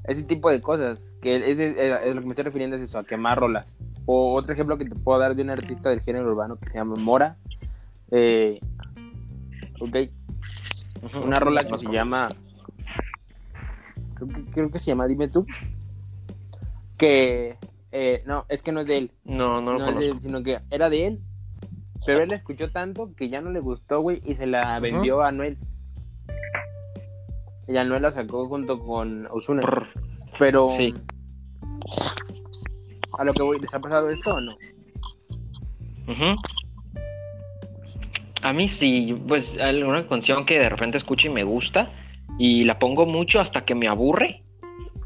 ese 0.05 0.24
tipo 0.24 0.49
de 0.49 0.61
cosas 0.61 0.99
que 1.21 1.49
es, 1.49 1.59
es 1.59 1.78
lo 2.13 2.19
que 2.21 2.26
me 2.26 2.32
estoy 2.32 2.43
refiriendo 2.43 2.76
es 2.76 2.84
eso 2.84 2.99
a 2.99 3.05
quemar 3.05 3.39
rolas 3.39 3.65
o 4.05 4.34
otro 4.34 4.51
ejemplo 4.53 4.78
que 4.78 4.84
te 4.86 4.95
puedo 4.95 5.17
dar 5.19 5.34
de 5.34 5.41
un 5.43 5.49
artista 5.49 5.89
del 5.89 6.01
género 6.01 6.28
urbano 6.28 6.57
que 6.57 6.67
se 6.67 6.78
llama 6.78 6.95
Mora 6.97 7.38
eh, 8.11 8.59
ok, 9.80 9.95
una 11.22 11.36
rola 11.36 11.66
que 11.66 11.78
se 11.78 11.91
llama 11.91 12.28
creo 14.14 14.28
que, 14.30 14.45
creo 14.45 14.72
que 14.72 14.80
se 14.80 14.86
llama 14.88 15.08
Dime 15.08 15.28
tú 15.28 15.45
que 16.97 17.58
eh, 17.91 18.24
no 18.26 18.45
es 18.49 18.64
que 18.64 18.72
no 18.72 18.80
es 18.80 18.88
de 18.88 18.97
él 18.97 19.12
No, 19.24 19.62
no 19.62 19.74
lo 19.74 19.80
no 19.80 19.89
es 19.89 19.97
de 19.97 20.10
él, 20.10 20.22
sino 20.22 20.41
que 20.41 20.60
era 20.72 20.89
de 20.89 21.08
él. 21.08 21.22
Pero 22.06 22.22
él 22.22 22.30
la 22.30 22.36
escuchó 22.36 22.72
tanto 22.72 23.16
que 23.16 23.30
ya 23.30 23.41
no 23.41 23.51
le 23.51 23.60
gustó, 23.60 24.01
güey, 24.01 24.22
y 24.26 24.34
se 24.34 24.45
la 24.45 24.80
vendió 24.80 25.22
a 25.22 25.30
Anuel. 25.30 25.58
Y 27.68 27.78
Anuel 27.78 28.01
la 28.01 28.12
sacó 28.12 28.45
junto 28.47 28.80
con 28.80 29.28
Ozuna. 29.28 29.62
Brr. 29.62 29.88
Pero. 30.38 30.70
Sí. 30.76 30.93
A 33.18 33.24
lo 33.24 33.34
que 33.34 33.43
voy, 33.43 33.60
¿les 33.60 33.74
ha 33.74 33.80
pasado 33.80 34.10
esto 34.10 34.36
o 34.36 34.41
no? 34.41 34.54
Ujú. 36.08 36.36
A 38.44 38.52
mí 38.54 38.68
sí, 38.68 39.16
pues 39.28 39.56
alguna 39.60 40.06
canción 40.08 40.46
que 40.46 40.60
de 40.60 40.70
repente 40.70 40.98
escucho 40.98 41.28
y 41.28 41.32
me 41.32 41.44
gusta 41.44 41.91
y 42.38 42.66
la 42.66 42.78
pongo 42.78 43.06
mucho 43.06 43.39
hasta 43.39 43.64
que 43.64 43.74
me 43.74 43.88
aburre 43.88 44.44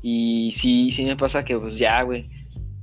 y 0.01 0.53
sí, 0.57 0.91
sí 0.91 1.05
me 1.05 1.15
pasa 1.15 1.45
que 1.45 1.57
pues 1.57 1.77
ya, 1.77 2.01
güey, 2.01 2.29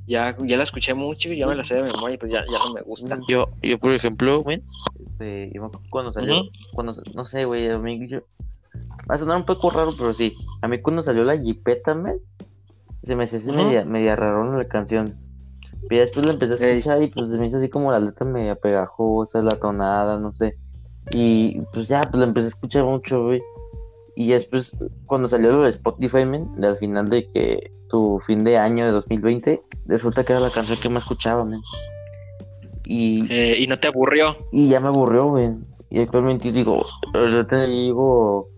ya, 0.07 0.37
ya 0.47 0.57
la 0.57 0.63
escuché 0.63 0.95
mucho 0.95 1.33
y 1.33 1.39
ya 1.39 1.47
me 1.47 1.57
la 1.57 1.65
sé 1.65 1.75
de 1.75 1.83
memoria 1.83 2.15
y 2.15 2.19
pues 2.19 2.33
ya, 2.33 2.45
ya 2.51 2.59
no 2.65 2.73
me 2.73 2.83
gusta. 2.83 3.19
Yo, 3.27 3.49
yo 3.63 3.79
por 3.79 3.93
ejemplo, 3.95 4.43
güey, 4.43 4.63
este, 5.05 5.51
yo 5.53 5.61
me 5.63 5.67
acuerdo 5.67 5.89
cuando 5.91 6.13
salió, 6.13 6.45
cuando, 6.73 6.93
no 7.17 7.25
sé, 7.25 7.45
güey, 7.47 7.69
a 7.69 7.79
mí, 7.79 8.07
yo- 8.07 8.23
va 9.11 9.17
a 9.17 9.19
sonar 9.19 9.37
un 9.37 9.45
poco 9.45 9.71
raro, 9.71 9.91
pero 9.97 10.13
sí, 10.13 10.35
a 10.63 10.69
mí 10.69 10.81
cuando 10.81 11.03
salió 11.03 11.25
la 11.25 11.37
jipeta, 11.37 11.95
man, 11.95 12.17
se 13.03 13.17
me 13.17 13.25
hacía 13.25 13.39
así 13.41 13.49
Ujú. 13.49 13.57
media, 13.59 13.85
media 13.85 14.15
rarona 14.17 14.57
la 14.57 14.69
canción, 14.69 15.17
ya 15.91 16.01
después 16.01 16.27
la 16.27 16.33
empecé 16.33 16.53
a 16.55 16.69
escuchar 16.71 17.03
y 17.03 17.09
pues 17.09 17.29
se 17.31 17.39
me 17.39 17.47
hizo 17.47 17.59
así 17.59 17.69
como 17.69 17.91
la 17.91 18.01
letra 18.01 18.27
media 18.27 18.55
pegajosa, 18.55 19.43
la 19.43 19.59
tonada, 19.59 20.19
no 20.19 20.33
sé, 20.33 20.57
y 21.13 21.61
pues 21.73 21.89
ya, 21.89 22.03
pues 22.03 22.21
la 22.21 22.25
empecé 22.25 22.47
a 22.47 22.49
escuchar 22.49 22.85
mucho, 22.85 23.25
güey, 23.25 23.43
y 24.17 24.31
después, 24.31 24.77
cuando 25.07 25.29
salió 25.29 25.53
lo 25.53 25.65
de 25.65 25.71
Spotify, 25.71 26.25
de 26.57 26.67
al 26.67 26.77
final 26.77 27.09
de 27.09 27.29
que 27.29 27.73
tu 27.89 28.21
fin 28.27 28.45
de 28.45 28.59
año 28.59 28.87
de 28.87 28.93
2020, 28.93 29.63
resulta 29.87 30.25
que 30.25 30.33
era 30.33 30.41
la 30.41 30.51
canción 30.51 30.79
que 30.81 30.89
más 30.89 31.03
escuchaba, 31.03 31.45
man. 31.45 31.61
Y, 32.85 33.27
Eh, 33.31 33.61
y 33.61 33.67
no 33.67 33.79
te 33.81 33.89
aburrió. 33.89 34.37
y 34.53 34.69
ya 34.69 34.79
me 34.81 34.89
aburrió, 34.89 35.27
güey. 35.31 35.51
Y 35.91 36.01
actualmente 36.01 36.53
digo, 36.53 36.85
ahorita 37.13 37.65
digo, 37.67 38.49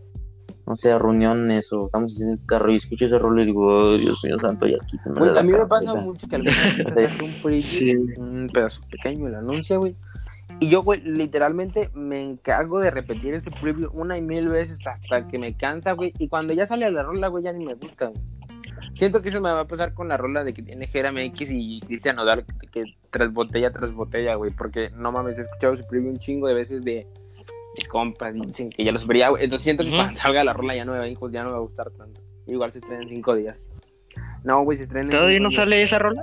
no 0.67 0.77
sé, 0.77 0.91
a 0.93 0.99
reuniones 0.99 1.73
o 1.73 1.87
estamos 1.87 2.12
haciendo 2.12 2.35
el 2.35 2.41
carro 2.47 2.73
y 2.73 2.77
escucho 2.77 3.07
ese 3.07 3.19
rol 3.19 3.41
y 3.41 3.47
digo, 3.47 3.91
"Ay, 3.91 3.99
Dios 3.99 4.23
mío 4.25 4.39
santo, 4.39 4.67
quítame 4.87 5.19
Güey, 5.19 5.33
la 5.35 5.41
a 5.41 5.43
mí 5.43 5.53
me 5.53 5.59
cabeza". 5.59 5.69
pasa 5.69 6.01
mucho 6.01 6.27
que 6.29 6.37
Sí. 6.77 6.83
saca 7.09 7.25
un 7.25 7.33
preview, 7.43 7.61
Sí. 7.62 7.95
un 8.19 8.49
pedazo 8.53 8.81
pequeño, 8.91 9.29
lo 9.29 9.39
anuncia, 9.39 9.77
güey. 9.77 9.95
Y 10.59 10.69
yo, 10.69 10.83
güey, 10.83 11.03
literalmente 11.03 11.91
me 11.95 12.23
encargo 12.23 12.81
de 12.81 12.91
repetir 12.91 13.35
ese 13.35 13.51
preview 13.51 13.91
una 13.93 14.17
y 14.17 14.23
mil 14.23 14.49
veces 14.49 14.87
hasta 14.87 15.29
que 15.29 15.39
me 15.39 15.55
cansa, 15.57 15.93
güey. 15.93 16.12
Y 16.19 16.29
cuando 16.29 16.55
ya 16.55 16.64
sale 16.67 16.91
la 16.91 17.03
rola, 17.03 17.29
güey, 17.29 17.45
ya 17.45 17.53
ni 17.53 17.64
me 17.64 17.75
gusta, 17.75 18.07
güey. 18.07 18.21
Siento 18.93 19.21
que 19.21 19.29
eso 19.29 19.41
me 19.43 19.51
va 19.53 19.61
a 19.61 19.67
pasar 19.67 19.93
con 19.93 20.09
la 20.09 20.17
rola 20.17 20.45
de 20.45 20.55
que 20.55 20.62
tiene 20.62 20.89
X 20.91 21.49
y 21.51 21.81
Cristian 21.81 22.17
Nodal, 22.17 22.45
que, 22.47 22.69
que 22.69 22.85
tras 23.11 23.33
botella 23.33 23.71
tras 23.71 23.93
botella, 23.93 24.35
güey. 24.37 24.51
Porque 24.51 24.91
no 24.97 25.12
mames, 25.12 25.39
he 25.39 25.43
escuchado 25.43 25.77
su 25.77 25.87
preview 25.87 26.11
un 26.11 26.19
chingo 26.19 26.49
de 26.49 26.55
veces 26.55 26.83
de 26.85 27.07
mis 27.77 27.89
compas 27.89 28.35
y 28.35 28.41
dicen 28.41 28.70
que 28.70 28.85
ya 28.85 28.93
los 28.93 29.07
vería, 29.07 29.29
güey. 29.31 29.45
Entonces 29.45 29.64
siento 29.64 29.85
que 29.85 29.91
cuando 29.91 30.16
salga 30.18 30.43
la 30.45 30.53
rola 30.53 30.74
ya 30.74 30.85
no 30.85 30.93
me 30.93 30.99
va, 30.99 31.05
a- 31.05 31.09
ya 31.31 31.43
no 31.43 31.47
me 31.47 31.53
va 31.53 31.59
a 31.59 31.62
gustar 31.62 31.91
tanto. 31.91 32.20
Igual 32.47 32.72
se 32.72 32.79
estrena 32.79 33.03
en 33.03 33.09
cinco 33.09 33.35
días. 33.35 33.66
No, 34.45 34.62
güey, 34.62 34.79
se 34.79 34.85
estrena 34.85 35.11
en 35.11 35.16
¿Todavía 35.16 35.41
no 35.41 35.49
días. 35.51 35.61
sale 35.61 35.83
esa 35.83 35.99
rola? 35.99 36.22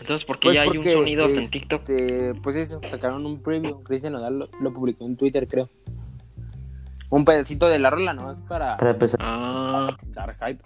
Entonces, 0.00 0.24
¿por 0.26 0.38
qué 0.38 0.48
Pues 0.48 0.54
ya 0.54 0.62
hay 0.62 0.68
un 0.78 0.84
sonido 0.84 1.26
en 1.28 1.38
este, 1.40 1.58
TikTok? 1.60 1.82
Pues 2.42 2.56
eso, 2.56 2.80
sacaron 2.88 3.26
un 3.26 3.42
preview. 3.42 3.80
Cristian 3.80 4.14
Nodal 4.14 4.38
lo, 4.38 4.48
lo 4.60 4.72
publicó 4.72 5.04
en 5.04 5.16
Twitter, 5.16 5.46
creo. 5.46 5.68
Un 7.10 7.24
pedacito 7.24 7.66
de 7.66 7.78
la 7.78 7.90
rola, 7.90 8.14
¿no? 8.14 8.30
Es 8.30 8.40
para 8.42 8.76
Para 8.78 8.92
empezar, 8.92 9.18
Ah, 9.22 9.94
dar 10.06 10.34
hype. 10.36 10.62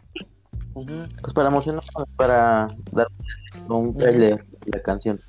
Ujú. 0.74 0.98
pues 1.20 1.32
para 1.32 1.48
emocionar, 1.48 1.82
para 2.16 2.68
dar 2.92 3.08
un 3.68 3.96
trailer 3.96 4.44
de 4.44 4.76
la 4.76 4.82
canción. 4.82 5.20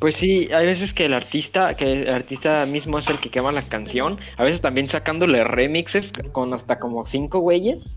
Pues 0.00 0.16
sí, 0.16 0.48
hay 0.52 0.66
veces 0.66 0.94
que 0.94 1.04
el 1.04 1.12
artista, 1.12 1.74
que 1.74 1.92
el 1.92 2.08
artista 2.08 2.64
mismo 2.64 2.98
es 2.98 3.08
el 3.08 3.20
que 3.20 3.30
quema 3.30 3.52
la 3.52 3.68
canción, 3.68 4.18
a 4.38 4.44
veces 4.44 4.62
también 4.62 4.88
sacándole 4.88 5.44
remixes 5.44 6.10
con 6.32 6.54
hasta 6.54 6.78
como 6.78 7.04
cinco 7.06 7.40
güeyes. 7.40 7.90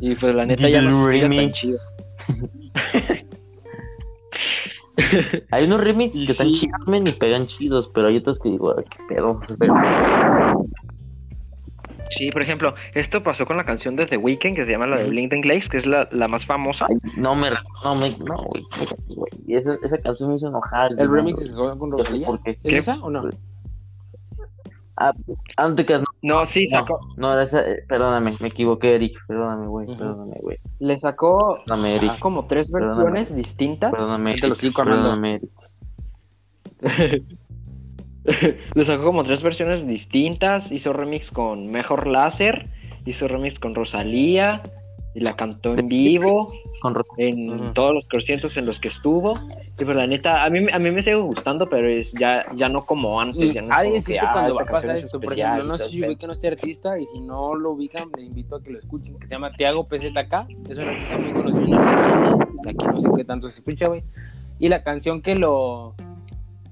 Y 0.00 0.16
pues 0.16 0.34
la 0.34 0.44
neta 0.44 0.68
ya 0.68 0.82
no 0.82 1.06
tan 1.06 1.52
chido. 1.52 1.78
Hay 5.50 5.64
unos 5.64 5.80
remixes 5.82 6.24
que 6.24 6.32
están 6.32 6.48
chidos, 6.48 6.80
y 6.88 7.12
pegan 7.12 7.46
chidos, 7.46 7.90
pero 7.94 8.08
hay 8.08 8.16
otros 8.16 8.38
que 8.38 8.48
digo, 8.48 8.74
"Ay, 8.76 8.84
qué 8.88 8.98
pedo. 9.14 9.40
Sí, 12.16 12.30
por 12.30 12.42
ejemplo, 12.42 12.74
esto 12.94 13.22
pasó 13.22 13.46
con 13.46 13.56
la 13.56 13.64
canción 13.64 13.94
de 13.96 14.06
The 14.06 14.16
Weeknd 14.16 14.54
que 14.56 14.64
se 14.64 14.72
llama 14.72 14.86
la 14.86 14.96
de. 14.98 15.08
Blink 15.08 15.32
Glaze, 15.32 15.68
que 15.68 15.76
es 15.76 15.86
la, 15.86 16.08
la 16.12 16.28
más 16.28 16.46
famosa. 16.46 16.86
ay, 16.88 16.96
no 17.16 17.34
me, 17.34 17.50
no 17.84 17.94
me, 17.94 18.10
no, 18.18 18.36
güey, 19.16 19.32
esa, 19.48 19.74
esa 19.82 19.98
canción 19.98 20.30
me 20.30 20.36
hizo 20.36 20.48
enojar. 20.48 20.92
El 20.98 21.08
remix 21.10 21.38
no, 21.40 21.46
se 21.46 21.52
sacó 21.52 21.78
con 21.78 21.90
no 21.90 21.96
Rosalía. 21.98 22.26
por 22.26 22.42
qué. 22.42 22.50
¿Es 22.52 22.58
¿Qué? 22.62 22.76
esa 22.78 22.98
o 23.02 23.10
no? 23.10 23.28
Ah, 24.98 25.12
ah, 25.58 25.68
no 25.68 25.74
no, 25.76 26.04
No, 26.22 26.46
sí, 26.46 26.66
sacó. 26.66 26.98
no, 27.18 27.30
era 27.32 27.42
esa, 27.42 27.60
eh, 27.60 27.84
perdóname, 27.86 28.32
me 28.40 28.48
equivoqué, 28.48 28.94
Eric, 28.94 29.18
perdóname, 29.28 29.66
güey, 29.66 29.86
Ujú. 29.88 29.98
perdóname, 29.98 30.36
güey, 30.40 30.56
Le 30.78 30.98
sacó 30.98 31.58
perdóname, 31.66 31.96
Eric, 31.96 32.18
como 32.18 32.46
tres 32.46 32.70
Perdóname. 32.70 33.02
versiones 33.04 33.34
distintas. 33.36 33.90
perdóname, 33.92 34.36
Te 34.36 34.48
lo 34.48 34.54
Eric, 34.54 34.74
perdóname, 34.74 35.34
Eric. 35.34 35.50
Le 38.74 38.84
sacó 38.84 39.04
como 39.04 39.24
tres 39.24 39.42
versiones 39.42 39.86
distintas. 39.86 40.70
Hizo 40.72 40.92
remix 40.92 41.30
con 41.30 41.68
Mejor 41.68 42.06
Láser, 42.06 42.66
hizo 43.04 43.28
remix 43.28 43.58
con 43.58 43.74
Rosalía, 43.74 44.62
y 45.16 45.20
la 45.20 45.34
cantó 45.34 45.72
en 45.78 45.88
vivo, 45.88 46.46
Con 46.82 46.94
en 47.16 47.48
Ujú. 47.48 47.72
todos 47.72 47.94
los 47.94 48.06
conciertos 48.06 48.58
en 48.58 48.66
los 48.66 48.78
que 48.78 48.88
estuvo. 48.88 49.32
Y 49.80 49.84
pues 49.84 49.96
la 49.96 50.06
neta, 50.06 50.44
a 50.44 50.50
mí, 50.50 50.66
a 50.70 50.78
mí 50.78 50.90
me 50.90 51.02
sigue 51.02 51.16
gustando, 51.16 51.70
pero 51.70 51.88
es 51.88 52.12
ya, 52.12 52.44
ya 52.54 52.68
no 52.68 52.84
como 52.84 53.18
antes. 53.18 53.42
Y 53.42 53.52
ya 53.54 53.62
no 53.62 53.68
es 53.68 53.74
alguien 53.78 54.02
como 54.02 54.06
que, 54.06 54.18
ah, 54.18 54.30
cuando 54.30 54.54
va 54.56 54.62
a 54.62 54.66
pasar 54.66 54.90
es 54.90 55.04
esto. 55.04 55.18
Por 55.18 55.32
ejemplo, 55.32 55.64
no 55.64 55.78
sé 55.78 55.88
si 55.88 56.04
ubican 56.04 56.28
a 56.28 56.32
este 56.34 56.48
artista 56.48 56.98
y 56.98 57.06
si 57.06 57.20
no 57.20 57.54
lo 57.54 57.70
ubican, 57.70 58.10
les 58.14 58.26
invito 58.26 58.56
a 58.56 58.62
que 58.62 58.70
lo 58.70 58.78
escuchen, 58.78 59.18
que 59.18 59.26
se 59.26 59.32
llama 59.32 59.52
Tiago 59.52 59.88
PZK. 59.88 60.48
Es 60.68 60.76
un 60.76 60.88
artista 60.88 61.16
muy 61.16 61.32
conocido 61.32 61.80
Aquí 62.68 62.86
no 62.86 63.00
sé 63.00 63.08
qué 63.16 63.24
tanto 63.24 63.50
se 63.50 63.60
escucha, 63.60 63.88
güey. 63.88 64.02
Y 64.58 64.68
la 64.68 64.82
canción 64.82 65.22
que 65.22 65.34
lo, 65.34 65.94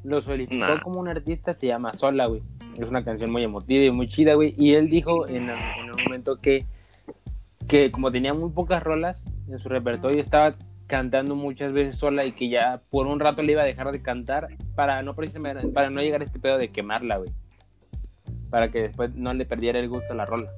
lo 0.04 0.20
solicitó 0.20 0.66
Nah. 0.66 0.82
como 0.82 1.00
un 1.00 1.08
artista 1.08 1.54
se 1.54 1.66
llama 1.66 1.92
Sola, 1.94 2.26
güey. 2.26 2.42
Es 2.78 2.84
una 2.88 3.04
canción 3.04 3.30
muy 3.32 3.42
emotiva 3.42 3.84
y 3.84 3.90
muy 3.90 4.06
chida, 4.06 4.34
güey. 4.34 4.54
Y 4.58 4.74
él 4.74 4.88
dijo 4.88 5.26
en, 5.26 5.48
en 5.50 5.90
un 5.90 6.04
momento 6.04 6.40
que, 6.40 6.66
que 7.68 7.90
como 7.90 8.12
tenía 8.12 8.34
muy 8.34 8.50
pocas 8.50 8.82
rolas 8.82 9.26
en 9.48 9.58
su 9.58 9.68
repertorio, 9.68 10.20
estaba 10.20 10.54
cantando 10.86 11.34
muchas 11.34 11.72
veces 11.72 11.96
sola 11.96 12.26
y 12.26 12.32
que 12.32 12.50
ya 12.50 12.82
por 12.90 13.06
un 13.06 13.18
rato 13.18 13.42
le 13.42 13.52
iba 13.52 13.62
a 13.62 13.64
dejar 13.64 13.90
de 13.90 14.02
cantar 14.02 14.48
para 14.74 15.02
no 15.02 15.14
precisamente 15.14 15.66
para 15.68 15.88
no 15.88 16.02
llegar 16.02 16.20
a 16.20 16.24
este 16.24 16.38
pedo 16.38 16.58
de 16.58 16.68
quemarla, 16.68 17.16
güey. 17.18 17.30
Para 18.50 18.70
que 18.70 18.82
después 18.82 19.14
no 19.14 19.32
le 19.32 19.46
perdiera 19.46 19.78
el 19.78 19.88
gusto 19.88 20.12
a 20.12 20.16
la 20.16 20.26
rola. 20.26 20.50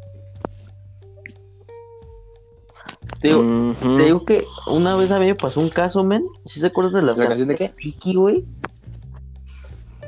Te 3.20 3.28
digo, 3.28 3.74
te 3.80 4.04
digo 4.04 4.24
que 4.24 4.44
una 4.70 4.96
vez 4.96 5.10
a 5.10 5.18
mí 5.18 5.26
me 5.26 5.34
pasó 5.34 5.60
un 5.60 5.70
caso, 5.70 6.02
men, 6.04 6.26
¿sí 6.44 6.60
se 6.60 6.66
acuerdas 6.66 6.92
de 6.94 7.02
la, 7.02 7.12
¿La 7.12 7.28
canción 7.28 7.48
de 7.48 7.56
qué? 7.56 7.68
Piki, 7.70 8.14
güey? 8.14 8.44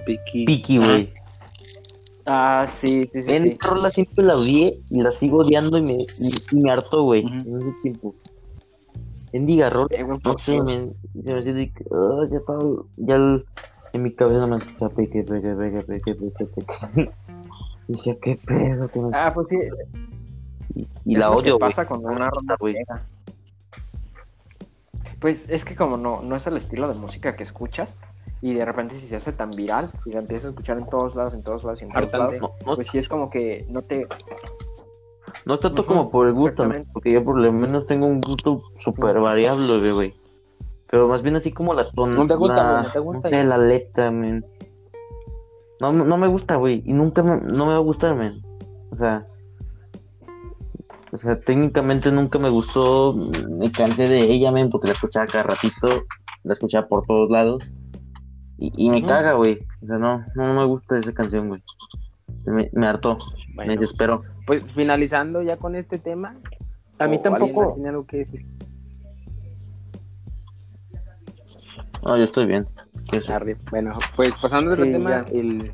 Piki. 0.09 0.45
Piki, 0.47 0.79
güey. 0.79 1.13
Ah, 2.25 2.67
sí, 2.71 3.09
sí, 3.13 3.23
sí. 3.23 3.33
En 3.33 3.53
sí. 3.53 3.59
rola 3.61 3.91
siempre 3.91 4.25
la 4.25 4.37
odié 4.37 4.81
y 4.91 5.03
la 5.03 5.13
sigo 5.13 5.39
odiando 5.39 5.77
y 5.79 5.83
me, 5.83 5.93
y, 5.93 6.07
y 6.53 6.57
me 6.61 6.71
hartó, 6.71 7.03
güey, 7.03 7.25
Ujú. 7.25 7.35
en 7.35 7.59
ese 7.63 7.73
tiempo. 7.83 8.15
En 9.33 9.45
Diga 9.47 9.69
rola, 9.71 9.89
Eh, 9.91 10.05
no 10.05 10.19
por- 10.19 10.41
sé, 10.41 10.57
se 10.57 10.63
me 10.63 11.43
de 11.43 11.71
que, 11.73 11.85
ah, 11.93 12.23
ya 12.31 12.39
estaba, 12.39 12.63
ya 12.97 13.17
el- 13.17 13.45
en 13.93 14.03
mi 14.03 14.13
cabeza 14.15 14.41
no 14.41 14.49
me 14.49 14.57
escuchaba 14.57 14.91
peque, 14.95 15.23
peque, 15.23 15.55
peque, 15.55 15.83
peque, 15.85 16.15
peque, 16.15 16.45
peque. 16.47 17.11
Y 17.89 17.93
decía, 17.93 18.17
qué 18.21 18.37
peso, 18.37 18.89
que 18.89 19.01
me... 19.01 19.11
Ah, 19.15 19.33
pues 19.35 19.49
sí. 19.49 19.57
y, 20.75 20.87
y 21.05 21.17
la 21.17 21.31
odio, 21.31 21.59
güey. 21.59 21.71
pasa 21.71 21.87
cuando 21.87 22.09
una 22.09 22.31
rola 22.31 22.57
güey. 22.59 22.77
Pues 25.21 25.45
es 25.49 25.65
que 25.65 25.75
como 25.75 25.97
no, 25.97 26.23
no 26.23 26.37
es 26.37 26.47
el 26.47 26.57
estilo 26.57 26.89
de 26.89 26.95
música 26.95 27.37
que 27.37 27.43
escuchas 27.43 27.91
y 28.41 28.55
de 28.55 28.65
repente 28.65 29.01
si 29.01 29.07
se 29.07 29.17
hace 29.17 29.33
tan 29.33 29.51
viral 29.51 29.91
y 30.05 30.11
la 30.13 30.21
empiezas 30.21 30.47
a 30.47 30.49
escuchar 30.51 30.79
en 30.79 30.89
todos 30.89 31.15
lados, 31.15 31.35
en 31.35 31.43
todos 31.43 31.65
lados 31.65 31.81
y 31.81 31.85
en 31.85 31.91
todos 31.91 32.13
lados, 32.13 32.35
No, 32.41 32.53
no, 32.65 32.75
pues 32.75 32.89
sí 32.89 32.99
es 32.99 33.09
como 33.09 33.31
que 33.31 33.67
no 33.69 33.83
te... 33.83 34.07
no 35.45 35.55
es 35.55 35.61
tanto 35.61 35.85
como 35.85 36.11
por 36.11 36.29
el 36.29 36.35
gusto, 36.35 36.69
porque 36.93 37.13
yo 37.13 37.25
por 37.25 37.39
lo 37.39 37.53
menos 37.53 37.87
tengo 37.87 38.07
un 38.07 38.21
gusto 38.21 38.63
súper 38.77 39.19
variable, 39.19 39.93
güey. 39.93 40.15
Pero 40.91 41.09
más 41.09 41.23
bien 41.23 41.37
así 41.37 41.53
como 41.53 41.75
la 41.75 41.91
ton... 41.91 42.15
No 42.15 42.27
te 42.27 42.35
gusta, 42.35 42.73
güey, 42.73 42.83
no 42.85 42.93
te 42.93 42.99
gusta. 43.01 43.29
no 43.31 43.37
sé, 43.37 43.45
la 43.45 43.59
letra, 43.59 44.11
men. 44.11 44.45
No, 45.81 45.93
no 45.93 46.17
me 46.17 46.27
gusta, 46.29 46.57
güey, 46.57 46.83
y 46.87 46.93
nunca 46.93 47.23
me, 47.23 47.41
no 47.41 47.67
me 47.67 47.73
va 47.73 47.79
a 47.79 47.81
gustar, 47.81 48.15
men. 48.15 48.41
O 48.91 48.97
sea... 48.97 49.27
O 51.11 51.17
sea, 51.17 51.41
técnicamente 51.41 52.13
nunca 52.13 52.39
me 52.39 52.51
gustó, 52.51 53.15
me 53.15 53.73
cansé 53.73 54.09
de 54.09 54.21
ella, 54.31 54.53
men, 54.53 54.69
porque 54.69 54.89
la 54.89 54.93
escuchaba 54.93 55.27
cada 55.27 55.45
ratito, 55.45 56.05
la 56.45 56.53
escuchaba 56.53 56.87
por 56.87 57.07
todos 57.07 57.31
lados. 57.31 57.65
Y, 58.59 58.73
y 58.87 58.91
me 58.91 59.05
caga, 59.07 59.33
güey. 59.35 59.61
O 59.83 59.87
sea, 59.87 59.99
no, 59.99 60.25
no 60.35 60.55
me 60.55 60.65
gusta 60.65 60.99
esa 60.99 61.13
canción, 61.13 61.49
güey. 61.49 61.63
Me, 62.45 62.69
me 62.73 62.87
hartó, 62.87 63.17
me 63.51 63.55
Bueno, 63.67 63.81
desespero. 63.81 64.23
pues 64.47 64.65
finalizando 64.73 65.43
ya 65.43 65.57
con 65.59 65.77
este 65.77 65.99
tema. 65.99 66.37
A 66.99 67.07
mí 67.07 67.17
¿o 67.17 67.21
alguien 67.21 67.23
tampoco- 67.23 67.75
tiene 67.75 67.89
algo 67.91 68.07
que 68.07 68.17
decir? 68.19 68.45
No, 72.03 72.17
yo 72.17 72.25
estoy 72.25 72.47
bien. 72.47 72.67
Bueno, 73.71 73.93
pues 74.17 74.33
pasando 74.41 74.75
Sí, 74.77 74.83
tema, 74.83 75.11
ya. 75.27 75.39
el... 75.39 75.73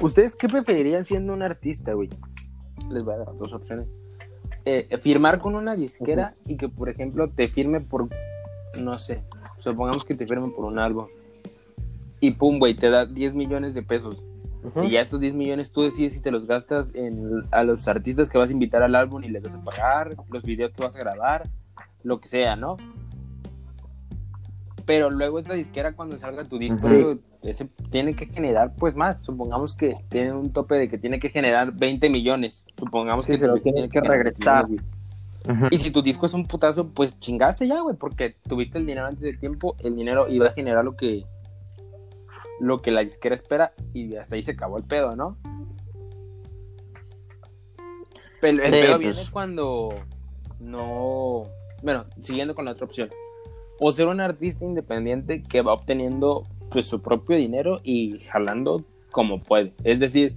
¿Ustedes 0.00 0.34
qué 0.36 0.48
preferirían 0.48 1.04
siendo 1.04 1.32
un 1.32 1.42
artista, 1.42 1.92
güey? 1.92 2.08
Les 2.90 3.02
voy 3.04 3.14
a 3.14 3.18
dar 3.18 3.36
dos 3.36 3.52
opciones. 3.52 3.86
Eh, 4.64 4.88
firmar 4.98 5.38
con 5.40 5.54
una 5.54 5.74
disquera 5.76 6.34
y 6.46 6.56
que, 6.56 6.68
por 6.68 6.88
ejemplo, 6.88 7.28
te 7.28 7.48
firme 7.48 7.80
por, 7.80 8.08
no 8.80 8.98
sé, 8.98 9.22
supongamos 9.58 10.04
que 10.04 10.14
te 10.14 10.26
firme 10.26 10.48
por 10.50 10.64
un 10.64 10.78
álbum. 10.78 11.06
Y 12.22 12.30
pum, 12.30 12.60
güey, 12.60 12.76
te 12.76 12.88
da 12.88 13.04
10 13.04 13.34
millones 13.34 13.74
de 13.74 13.82
pesos. 13.82 14.24
Y 14.80 14.90
ya 14.90 15.00
estos 15.00 15.18
10 15.18 15.34
millones 15.34 15.72
tú 15.72 15.82
decides 15.82 16.12
si 16.12 16.20
te 16.20 16.30
los 16.30 16.46
gastas 16.46 16.94
en, 16.94 17.42
a 17.50 17.64
los 17.64 17.88
artistas 17.88 18.30
que 18.30 18.38
vas 18.38 18.50
a 18.50 18.52
invitar 18.52 18.84
al 18.84 18.94
álbum 18.94 19.24
y 19.24 19.28
les 19.28 19.42
vas 19.42 19.56
a 19.56 19.60
pagar, 19.60 20.14
los 20.30 20.44
videos 20.44 20.70
que 20.70 20.84
vas 20.84 20.94
a 20.94 21.00
grabar, 21.00 21.50
lo 22.04 22.20
que 22.20 22.28
sea, 22.28 22.54
¿no? 22.54 22.76
Pero 24.86 25.10
luego 25.10 25.40
esta 25.40 25.54
disquera 25.54 25.94
cuando 25.94 26.16
salga 26.16 26.44
tu 26.44 26.58
disco, 26.58 26.88
ese 27.42 27.68
tiene 27.90 28.14
que 28.14 28.26
generar 28.26 28.72
pues 28.76 28.94
más. 28.94 29.18
Supongamos 29.22 29.74
que 29.74 29.96
tiene 30.08 30.32
un 30.32 30.52
tope 30.52 30.76
de 30.76 30.88
que 30.88 30.98
tiene 30.98 31.18
que 31.18 31.30
generar 31.30 31.72
20 31.76 32.08
millones. 32.08 32.64
Supongamos 32.78 33.24
Sí, 33.24 33.32
que 33.32 33.38
se 33.38 33.48
lo 33.48 33.56
tienes 33.56 33.88
que 33.88 34.00
regresar. 34.00 34.68
20 34.68 34.80
millones, 34.80 34.86
güey. 35.44 35.56
Ujú. 35.56 35.66
Y 35.72 35.78
si 35.78 35.90
tu 35.90 36.02
disco 36.02 36.26
es 36.26 36.34
un 36.34 36.46
putazo, 36.46 36.88
pues 36.90 37.18
chingaste 37.18 37.66
ya, 37.66 37.80
güey, 37.80 37.96
porque 37.96 38.36
tuviste 38.48 38.78
el 38.78 38.86
dinero 38.86 39.08
antes 39.08 39.22
del 39.22 39.40
tiempo, 39.40 39.74
el 39.82 39.96
dinero 39.96 40.28
iba 40.28 40.46
a 40.46 40.52
generar 40.52 40.84
lo 40.84 40.94
que 40.94 41.24
lo 42.62 42.80
que 42.80 42.92
la 42.92 43.00
disquera 43.00 43.34
espera 43.34 43.72
y 43.92 44.14
hasta 44.16 44.36
ahí 44.36 44.42
se 44.42 44.52
acabó 44.52 44.78
el 44.78 44.84
pedo, 44.84 45.16
¿no? 45.16 45.36
Pero 48.40 48.62
el 48.62 48.72
Sí, 48.74 48.80
pedo 48.80 49.00
pues. 49.00 49.16
viene 49.16 49.30
cuando 49.30 49.88
no, 50.60 51.44
bueno, 51.82 52.04
siguiendo 52.20 52.54
con 52.54 52.64
la 52.64 52.72
otra 52.72 52.86
opción, 52.86 53.08
o 53.80 53.90
ser 53.92 54.06
un 54.06 54.20
artista 54.20 54.64
independiente 54.64 55.42
que 55.42 55.60
va 55.62 55.72
obteniendo 55.72 56.44
pues 56.70 56.86
su 56.86 57.02
propio 57.02 57.36
dinero 57.36 57.80
y 57.82 58.20
jalando 58.30 58.84
como 59.10 59.38
puede, 59.40 59.72
es 59.84 59.98
decir, 60.00 60.36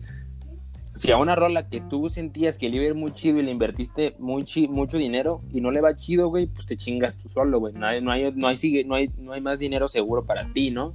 si 0.95 1.11
a 1.11 1.17
una 1.17 1.35
rola 1.35 1.67
que 1.69 1.79
tú 1.81 2.09
sentías 2.09 2.57
que 2.57 2.69
le 2.69 2.77
iba 2.77 2.85
a 2.85 2.87
ir 2.87 2.95
muy 2.95 3.11
chido 3.13 3.37
y 3.39 3.43
le 3.43 3.51
invertiste 3.51 4.15
muy 4.17 4.43
chi- 4.43 4.67
mucho 4.67 4.97
dinero 4.97 5.41
y 5.51 5.61
no 5.61 5.69
le 5.71 5.81
va 5.81 5.95
chido, 5.95 6.29
güey, 6.29 6.47
pues 6.47 6.65
te 6.65 6.75
chingas 6.77 7.17
tú 7.17 7.29
solo, 7.29 7.59
güey. 7.59 7.73
No 7.73 7.85
hay, 7.85 8.01
no 8.01 8.11
hay, 8.11 8.31
no 8.33 8.47
hay, 8.47 8.55
sigue, 8.55 8.83
no 8.85 8.95
hay, 8.95 9.11
no 9.17 9.33
hay 9.33 9.41
más 9.41 9.59
dinero 9.59 9.87
seguro 9.89 10.25
para 10.25 10.51
ti, 10.53 10.71
¿no? 10.71 10.93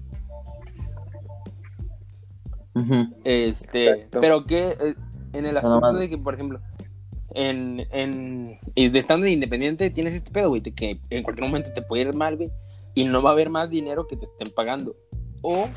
Este, 3.24 3.90
Exacto. 3.90 4.20
pero 4.20 4.44
que 4.44 4.68
eh, 4.68 4.94
en 5.32 5.46
el 5.46 5.56
aspecto 5.56 5.94
de 5.94 6.08
que, 6.08 6.18
por 6.18 6.34
ejemplo, 6.34 6.60
en, 7.34 7.86
en 7.92 8.58
de 8.74 8.98
estando 8.98 9.24
de 9.24 9.32
independiente 9.32 9.90
tienes 9.90 10.14
este 10.14 10.30
pedo, 10.30 10.48
güey, 10.48 10.60
de 10.60 10.72
que 10.72 11.00
en 11.10 11.22
cualquier 11.22 11.46
momento 11.46 11.70
te 11.72 11.82
puede 11.82 12.02
ir 12.02 12.14
mal, 12.14 12.36
güey, 12.36 12.50
y 12.94 13.04
no 13.04 13.22
va 13.22 13.30
a 13.30 13.32
haber 13.32 13.50
más 13.50 13.70
dinero 13.70 14.06
que 14.06 14.16
te 14.16 14.24
estén 14.24 14.52
pagando. 14.54 14.96
O 15.42 15.68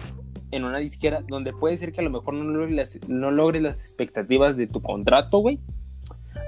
en 0.52 0.66
una 0.66 0.78
disquera 0.80 1.24
donde 1.28 1.54
puede 1.54 1.78
ser 1.78 1.92
que 1.92 2.02
a 2.02 2.04
lo 2.04 2.10
mejor 2.10 2.34
no 2.34 2.44
logres 2.44 2.76
las, 2.76 3.10
no 3.10 3.32
logres 3.32 3.62
las 3.62 3.78
expectativas 3.80 4.56
de 4.56 4.68
tu 4.68 4.82
contrato, 4.82 5.40
güey, 5.40 5.60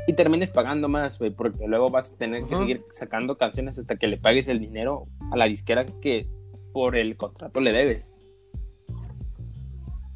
y 0.08 0.14
termines 0.14 0.52
pagando 0.52 0.88
más, 0.88 1.18
güey, 1.18 1.32
porque 1.32 1.68
luego 1.68 1.90
vas 1.90 2.12
a 2.12 2.18
tener 2.18 2.46
que 2.46 2.56
seguir 2.56 2.84
sacando 2.92 3.38
canciones 3.38 3.80
hasta 3.80 3.96
que 3.96 4.08
le 4.08 4.18
pagues 4.18 4.48
el 4.48 4.60
dinero 4.60 5.08
a 5.32 5.38
la 5.38 5.46
disquera 5.46 5.86
que 5.86 6.28
por 6.74 6.96
el 6.96 7.18
contrato 7.18 7.60
le 7.60 7.72
debes. 7.72 8.15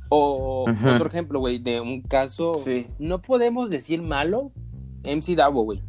O 0.10 0.66
Ujú. 0.70 0.90
otro 0.90 1.08
ejemplo, 1.08 1.40
güey, 1.40 1.60
de 1.60 1.80
un 1.82 2.02
caso, 2.02 2.62
Sí. 2.66 2.88
no 2.98 3.22
podemos 3.22 3.70
decir 3.70 4.02
malo, 4.02 4.52
MC 5.04 5.36
Davo, 5.36 5.64
güey. 5.64 5.82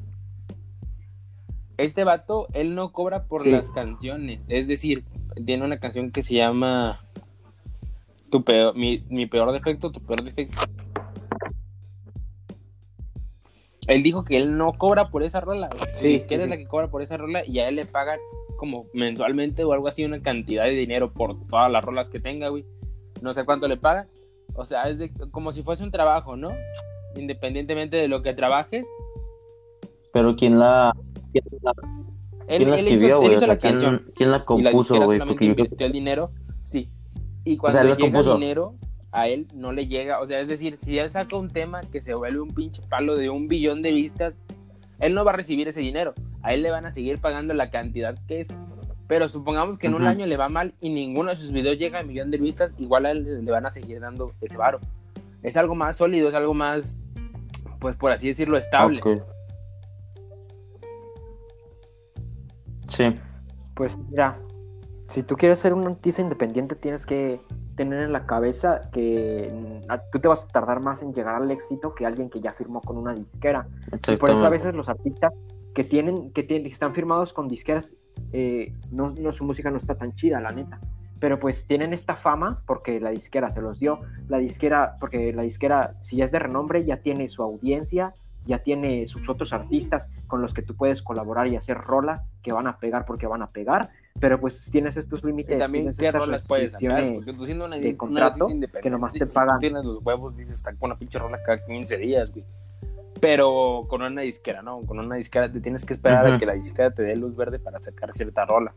Este 1.78 2.04
vato, 2.04 2.46
él 2.52 2.74
no 2.74 2.92
cobra 2.92 3.24
por 3.24 3.42
Sí. 3.42 3.50
las 3.50 3.70
canciones. 3.70 4.40
Es 4.48 4.68
decir, 4.68 5.04
tiene 5.46 5.64
una 5.64 5.78
canción 5.80 6.10
que 6.10 6.22
se 6.22 6.34
llama 6.34 7.00
tu 8.30 8.44
peor, 8.44 8.76
mi, 8.76 9.02
mi 9.08 9.26
peor 9.26 9.50
defecto, 9.52 9.90
tu 9.90 10.00
peor 10.00 10.22
defecto. 10.22 10.58
Él 13.88 14.02
dijo 14.02 14.24
que 14.24 14.36
él 14.36 14.56
no 14.56 14.74
cobra 14.74 15.08
por 15.08 15.22
esa 15.22 15.40
rola. 15.40 15.70
Sí, 15.94 16.18
sí, 16.18 16.26
es 16.34 16.48
la 16.48 16.56
que 16.56 16.66
cobra 16.66 16.88
por 16.88 17.02
esa 17.02 17.16
rola 17.16 17.44
y 17.44 17.58
a 17.58 17.68
él 17.68 17.76
le 17.76 17.86
pagan 17.86 18.18
como 18.56 18.84
mensualmente 18.92 19.64
o 19.64 19.72
algo 19.72 19.88
así 19.88 20.04
una 20.04 20.20
cantidad 20.20 20.64
de 20.64 20.72
dinero 20.72 21.12
por 21.12 21.46
todas 21.46 21.72
las 21.72 21.82
rolas 21.82 22.10
que 22.10 22.20
tenga, 22.20 22.48
güey. 22.50 22.66
No 23.20 23.32
sé 23.32 23.44
cuánto 23.44 23.68
le 23.68 23.76
pagan. 23.76 24.08
O 24.54 24.64
sea, 24.64 24.88
es 24.88 24.98
de- 24.98 25.12
como 25.30 25.52
si 25.52 25.62
fuese 25.62 25.82
un 25.82 25.90
trabajo, 25.90 26.36
¿no? 26.36 26.50
Independientemente 27.16 27.96
de 27.96 28.08
lo 28.08 28.22
que 28.22 28.34
trabajes, 28.34 28.86
Pero 30.12 30.34
¿quién 30.36 30.58
la, 30.58 30.92
quién 31.32 31.44
la, 31.62 31.72
él, 32.48 32.58
quién 32.58 32.70
la 32.70 32.76
escribió, 32.76 33.20
güey? 33.20 33.34
O 33.36 33.38
sea, 33.38 33.56
¿quién, 33.58 33.78
quién 34.16 34.30
la 34.32 34.42
compuso, 34.42 35.00
güey? 35.04 35.18
Porque 35.20 35.44
yo 35.46 35.50
invirtió 35.52 35.86
el 35.86 35.92
dinero, 35.92 36.30
sí. 36.62 36.90
Y 37.44 37.56
O 37.56 37.60
cuando 37.60 37.78
sea, 37.78 37.84
le 37.84 37.90
lo 37.90 37.96
llega 37.96 38.10
compuso. 38.12 38.34
dinero, 38.34 38.74
a 39.12 39.28
él 39.28 39.46
no 39.54 39.72
le 39.72 39.86
llega. 39.86 40.20
O 40.20 40.26
sea, 40.26 40.40
es 40.40 40.48
decir, 40.48 40.76
si 40.80 40.98
él 40.98 41.10
saca 41.10 41.36
un 41.36 41.48
tema 41.50 41.80
que 41.82 42.00
se 42.00 42.14
vuelve 42.14 42.40
un 42.40 42.52
pinche 42.52 42.82
palo 42.88 43.16
de 43.16 43.30
un 43.30 43.46
billón 43.46 43.82
de 43.82 43.92
vistas, 43.92 44.34
él 44.98 45.14
no 45.14 45.24
va 45.24 45.32
a 45.32 45.36
recibir 45.36 45.68
ese 45.68 45.80
dinero. 45.80 46.12
A 46.42 46.52
él 46.54 46.62
le 46.62 46.70
van 46.70 46.86
a 46.86 46.90
seguir 46.92 47.18
pagando 47.20 47.54
la 47.54 47.70
cantidad 47.70 48.16
que 48.26 48.40
es. 48.40 48.48
Pero 49.10 49.26
supongamos 49.26 49.76
que 49.76 49.88
en 49.88 49.94
un 49.94 50.06
año 50.06 50.24
le 50.24 50.36
va 50.36 50.48
mal 50.48 50.72
y 50.80 50.88
ninguno 50.88 51.30
de 51.30 51.36
sus 51.36 51.50
videos 51.50 51.76
llega 51.76 51.98
a 51.98 52.04
millón 52.04 52.30
de 52.30 52.38
vistas, 52.38 52.76
igual 52.78 53.06
a 53.06 53.10
él 53.10 53.44
le 53.44 53.50
van 53.50 53.66
a 53.66 53.72
seguir 53.72 53.98
dando 53.98 54.34
ese 54.40 54.56
varo. 54.56 54.78
Es 55.42 55.56
algo 55.56 55.74
más 55.74 55.96
sólido, 55.96 56.28
es 56.28 56.34
algo 56.36 56.54
más, 56.54 56.96
pues 57.80 57.96
por 57.96 58.12
así 58.12 58.28
decirlo, 58.28 58.56
estable. 58.56 59.00
Sí. 62.86 63.18
Pues 63.74 63.98
mira, 63.98 64.38
si 65.08 65.24
tú 65.24 65.34
quieres 65.34 65.58
ser 65.58 65.74
un 65.74 65.88
artista 65.88 66.22
independiente, 66.22 66.76
tienes 66.76 67.04
que 67.04 67.40
tener 67.74 68.04
en 68.04 68.12
la 68.12 68.26
cabeza 68.26 68.90
que 68.92 69.52
tú 70.12 70.20
te 70.20 70.28
vas 70.28 70.44
a 70.44 70.46
tardar 70.46 70.84
más 70.84 71.02
en 71.02 71.12
llegar 71.12 71.34
al 71.34 71.50
éxito 71.50 71.96
que 71.96 72.06
alguien 72.06 72.30
que 72.30 72.40
ya 72.40 72.52
firmó 72.52 72.80
con 72.80 72.96
una 72.96 73.12
disquera. 73.12 73.66
Y 74.06 74.16
por 74.18 74.30
eso 74.30 74.46
a 74.46 74.50
veces 74.50 74.72
los 74.72 74.88
artistas 74.88 75.36
que 75.74 75.82
tienen, 75.82 76.30
que 76.30 76.44
tienen, 76.44 76.68
que 76.68 76.72
están 76.72 76.94
firmados 76.94 77.32
con 77.32 77.48
disqueras, 77.48 77.96
eh, 78.32 78.72
no, 78.90 79.10
no, 79.10 79.32
su 79.32 79.44
música 79.44 79.70
no 79.70 79.76
está 79.76 79.94
tan 79.94 80.14
chida, 80.14 80.40
la 80.40 80.50
neta. 80.50 80.80
Pero 81.18 81.38
pues 81.38 81.66
tienen 81.66 81.92
esta 81.92 82.16
fama 82.16 82.62
porque 82.66 82.98
la 82.98 83.10
disquera 83.10 83.50
se 83.50 83.60
los 83.60 83.78
dio. 83.78 84.00
La 84.28 84.38
disquera, 84.38 84.96
porque 84.98 85.32
la 85.32 85.42
disquera, 85.42 85.94
si 86.00 86.22
es 86.22 86.32
de 86.32 86.38
renombre, 86.38 86.84
ya 86.84 86.98
tiene 86.98 87.28
su 87.28 87.42
audiencia, 87.42 88.14
ya 88.46 88.58
tiene 88.60 89.06
sus 89.06 89.28
otros 89.28 89.52
artistas 89.52 90.08
con 90.26 90.40
los 90.40 90.54
que 90.54 90.62
tú 90.62 90.74
puedes 90.74 91.02
colaborar 91.02 91.46
y 91.48 91.56
hacer 91.56 91.76
rolas 91.76 92.24
que 92.42 92.52
van 92.52 92.66
a 92.66 92.78
pegar 92.78 93.04
porque 93.04 93.26
van 93.26 93.42
a 93.42 93.50
pegar. 93.50 93.90
Pero 94.18 94.40
pues 94.40 94.70
tienes 94.70 94.96
estos 94.96 95.22
límites, 95.22 95.58
también 95.58 95.84
tienes 95.84 95.96
qué 95.98 96.06
estas 96.06 96.20
rolas 96.20 96.46
puedes 96.46 96.72
sacar, 96.72 96.88
restricciones. 96.88 97.24
porque 97.24 97.38
tú 97.38 97.46
siendo 97.46 97.64
una, 97.66 97.76
de 97.76 97.96
contrato 97.96 98.48
que 98.82 98.90
nomás 98.90 99.12
te 99.12 99.26
pagan. 99.26 99.58
tienes 99.58 99.84
los 99.84 99.98
huevos, 100.02 100.36
dices, 100.36 100.60
saca 100.60 100.78
una 100.80 100.98
pinche 100.98 101.18
rola 101.18 101.38
cada 101.44 101.64
15 101.64 101.96
días, 101.98 102.30
güey. 102.30 102.44
Pero 103.20 103.86
con 103.88 104.02
una 104.02 104.22
disquera, 104.22 104.62
¿no? 104.62 104.80
Con 104.86 104.98
una 104.98 105.16
disquera 105.16 105.52
te 105.52 105.60
tienes 105.60 105.84
que 105.84 105.94
esperar 105.94 106.26
a 106.26 106.30
Ujú. 106.30 106.38
que 106.38 106.46
la 106.46 106.54
disquera 106.54 106.90
te 106.92 107.02
dé 107.02 107.16
luz 107.16 107.36
verde 107.36 107.58
para 107.58 107.78
sacar 107.80 108.12
cierta 108.12 108.44
rola. 108.46 108.74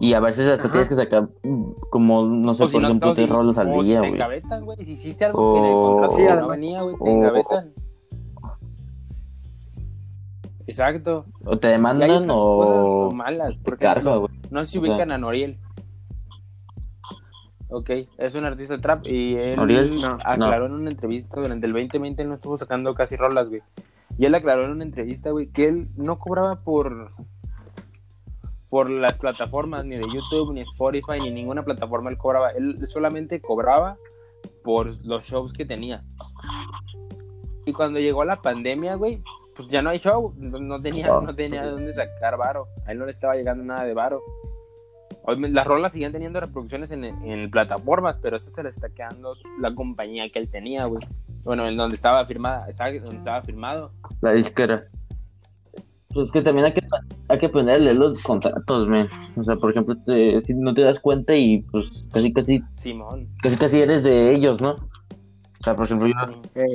Y 0.00 0.14
a 0.14 0.20
veces 0.20 0.48
hasta 0.48 0.62
Ajá. 0.64 0.70
tienes 0.70 0.88
que 0.88 0.94
sacar 0.94 1.28
mm, 1.42 1.70
como, 1.90 2.22
no 2.22 2.54
sé, 2.54 2.64
O 2.64 2.68
si 2.68 2.74
por 2.74 2.82
no, 2.82 2.88
ejemplo, 2.88 3.14
tres 3.14 3.26
si- 3.26 3.32
rolas 3.32 3.58
al 3.58 3.68
o 3.74 3.80
si 3.82 3.88
día, 3.88 3.94
te 3.96 4.00
güey. 4.08 4.12
engavetan, 4.12 4.64
güey. 4.64 4.84
Si 4.84 4.92
hiciste 4.92 5.24
algo 5.24 5.54
que 5.54 5.58
en 5.58 5.64
el 5.66 5.72
O- 5.72 5.84
contrato 5.92 6.16
Sí, 6.16 6.22
no 6.22 6.28
además- 6.30 6.48
venía, 6.48 6.82
güey, 6.82 6.96
te 6.96 7.02
o- 7.02 7.06
engavetan. 7.08 7.72
Exacto. 10.68 11.24
O 11.44 11.58
te 11.58 11.68
demandan 11.68 12.30
o 12.30 12.58
cosas 13.06 13.14
malas. 13.14 13.54
te 13.56 13.64
Por 13.64 13.78
carga, 13.78 14.16
güey. 14.16 14.30
no 14.50 14.64
sé 14.64 14.72
si 14.72 14.78
O 14.78 14.82
sea- 14.82 14.90
ubican 14.92 15.10
a 15.12 15.18
Noriel. 15.18 15.58
Ok, 17.70 17.90
es 18.16 18.34
un 18.34 18.44
artista 18.44 18.80
trap 18.80 19.06
y 19.06 19.34
él 19.34 19.58
Oriel, 19.58 20.00
no, 20.00 20.18
aclaró 20.24 20.66
en 20.66 20.72
una 20.72 20.90
entrevista 20.90 21.40
durante 21.40 21.66
el 21.66 21.72
2020 21.72 22.22
él 22.22 22.28
no 22.28 22.36
estuvo 22.36 22.56
sacando 22.56 22.94
casi 22.94 23.16
rolas, 23.16 23.48
güey. 23.50 23.62
Y 24.18 24.24
él 24.24 24.34
aclaró 24.34 24.64
en 24.64 24.70
una 24.70 24.84
entrevista, 24.84 25.30
güey, 25.30 25.48
que 25.48 25.66
él 25.66 25.88
no 25.96 26.18
cobraba 26.18 26.56
por 26.60 27.12
por 28.70 28.90
las 28.90 29.18
plataformas 29.18 29.84
ni 29.84 29.96
de 29.96 30.02
YouTube 30.02 30.52
ni 30.52 30.60
Spotify 30.60 31.18
ni 31.22 31.30
ninguna 31.30 31.62
plataforma 31.62 32.10
él 32.10 32.18
cobraba, 32.18 32.50
él 32.50 32.86
solamente 32.86 33.40
cobraba 33.40 33.96
por 34.62 35.04
los 35.04 35.24
shows 35.24 35.52
que 35.52 35.64
tenía. 35.64 36.04
Y 37.64 37.72
cuando 37.72 37.98
llegó 37.98 38.24
la 38.24 38.40
pandemia, 38.40 38.94
güey, 38.94 39.22
pues 39.54 39.68
ya 39.68 39.82
no 39.82 39.90
hay 39.90 39.98
show, 39.98 40.34
no, 40.36 40.80
tenía 40.80 41.08
no 41.08 41.34
tenía 41.34 41.64
de 41.64 41.70
dónde 41.70 41.92
sacar 41.92 42.36
varo. 42.36 42.68
A 42.86 42.92
él 42.92 42.98
no 42.98 43.04
le 43.04 43.10
estaba 43.10 43.34
llegando 43.34 43.64
nada 43.64 43.84
de 43.84 43.94
varo. 43.94 44.22
Las 45.36 45.66
rolas 45.66 45.92
siguen 45.92 46.12
teniendo 46.12 46.40
reproducciones 46.40 46.90
en, 46.90 47.04
en 47.04 47.50
plataformas, 47.50 48.18
pero 48.18 48.36
eso 48.36 48.50
se 48.50 48.62
le 48.62 48.68
está 48.70 48.88
quedando 48.88 49.34
la 49.60 49.74
compañía 49.74 50.28
que 50.30 50.38
él 50.38 50.48
tenía, 50.48 50.86
güey. 50.86 51.02
Bueno, 51.44 51.66
en 51.66 51.76
donde 51.76 51.94
estaba 51.96 52.24
firmada, 52.26 52.66
donde 53.02 53.18
estaba 53.18 53.42
firmado. 53.42 53.92
La 54.20 54.32
disquera. 54.32 54.84
Pues 56.14 56.30
que 56.30 56.40
también 56.40 56.64
hay 56.66 56.72
que, 56.72 56.82
hay 57.28 57.38
que 57.38 57.48
leer 57.80 57.94
los 57.96 58.22
contratos, 58.22 58.88
men. 58.88 59.06
O 59.36 59.44
sea, 59.44 59.56
por 59.56 59.70
ejemplo, 59.70 59.94
te- 60.06 60.40
si 60.40 60.54
no 60.54 60.72
te 60.72 60.80
das 60.82 60.98
cuenta 61.00 61.34
y 61.34 61.58
pues 61.70 62.06
casi, 62.12 62.32
casi, 62.32 62.62
Simón. 62.76 63.28
casi, 63.42 63.56
casi 63.56 63.80
eres 63.82 64.02
de 64.02 64.34
ellos, 64.34 64.60
¿no? 64.60 64.70
O 64.72 65.62
sea, 65.62 65.76
por 65.76 65.84
ejemplo, 65.84 66.08
yo, 66.08 66.14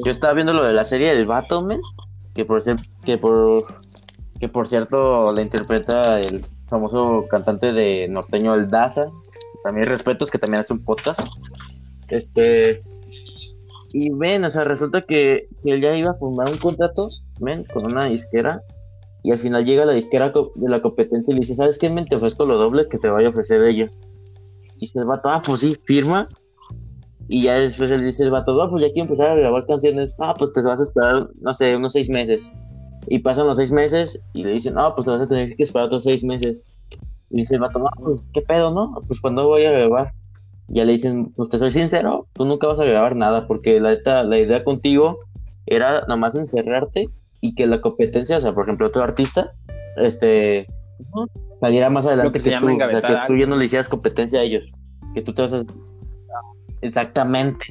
yo 0.06 0.12
estaba 0.12 0.34
viendo 0.34 0.54
lo 0.54 0.64
de 0.64 0.74
la 0.74 0.86
serie 0.86 1.16
del 1.16 1.26
vato, 1.26 1.62
men, 1.64 1.80
que 2.36 2.45
por 2.45 2.62
ser, 2.62 2.78
que 3.04 3.18
por, 3.18 3.66
que 4.39 4.47
por 4.49 4.68
cierto 4.68 5.34
la 5.34 5.41
interpreta 5.41 6.20
el 6.20 6.41
famoso 6.74 7.28
cantante 7.30 7.71
de 7.71 8.07
norteño 8.09 8.55
El 8.55 8.69
Daza. 8.69 9.05
También 9.63 9.88
respetos 9.88 10.32
que 10.32 10.39
también 10.39 10.61
hace 10.61 10.74
un 10.74 10.84
podcast. 10.84 11.21
Este, 12.09 12.82
y 13.93 14.09
ven, 14.09 14.43
o 14.43 14.49
sea, 14.49 14.63
resulta 14.63 15.01
que, 15.01 15.47
él 15.63 15.82
ya 15.82 15.95
iba 15.95 16.11
a 16.11 16.15
firmar 16.15 16.49
un 16.49 16.57
contrato, 16.57 17.09
ven, 17.39 17.63
con 17.71 17.86
una 17.86 18.05
disquera. 18.05 18.61
Y 19.21 19.32
al 19.32 19.38
final 19.38 19.63
llega 19.63 19.86
la 19.86 19.93
disquera 19.93 20.34
de 20.34 20.69
la 20.69 20.82
competencia 20.82 21.32
y 21.32 21.36
le 21.36 21.41
dice, 21.41 21.55
¿sabes 21.55 21.78
qué, 21.78 21.89
men? 21.89 22.05
Te 22.05 22.15
ofrezco 22.15 22.45
lo 22.45 22.57
doble 22.57 22.88
que 22.89 22.97
te 22.97 23.07
vaya 23.07 23.28
a 23.28 23.30
ofrecer 23.30 23.63
ella. 23.63 23.89
Y 24.76 24.80
dice 24.82 24.99
el 24.99 25.05
vato, 25.05 25.30
ah, 25.30 25.41
pues 25.45 25.61
sí, 25.61 25.78
firma. 25.86 26.28
Y 27.30 27.43
ya 27.43 27.55
después 27.55 27.91
él 27.91 28.03
dice 28.03 28.24
el 28.24 28.32
vato, 28.32 28.59
ah, 28.61 28.69
pues 28.69 28.82
ya 28.82 28.91
quiero 28.91 29.03
empezar 29.09 29.32
a 29.32 29.36
grabar 29.36 29.65
canciones. 29.67 30.11
Ah, 30.19 30.34
pues 30.38 30.51
te 30.51 30.61
vas 30.61 30.80
a 30.80 30.84
esperar, 30.84 31.30
no 31.39 31.53
sé, 31.53 31.76
unos 31.76 31.93
seis 31.93 32.09
meses. 32.09 32.41
Y 33.08 33.20
pasan 33.20 33.47
los 33.47 33.58
seis 33.58 33.72
meses 33.72 34.20
y 34.34 34.43
le 34.43 34.51
dicen, 34.51 34.76
no, 34.76 34.93
pues 34.95 35.06
te 35.06 35.12
vas 35.12 35.22
a 35.22 35.28
tener 35.28 35.56
que 35.56 35.64
esperar 35.64 35.88
otros 35.88 36.04
seis 36.04 36.24
meses. 36.24 36.58
Y 37.30 37.38
dice 37.38 37.56
el 37.56 37.62
vato, 37.62 37.86
ah, 37.86 37.99
pues 37.99 38.22
qué 38.34 38.41
pedo, 38.41 38.72
¿no? 38.72 39.01
Pues 39.08 39.20
cuando 39.20 39.47
voy 39.47 39.66
a 39.66 39.72
grabar. 39.72 40.14
Ya 40.70 40.86
le 40.86 40.93
dicen, 40.93 41.34
pues 41.36 41.49
te 41.49 41.60
soy 41.60 41.72
sincero, 41.72 42.26
tú 42.34 42.45
nunca 42.45 42.68
vas 42.68 42.80
a 42.80 42.86
grabar 42.86 43.16
nada, 43.18 43.47
porque 43.47 43.82
la, 43.82 43.91
neta, 43.91 44.24
la 44.24 44.39
idea 44.39 44.64
contigo 44.64 45.20
era 45.66 46.06
nomás 46.08 46.36
encerrarte 46.36 47.10
y 47.41 47.54
que 47.54 47.68
la 47.68 47.82
competencia, 47.82 48.38
o 48.38 48.41
sea, 48.41 48.54
por 48.54 48.64
ejemplo, 48.64 48.88
otro 48.88 49.04
artista, 49.04 49.51
este, 49.97 50.68
saliera 51.60 51.89
más 51.89 52.06
adelante 52.06 52.32
que 52.32 52.39
se 52.39 52.49
que, 52.49 52.56
llama 52.56 52.72
tú, 52.72 52.84
o 52.86 52.89
sea, 52.89 53.01
que 53.01 53.18
tú 53.28 53.36
ya 53.36 53.45
no 53.45 53.58
le 53.58 53.66
hicieras 53.66 53.89
competencia 53.89 54.39
a 54.39 54.43
ellos, 54.43 54.72
que 55.14 55.22
tú 55.22 55.34
te 55.34 55.41
vas 55.41 55.54
a... 55.54 55.64
Exactamente. 56.82 57.66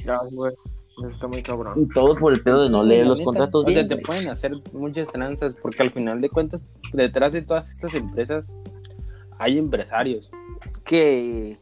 Eso 0.97 1.07
está 1.07 1.27
muy 1.27 1.41
cabrón. 1.43 1.81
Y 1.81 1.87
todo 1.87 2.15
por 2.15 2.33
el 2.33 2.41
pedo 2.41 2.63
de 2.63 2.69
no 2.69 2.83
Sí, 2.83 2.89
leer 2.89 3.07
los 3.07 3.19
neta. 3.19 3.25
contratos 3.25 3.65
O 3.65 3.67
sea, 3.69 3.73
bien. 3.73 3.87
te 3.87 3.95
güey. 3.95 4.05
pueden 4.05 4.27
hacer 4.29 4.51
muchas 4.73 5.11
tranzas, 5.11 5.57
porque 5.57 5.81
al 5.83 5.91
final 5.91 6.21
de 6.21 6.29
cuentas, 6.29 6.61
detrás 6.93 7.33
de 7.33 7.41
todas 7.41 7.69
estas 7.69 7.93
empresas 7.93 8.55
hay 9.39 9.57
empresarios 9.57 10.29
que 10.85 11.59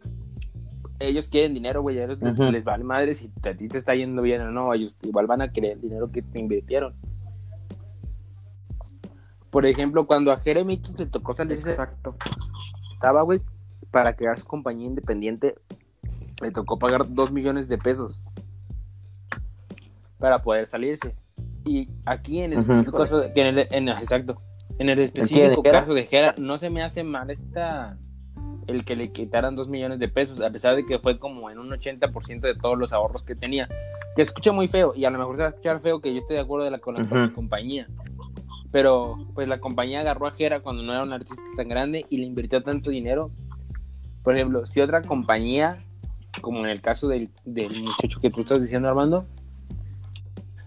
ellos 1.00 1.30
quieren 1.30 1.54
dinero, 1.54 1.82
güey, 1.82 1.98
a 2.00 2.04
ellos 2.06 2.20
les- 2.22 2.38
Ujú. 2.40 2.52
les 2.52 2.64
vale 2.64 2.84
madre 2.84 3.14
si 3.16 3.32
a 3.44 3.54
ti 3.56 3.68
te 3.68 3.78
está 3.78 3.96
yendo 3.96 4.22
bien 4.22 4.42
o 4.42 4.52
no, 4.52 4.74
ellos 4.74 4.96
igual 5.04 5.26
van 5.28 5.42
a 5.42 5.52
querer 5.52 5.72
el 5.74 5.82
dinero 5.82 6.12
que 6.12 6.22
te 6.22 6.40
invirtieron. 6.40 6.94
Por 9.50 9.66
ejemplo, 9.66 10.06
cuando 10.08 10.32
a 10.32 10.38
Jeremy 10.40 10.80
Kix 10.80 11.00
le 11.00 11.06
tocó 11.08 11.34
salirse 11.34 11.72
Exacto. 11.72 12.16
estaba, 12.94 13.22
güey, 13.24 13.42
para 13.90 14.16
crear 14.16 14.38
su 14.40 14.46
compañía 14.46 14.88
independiente, 14.88 15.56
le 16.42 16.52
tocó 16.52 16.80
pagar 16.80 17.14
dos 17.14 17.32
millones 17.32 17.68
de 17.68 17.78
pesos 17.78 18.22
para 20.22 20.42
poder 20.42 20.68
salirse. 20.68 21.16
Y 21.66 21.90
aquí 22.06 22.40
en 22.42 22.54
el 22.54 22.60
específico 22.60 22.98
caso 22.98 23.20
de, 23.20 23.32
en 23.36 23.58
el, 23.58 23.68
en- 23.72 23.90
exacto, 23.90 24.42
en 24.80 24.90
el 24.90 25.00
específico 25.00 25.62
caso 25.64 25.94
de 25.94 26.06
Jera, 26.06 26.34
no 26.38 26.58
se 26.58 26.70
me 26.70 26.82
hace 26.82 27.04
mal 27.04 27.30
esta 27.30 27.98
el 28.68 28.86
que 28.86 28.96
le 28.96 29.12
quitaran 29.12 29.56
dos 29.56 29.68
millones 29.68 30.00
de 30.00 30.08
pesos, 30.08 30.40
a 30.40 30.50
pesar 30.52 30.76
de 30.76 30.86
que 30.86 31.00
fue 31.00 31.20
como 31.20 31.50
en 31.50 31.58
un 31.60 31.70
80% 31.72 32.40
de 32.42 32.56
todos 32.56 32.78
los 32.78 32.94
ahorros 32.94 33.24
que 33.24 33.36
tenía. 33.36 33.68
Que 34.16 34.22
escucha 34.22 34.52
muy 34.52 34.68
feo, 34.68 34.94
y 34.96 35.04
a 35.06 35.10
lo 35.10 35.18
mejor 35.18 35.36
se 35.36 35.42
va 35.42 35.48
a 35.48 35.50
escuchar 35.50 35.82
feo 35.82 36.00
que 36.00 36.12
yo 36.14 36.20
esté 36.20 36.36
de 36.36 36.40
acuerdo 36.42 36.66
de 36.66 36.72
la, 36.72 36.78
con 36.80 36.94
la 36.96 37.02
con 37.04 37.18
la 37.20 37.26
Ujú. 37.26 37.36
compañía. 37.36 37.88
Pero 38.72 39.18
pues 39.34 39.48
la 39.50 39.60
compañía 39.60 40.02
agarró 40.02 40.28
a 40.28 40.32
Jera 40.32 40.62
cuando 40.62 40.84
no 40.84 40.94
era 40.94 41.04
un 41.04 41.12
artista 41.12 41.42
tan 41.58 41.68
grande 41.68 42.06
y 42.10 42.18
le 42.18 42.26
invirtió 42.26 42.62
tanto 42.64 42.90
dinero. 42.90 43.32
Por 44.24 44.36
ejemplo, 44.36 44.66
si 44.66 44.80
otra 44.80 45.02
compañía, 45.02 45.84
como 46.42 46.60
en 46.60 46.68
el 46.70 46.82
caso 46.82 47.08
del, 47.08 47.30
del 47.44 47.82
muchacho 47.84 48.20
que 48.22 48.30
tú 48.30 48.42
estás 48.42 48.62
diciendo, 48.62 48.88
Armando, 48.88 49.26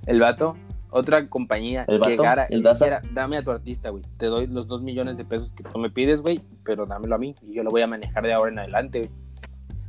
el 0.07 0.21
vato, 0.21 0.57
otra 0.91 1.29
compañía 1.29 1.85
¿El 1.89 1.99
vato? 1.99 2.11
llegara 2.11 2.45
¿El 2.45 2.63
dijera, 2.63 3.03
dame 3.13 3.37
a 3.37 3.43
tu 3.43 3.51
artista, 3.51 3.91
güey, 3.91 4.05
te 4.17 4.27
doy 4.27 4.47
los 4.47 4.67
dos 4.69 4.83
millones 4.83 5.17
de 5.17 5.25
pesos 5.25 5.53
que 5.53 5.65
tú 5.65 5.79
me 5.79 5.91
pides, 5.91 6.23
güey, 6.23 6.41
pero 6.65 6.87
dámelo 6.87 7.15
a 7.15 7.19
mí 7.19 7.35
y 7.43 7.55
yo 7.55 7.63
lo 7.63 7.71
voy 7.71 7.83
a 7.83 7.87
manejar 7.87 8.23
de 8.25 8.33
ahora 8.33 8.53
en 8.53 8.59
adelante, 8.61 8.99
güey. 9.01 9.11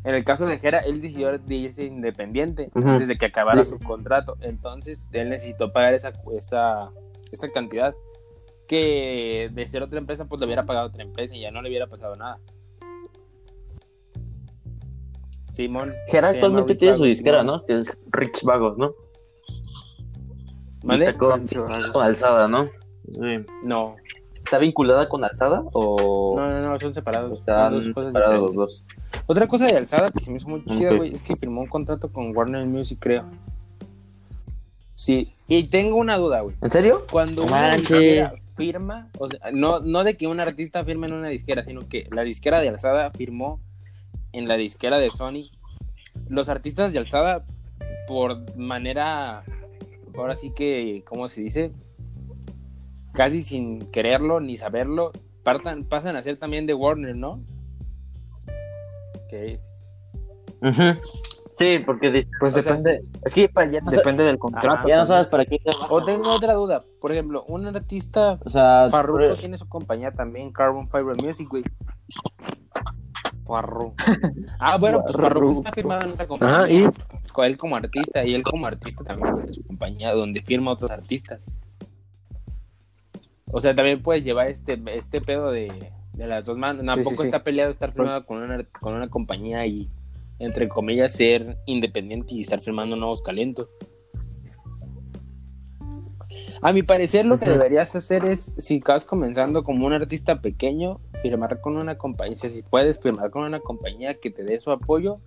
En 0.04 0.14
el 0.14 0.24
caso 0.24 0.46
de 0.46 0.60
Jera, 0.60 0.80
él 0.80 1.02
decidió 1.02 1.36
de 1.36 1.56
irse 1.56 1.84
independiente 1.86 2.70
Ujú. 2.76 2.88
antes 2.88 3.08
de 3.08 3.18
que 3.18 3.26
acabara 3.26 3.66
Sí. 3.66 3.72
su 3.72 3.80
contrato. 3.80 4.38
Entonces, 4.42 5.10
él 5.12 5.30
necesitó 5.32 5.72
pagar 5.74 5.96
esa, 5.96 6.12
esa, 6.38 6.92
esa 7.32 7.50
cantidad 7.50 7.96
que 8.68 9.50
de 9.52 9.68
ser 9.68 9.82
otra 9.82 9.98
empresa, 9.98 10.26
pues 10.26 10.40
le 10.40 10.46
hubiera 10.46 10.64
pagado 10.66 10.88
otra 10.90 11.02
empresa 11.02 11.36
y 11.36 11.42
ya 11.42 11.50
no 11.50 11.64
le 11.64 11.70
hubiera 11.70 11.88
pasado 11.88 12.16
nada. 12.18 12.38
Simón. 15.52 15.92
Jera 16.08 16.30
actualmente 16.30 16.76
tiene 16.76 16.98
su 16.98 17.06
disquera. 17.06 17.44
¿no? 17.44 17.66
Que 17.66 17.80
es 17.80 17.98
Rich 18.12 18.44
Vagos, 18.44 18.78
¿no? 18.78 18.94
Está 20.90 21.14
con, 21.14 21.48
con 21.48 22.04
Alzada, 22.04 22.48
¿no? 22.48 22.70
Sí. 23.12 23.46
No, 23.64 23.96
¿Está 24.46 24.60
vinculada 24.60 25.10
con 25.10 25.24
Alzada 25.24 25.64
o 25.74 26.36
no, 26.38 26.48
no, 26.48 26.70
no, 26.70 26.80
son 26.80 26.94
separados. 26.94 27.32
son 27.32 27.40
están 27.40 27.74
dos 27.74 27.94
cosas 27.96 28.10
separados 28.10 28.42
los 28.42 28.54
dos? 28.54 28.86
Otra 29.26 29.48
cosa 29.48 29.66
de 29.66 29.76
Alzada 29.76 30.12
que 30.12 30.24
se 30.24 30.30
me 30.30 30.38
hizo 30.38 30.48
muy 30.48 30.64
chida, 30.66 30.94
güey, 30.94 31.16
es 31.16 31.24
que 31.24 31.36
firmó 31.36 31.62
un 31.62 31.68
contrato 31.68 32.12
con 32.12 32.36
Warner 32.38 32.64
Music, 32.68 33.00
creo. 33.02 33.26
Sí, 34.94 35.34
y 35.48 35.64
tengo 35.64 35.98
una 35.98 36.18
duda, 36.18 36.42
güey. 36.42 36.56
¿En 36.62 36.70
serio? 36.70 37.08
Cuando 37.12 37.44
una 37.44 37.76
disquera 37.76 38.34
firma, 38.56 39.10
o 39.18 39.30
sea, 39.32 39.52
no, 39.52 39.80
no 39.80 40.04
de 40.04 40.16
que 40.16 40.28
un 40.28 40.40
artista 40.40 40.86
firme 40.86 41.08
en 41.08 41.14
una 41.14 41.30
disquera, 41.30 41.66
sino 41.66 41.90
que 41.90 42.08
la 42.12 42.22
disquera 42.22 42.62
de 42.62 42.70
Alzada 42.70 43.10
firmó 43.10 43.60
en 44.32 44.48
la 44.48 44.58
disquera 44.58 45.00
de 45.00 45.10
Sony. 45.10 45.50
Los 46.30 46.50
artistas 46.50 46.94
de 46.94 47.00
Alzada, 47.00 47.46
por 48.08 48.56
manera, 48.56 49.44
ahora 50.18 50.36
sí 50.36 50.52
que, 50.52 51.04
¿cómo 51.06 51.28
se 51.30 51.42
dice? 51.42 51.72
Casi 53.14 53.44
sin 53.44 53.80
quererlo 53.92 54.40
ni 54.40 54.58
saberlo, 54.58 55.12
partan, 55.44 55.84
pasan 55.86 56.16
a 56.16 56.22
ser 56.22 56.38
también 56.38 56.66
de 56.68 56.74
Warner, 56.74 57.16
¿no? 57.16 57.42
Ok. 59.26 59.60
Ujú. 60.62 61.00
Sí, 61.58 61.80
porque 61.86 62.12
dice- 62.12 62.30
Pues 62.40 62.54
O 62.56 62.62
sea, 62.62 62.74
depende, 62.74 63.06
es 63.24 63.34
que 63.34 63.48
para 63.48 63.72
ya 63.72 63.80
no, 63.80 63.90
depende 63.92 64.24
del 64.26 64.38
contrato. 64.38 64.88
ya 64.90 64.98
no 64.98 65.06
sabes 65.06 65.28
para 65.28 65.46
qué 65.46 65.58
trabaja. 65.60 65.88
O 65.94 66.04
tengo 66.04 66.30
otra 66.30 66.54
duda, 66.54 66.84
por 67.00 67.14
ejemplo, 67.14 67.46
un 67.48 67.66
artista 67.68 68.38
O 68.44 68.50
sea, 68.50 68.90
Farruko 68.92 69.20
por- 69.30 69.38
tiene 69.38 69.58
su 69.58 69.68
compañía 69.70 70.12
también, 70.12 70.52
Carbon 70.52 70.90
Fiber 70.90 71.16
Music, 71.24 71.48
güey. 71.50 71.64
Farruko. 73.46 73.96
Ah, 74.60 74.78
bueno, 74.78 75.02
pues 75.04 75.16
Farruko 75.16 75.54
está 75.60 75.72
firmado 75.72 76.02
en 76.06 76.12
otra 76.14 76.28
compañía. 76.28 76.56
Ajá, 76.58 76.70
y 76.70 76.88
Con 77.36 77.44
él 77.44 77.58
como 77.58 77.76
artista, 77.76 78.24
y 78.24 78.34
él 78.34 78.44
como 78.44 78.66
artista 78.66 79.04
también 79.04 79.36
tiene 79.36 79.52
su 79.52 79.62
compañía 79.68 80.14
donde 80.14 80.42
firma 80.42 80.72
otros 80.72 80.90
artistas. 80.90 81.42
O 83.52 83.60
sea, 83.60 83.76
también 83.76 84.02
puedes 84.02 84.24
llevar 84.24 84.50
este, 84.50 84.82
este 84.94 85.20
pedo 85.20 85.52
de, 85.52 85.92
de 86.14 86.28
las 86.28 86.46
dos 86.46 86.58
manos. 86.58 86.86
Tampoco 86.86 87.18
sí, 87.18 87.22
sí. 87.24 87.26
está 87.26 87.44
peleado 87.44 87.72
estar 87.72 87.92
firmado 87.92 88.26
con 88.26 88.38
una, 88.42 88.64
con 88.80 88.94
una 88.94 89.10
compañía 89.10 89.66
y, 89.66 89.90
entre 90.40 90.70
comillas, 90.70 91.12
ser 91.12 91.58
independiente 91.66 92.36
y 92.36 92.42
estar 92.42 92.62
firmando 92.62 92.96
nuevos 92.96 93.22
talentos. 93.22 93.68
A 96.62 96.72
mi 96.72 96.84
parecer, 96.84 97.26
lo 97.26 97.38
que 97.38 97.50
deberías 97.50 97.98
hacer 97.98 98.24
es, 98.24 98.54
si 98.58 98.78
estás 98.78 99.04
comenzando 99.04 99.66
como 99.66 99.86
un 99.86 99.92
artista 99.92 100.40
pequeño, 100.40 101.02
firmar 101.22 101.60
con 101.60 101.76
una 101.76 101.98
compañía. 101.98 102.38
Si 102.38 102.64
puedes 102.64 102.98
firmar 102.98 103.30
con 103.30 103.44
una 103.44 103.60
compañía 103.60 104.16
que 104.16 104.32
te 104.32 104.46
dé 104.46 104.62
su 104.62 104.72
apoyo. 104.72 105.20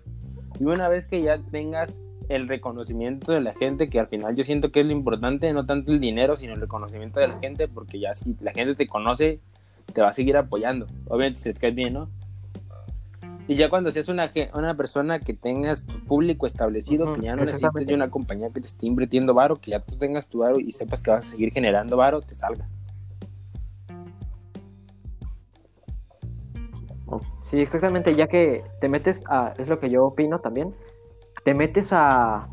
Y 0.59 0.65
una 0.65 0.89
vez 0.89 1.07
que 1.07 1.21
ya 1.21 1.37
tengas 1.51 1.99
el 2.27 2.47
reconocimiento 2.47 3.31
de 3.31 3.41
la 3.41 3.53
gente, 3.53 3.89
que 3.89 3.99
al 3.99 4.07
final 4.07 4.35
yo 4.35 4.43
siento 4.43 4.71
que 4.71 4.81
es 4.81 4.85
lo 4.85 4.91
importante, 4.91 5.51
no 5.53 5.65
tanto 5.65 5.91
el 5.91 5.99
dinero, 5.99 6.37
sino 6.37 6.53
el 6.53 6.61
reconocimiento 6.61 7.19
de 7.19 7.27
la 7.27 7.39
gente, 7.39 7.67
porque 7.67 7.99
ya 7.99 8.13
si 8.13 8.35
la 8.41 8.51
gente 8.51 8.75
te 8.75 8.87
conoce, 8.87 9.39
te 9.93 10.01
va 10.01 10.09
a 10.09 10.13
seguir 10.13 10.37
apoyando. 10.37 10.85
Obviamente, 11.07 11.39
si 11.39 11.49
es 11.49 11.59
que 11.59 11.69
es 11.69 11.75
bien, 11.75 11.93
¿no? 11.93 12.09
Y 13.47 13.55
ya 13.55 13.67
cuando 13.67 13.91
seas 13.91 14.09
una, 14.09 14.31
una 14.53 14.77
persona 14.77 15.19
que 15.19 15.33
tengas 15.33 15.83
tu 15.83 15.99
público 16.01 16.45
establecido, 16.45 17.15
que 17.15 17.21
ya 17.21 17.35
no 17.35 17.45
necesites 17.45 17.87
de 17.87 17.95
una 17.95 18.11
compañía 18.11 18.49
que 18.49 18.61
te 18.61 18.67
esté 18.67 18.85
invirtiendo 18.85 19.33
varo, 19.33 19.55
que 19.55 19.71
ya 19.71 19.79
tú 19.79 19.95
tengas 19.95 20.27
tu 20.27 20.39
varo 20.39 20.59
y 20.59 20.71
sepas 20.71 21.01
que 21.01 21.09
vas 21.09 21.27
a 21.27 21.31
seguir 21.31 21.51
generando 21.51 21.97
varo, 21.97 22.21
te 22.21 22.35
salgas. 22.35 22.78
Sí, 27.49 27.59
exactamente, 27.59 28.15
ya 28.15 28.27
que 28.27 28.63
te 28.79 28.89
metes 28.89 29.23
a, 29.27 29.53
es 29.57 29.67
lo 29.67 29.79
que 29.79 29.89
yo 29.89 30.05
opino 30.05 30.39
también, 30.39 30.75
te 31.43 31.53
metes 31.53 31.91
a, 31.93 32.47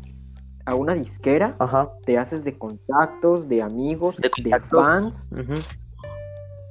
a 0.65 0.75
una 0.75 0.95
disquera, 0.95 1.55
Ajá. 1.59 1.91
te 2.05 2.17
haces 2.17 2.43
de 2.43 2.57
contactos, 2.57 3.47
de 3.47 3.61
amigos, 3.61 4.15
De 4.19 4.59
fans, 4.71 5.27
ujú. 5.31 5.61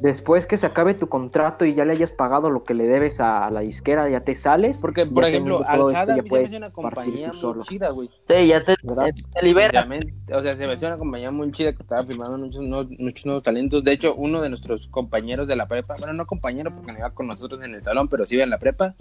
Después 0.01 0.47
que 0.47 0.57
se 0.57 0.67
acabe 0.67 0.95
tu 0.95 1.09
contrato 1.09 1.65
y 1.65 1.75
ya 1.75 1.85
le 1.85 1.93
hayas 1.93 2.11
pagado 2.11 2.51
lo 2.51 2.65
que 2.65 2.75
le 2.75 2.87
debes 2.87 3.21
a, 3.21 3.51
la 3.51 3.61
disquera, 3.61 4.09
ya 4.09 4.21
te 4.21 4.35
sales. 4.35 4.79
Porque, 4.79 5.07
ya 5.07 5.11
por 5.11 5.25
ejemplo, 5.25 5.61
esto, 5.61 5.71
Alzada 5.73 6.15
a 6.15 6.17
ya 6.17 6.17
mí 6.17 6.17
se 6.17 6.23
me 6.23 6.29
puedes 6.29 6.47
hace 6.49 6.57
una 6.59 6.71
compañía 6.71 7.29
muy 7.29 7.37
solo, 7.41 7.63
chida, 7.63 7.91
güey. 7.91 8.11
Sí, 8.29 8.47
ya 8.47 8.63
te, 8.63 8.75
te 8.77 9.43
libera. 9.45 9.89
O 10.35 10.43
sea, 10.43 10.57
se 10.57 10.67
me 10.67 10.75
hace 10.75 10.87
una 10.87 10.99
compañía 10.99 11.31
muy 11.31 11.51
chida 11.53 11.73
que 11.73 11.83
estaba 11.83 12.03
firmando 12.03 12.37
muchos 12.39 12.63
nuevos, 12.63 12.89
muchos 12.99 13.27
nuevos 13.27 13.43
talentos. 13.43 13.83
De 13.85 13.93
hecho, 13.93 14.15
uno 14.15 14.43
de 14.43 14.49
nuestros 14.49 14.89
compañeros 14.89 15.49
de 15.49 15.57
la 15.57 15.67
prepa, 15.67 15.95
bueno, 15.99 16.13
no 16.13 16.27
compañero 16.27 16.71
porque 16.75 16.93
no 16.93 16.99
iba 16.99 17.11
con 17.11 17.27
nosotros 17.27 17.63
en 17.63 17.75
el 17.75 17.83
salón, 17.83 18.09
pero 18.09 18.27
sí 18.27 18.35
iba 18.35 18.45
en 18.45 18.51
la 18.51 18.59
prepa, 18.59 18.95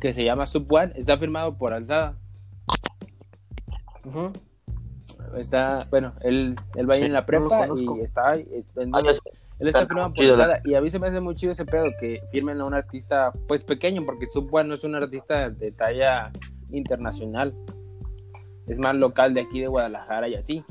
que 0.00 0.12
se 0.12 0.24
llama 0.24 0.46
Sub 0.46 0.66
One, 0.72 0.92
está 0.96 1.16
firmado 1.18 1.56
por 1.56 1.72
Alzada. 1.72 2.14
Ujú. 4.04 4.32
Está, 5.38 5.86
bueno, 5.90 6.12
él, 6.20 6.56
él 6.74 6.90
va 6.90 6.94
ahí 6.94 7.00
Sí, 7.00 7.06
en 7.06 7.12
la 7.12 7.24
prepa 7.24 7.68
y 7.76 8.00
está, 8.00 8.32
es- 8.34 8.66
Ah, 8.76 8.80
entonces, 8.82 9.22
él 9.58 9.68
está 9.68 9.86
firmado 9.86 10.12
por 10.12 10.24
Alzada. 10.24 10.60
Y 10.64 10.74
a 10.74 10.80
mí 10.80 10.90
se 10.90 10.98
me 10.98 11.08
hace 11.08 11.20
muy 11.20 11.34
chido 11.34 11.52
ese 11.52 11.64
pedo 11.64 11.90
que 11.98 12.20
firmen 12.30 12.60
a 12.60 12.64
un 12.64 12.74
artista, 12.74 13.32
pues 13.48 13.64
pequeño, 13.64 14.04
porque 14.04 14.26
Sub 14.26 14.52
One 14.52 14.68
no 14.68 14.74
es 14.74 14.84
un 14.84 14.94
artista 14.94 15.50
de 15.50 15.72
talla 15.72 16.32
internacional. 16.70 17.54
Es 18.66 18.78
más 18.78 18.94
local 18.94 19.34
de 19.34 19.42
aquí 19.42 19.60
de 19.60 19.68
Guadalajara 19.68 20.28
y 20.28 20.34
así. 20.34 20.64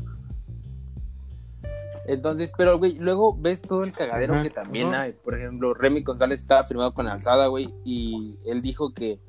Entonces, 2.07 2.51
pero, 2.57 2.77
güey, 2.77 2.97
luego 2.97 3.37
ves 3.37 3.61
todo 3.61 3.83
el 3.83 3.91
cagadero 3.91 4.41
que 4.41 4.49
también 4.49 4.93
hay. 4.95 5.13
Por 5.13 5.37
ejemplo, 5.37 5.73
Remy 5.73 6.01
González 6.01 6.41
estaba 6.41 6.65
firmado 6.65 6.93
con 6.93 7.07
Alzada, 7.07 7.47
güey, 7.47 7.73
y 7.85 8.37
él 8.45 8.61
dijo 8.61 8.93
que, 8.93 9.19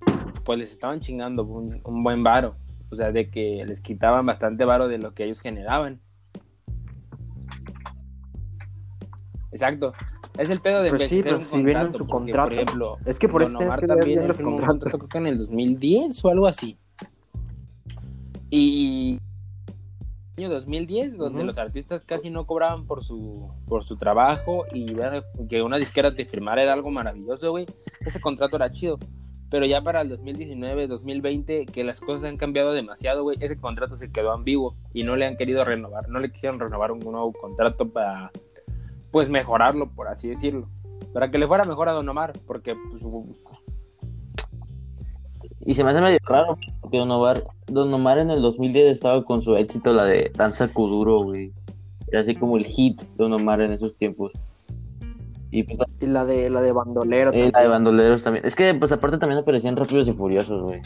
pues, 0.44 0.58
les 0.58 0.72
estaban 0.72 1.00
chingando 1.00 1.44
un, 1.44 1.80
un 1.84 2.02
buen 2.02 2.22
varo. 2.22 2.56
O 2.90 2.96
sea, 2.96 3.12
de 3.12 3.30
que 3.30 3.64
les 3.66 3.80
quitaban 3.80 4.26
bastante 4.26 4.64
varo 4.64 4.88
de 4.88 4.98
lo 4.98 5.14
que 5.14 5.24
ellos 5.24 5.40
generaban. 5.40 6.00
Exacto. 9.52 9.92
Es 10.38 10.48
el 10.50 10.60
pedo 10.60 10.82
de 10.82 10.88
Pues 10.90 11.08
sí, 11.08 11.16
envejecer 11.16 11.36
pues 11.36 11.44
un 11.44 11.50
si 11.50 11.56
viene 11.64 11.70
en 11.72 11.76
contrato, 11.86 11.98
su 11.98 12.06
porque, 12.06 12.32
contrato. 12.32 12.48
Por 12.48 12.52
ejemplo, 12.54 12.98
Es 13.04 13.18
que 13.18 13.28
por 13.28 13.42
eso 13.42 13.58
Omar 13.58 13.80
que 13.80 13.86
también 13.86 14.26
los 14.26 14.38
un 14.38 14.44
contratos. 14.44 14.78
contrato, 14.78 14.98
creo 14.98 15.08
que 15.08 15.18
en 15.18 15.26
el 15.26 15.38
2010 15.38 16.24
o 16.24 16.28
algo 16.30 16.46
así. 16.46 16.78
Y 18.50 19.18
año 20.38 20.48
2010, 20.50 21.16
donde 21.16 21.38
Ujú. 21.38 21.46
los 21.46 21.58
artistas 21.58 22.02
casi 22.04 22.30
no 22.30 22.46
cobraban 22.46 22.86
por 22.86 23.02
su 23.02 23.50
por 23.66 23.84
su 23.84 23.96
trabajo 23.96 24.64
y 24.72 24.94
ver 24.94 25.24
que 25.48 25.62
una 25.62 25.76
disquera 25.78 26.14
te 26.14 26.24
firmara 26.24 26.62
era 26.62 26.72
algo 26.72 26.90
maravilloso, 26.90 27.50
güey. 27.50 27.66
Ese 28.00 28.20
contrato 28.20 28.56
era 28.56 28.70
chido. 28.70 28.98
Pero 29.50 29.66
ya 29.66 29.82
para 29.82 30.00
el 30.00 30.08
2019, 30.08 30.86
2020, 30.86 31.66
que 31.66 31.84
las 31.84 32.00
cosas 32.00 32.24
han 32.24 32.38
cambiado 32.38 32.72
demasiado, 32.72 33.22
güey, 33.22 33.36
ese 33.40 33.58
contrato 33.58 33.96
se 33.96 34.10
quedó 34.10 34.32
ambiguo 34.32 34.76
y 34.94 35.02
no 35.04 35.14
le 35.14 35.26
han 35.26 35.36
querido 35.36 35.62
renovar, 35.66 36.08
no 36.08 36.20
le 36.20 36.32
quisieron 36.32 36.58
renovar 36.58 36.90
un 36.90 37.00
nuevo 37.00 37.30
contrato 37.34 37.86
para, 37.90 38.30
pues, 39.12 39.30
mejorarlo, 39.30 39.90
por 39.90 40.08
así 40.08 40.28
decirlo. 40.28 40.68
Para 41.12 41.30
que 41.30 41.38
le 41.38 41.46
fuera 41.46 41.64
mejor 41.64 41.88
a 41.88 41.92
Don 41.92 42.08
Omar, 42.08 42.32
porque, 42.46 42.74
pues, 42.74 43.02
Y 45.60 45.74
se 45.74 45.84
me 45.84 45.90
hace 45.90 46.00
medio 46.00 46.18
raro, 46.24 46.58
porque 46.80 46.98
Don 46.98 47.10
Omar, 47.10 47.44
Don 47.66 47.92
Omar 47.94 48.18
en 48.18 48.30
el 48.30 48.42
2010 48.42 48.92
estaba 48.92 49.22
con 49.24 49.42
su 49.42 49.54
éxito, 49.54 49.92
la 49.92 50.04
de 50.04 50.32
Danza 50.34 50.66
Kuduro, 50.72 51.22
güey. 51.22 51.52
Era 52.08 52.22
así 52.22 52.34
como 52.34 52.56
el 52.56 52.64
hit 52.66 53.00
de 53.00 53.06
Don 53.16 53.32
Omar 53.32 53.60
en 53.60 53.72
esos 53.72 53.94
tiempos. 53.94 54.32
Y 55.50 55.62
pues 55.64 55.78
Y 56.00 56.06
la 56.06 56.24
de 56.24 56.48
la 56.48 56.62
de 56.62 56.72
bandolero. 56.72 57.30
eh, 57.32 57.50
la 57.52 57.60
de 57.60 57.68
bandoleros 57.68 58.22
también. 58.22 58.44
Es 58.46 58.56
que, 58.56 58.74
pues 58.74 58.90
aparte 58.90 59.18
también 59.18 59.38
aparecían 59.40 59.76
rápidos 59.76 60.08
y 60.08 60.12
furiosos, 60.12 60.62
güey. 60.62 60.80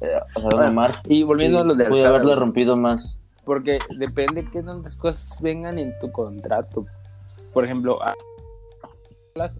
Eh, 0.00 0.06
o 0.36 0.40
sea, 0.40 0.48
Don 0.50 0.60
Bueno, 0.60 0.70
Omar 0.70 1.02
y 1.08 1.24
volviendo 1.24 1.58
a 1.58 1.64
lo 1.64 1.74
de 1.74 1.86
Alzada, 1.86 2.10
haberlo 2.10 2.36
rompido 2.36 2.76
más. 2.76 3.18
Porque 3.44 3.78
depende 3.98 4.48
que 4.48 4.62
tantas 4.62 4.96
cosas 4.96 5.42
vengan 5.42 5.78
en 5.78 5.92
tu 6.00 6.10
contrato. 6.12 6.86
Por 7.52 7.64
ejemplo, 7.64 7.98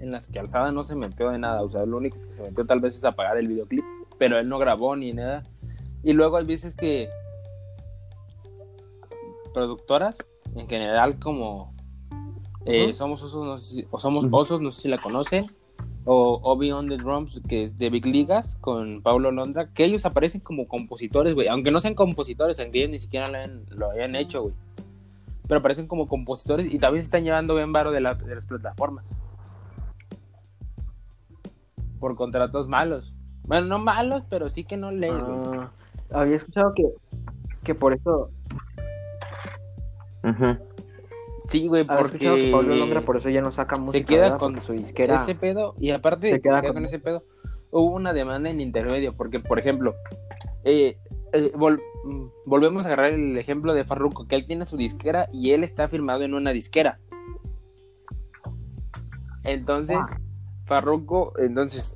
en 0.00 0.10
las 0.10 0.28
que 0.28 0.38
Alzada 0.38 0.72
no 0.72 0.84
se 0.84 0.94
metió 0.94 1.30
de 1.30 1.38
nada. 1.38 1.62
O 1.62 1.68
sea, 1.68 1.84
lo 1.86 1.96
único 1.96 2.18
que 2.28 2.34
se 2.34 2.42
metió 2.42 2.64
tal 2.64 2.80
vez 2.80 2.96
es 2.96 3.04
apagar 3.04 3.36
el 3.38 3.48
videoclip. 3.48 3.84
Pero 4.18 4.38
él 4.38 4.48
no 4.48 4.58
grabó 4.58 4.96
ni 4.96 5.12
nada. 5.12 5.44
Y 6.02 6.12
luego 6.12 6.36
hay 6.36 6.44
veces 6.44 6.76
que 6.76 7.08
productoras, 9.52 10.18
en 10.54 10.68
general, 10.68 11.18
como 11.18 11.72
eh. 12.64 12.94
Somos 12.94 13.22
Osos, 13.22 13.44
no 13.44 13.58
sé 13.58 13.74
si, 13.74 13.86
o 13.90 13.98
Somos. 13.98 14.26
Osos, 14.30 14.60
no 14.60 14.70
sé 14.70 14.82
si 14.82 14.88
la 14.88 14.98
conocen. 14.98 15.46
O 16.04 16.40
Obi 16.42 16.72
on 16.72 16.88
the 16.88 16.96
Drums, 16.96 17.40
que 17.48 17.64
es 17.64 17.78
de 17.78 17.88
Big 17.88 18.06
Ligas, 18.06 18.56
con 18.60 19.02
Pablo 19.02 19.30
Londra, 19.30 19.68
que 19.72 19.84
ellos 19.84 20.04
aparecen 20.04 20.40
como 20.40 20.66
compositores, 20.66 21.34
güey. 21.34 21.46
Aunque 21.46 21.70
no 21.70 21.78
sean 21.78 21.94
compositores, 21.94 22.58
aunque 22.58 22.80
ellos 22.80 22.90
ni 22.90 22.98
siquiera 22.98 23.28
lo 23.28 23.38
hayan, 23.38 23.64
lo 23.70 23.90
hayan 23.90 24.16
hecho, 24.16 24.42
güey. 24.42 24.54
Pero 25.48 25.60
aparecen 25.60 25.86
como 25.86 26.06
compositores 26.06 26.72
y 26.72 26.78
también 26.78 27.02
se 27.02 27.06
están 27.08 27.24
llevando 27.24 27.54
bien 27.56 27.72
varo 27.72 27.90
de, 27.90 28.00
la- 28.00 28.14
de 28.14 28.34
las 28.34 28.46
plataformas. 28.46 29.04
Por 31.98 32.16
contratos 32.16 32.68
malos. 32.68 33.14
Bueno, 33.44 33.66
no 33.66 33.78
malos, 33.78 34.24
pero 34.30 34.48
sí 34.48 34.64
que 34.64 34.76
no 34.76 34.90
lees, 34.92 35.12
güey. 35.22 35.38
Ah, 35.58 35.70
había 36.12 36.36
escuchado 36.36 36.72
que, 36.74 36.84
que 37.64 37.74
por 37.74 37.92
eso. 37.92 38.30
Sí, 41.48 41.66
güey, 41.66 41.84
Había 41.88 42.04
escuchado 42.06 42.36
que 42.36 42.50
Pablo 42.52 42.74
Londra 42.76 43.00
por 43.02 43.16
eso 43.16 43.28
ya 43.28 43.40
no 43.42 43.50
saca 43.52 43.76
música. 43.76 44.06
queda 44.06 44.22
¿verdad? 44.22 44.38
con 44.38 44.54
Porque 44.54 44.66
su 44.66 44.72
disquera. 44.72 45.16
ese 45.16 45.34
pedo 45.34 45.74
y 45.78 45.90
aparte 45.90 46.28
de 46.28 46.32
Se 46.34 46.40
que 46.40 46.48
se 46.48 46.48
queda 46.48 46.60
queda 46.60 46.72
con- 46.72 46.82
con 46.82 46.84
ese 46.86 46.98
pedo 47.00 47.24
hubo 47.72 47.94
una 47.96 48.12
demanda 48.12 48.48
en 48.50 48.60
intermedio 48.60 49.14
porque 49.14 49.40
por 49.40 49.58
ejemplo 49.58 49.94
eh, 50.64 50.96
eh, 51.32 51.52
vol- 51.54 51.80
volvemos 52.46 52.84
a 52.84 52.88
agarrar 52.88 53.12
el 53.12 53.36
ejemplo 53.36 53.74
de 53.74 53.84
Farruko 53.84 54.26
que 54.26 54.36
él 54.36 54.46
tiene 54.46 54.66
su 54.66 54.76
disquera 54.76 55.28
y 55.32 55.50
él 55.50 55.64
está 55.64 55.88
firmado 55.88 56.22
en 56.22 56.34
una 56.34 56.52
disquera. 56.52 56.98
Entonces 59.44 59.98
Ah. 60.00 60.18
Farruko 60.66 61.32
entonces 61.38 61.94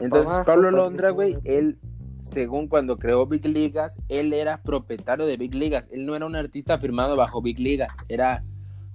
entonces 0.00 0.40
Pablo 0.46 0.70
Londra 0.70 1.10
güey 1.10 1.36
él 1.44 1.78
según 2.22 2.66
cuando 2.66 2.98
creó 2.98 3.26
Big 3.26 3.46
Ligas 3.46 4.00
él 4.08 4.32
era 4.32 4.62
propietario 4.62 5.26
de 5.26 5.36
Big 5.36 5.54
Ligas. 5.54 5.88
Él 5.92 6.06
no 6.06 6.16
era 6.16 6.26
un 6.26 6.34
artista 6.34 6.78
firmado 6.78 7.16
bajo 7.16 7.42
Big 7.42 7.60
Ligas 7.60 7.94
era 8.08 8.42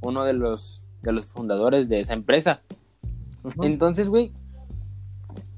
uno 0.01 0.23
de 0.23 0.33
los 0.33 0.89
de 1.01 1.11
los 1.11 1.27
fundadores 1.27 1.89
de 1.89 1.99
esa 1.99 2.13
empresa. 2.13 2.61
Entonces, 3.61 4.09
güey, 4.09 4.33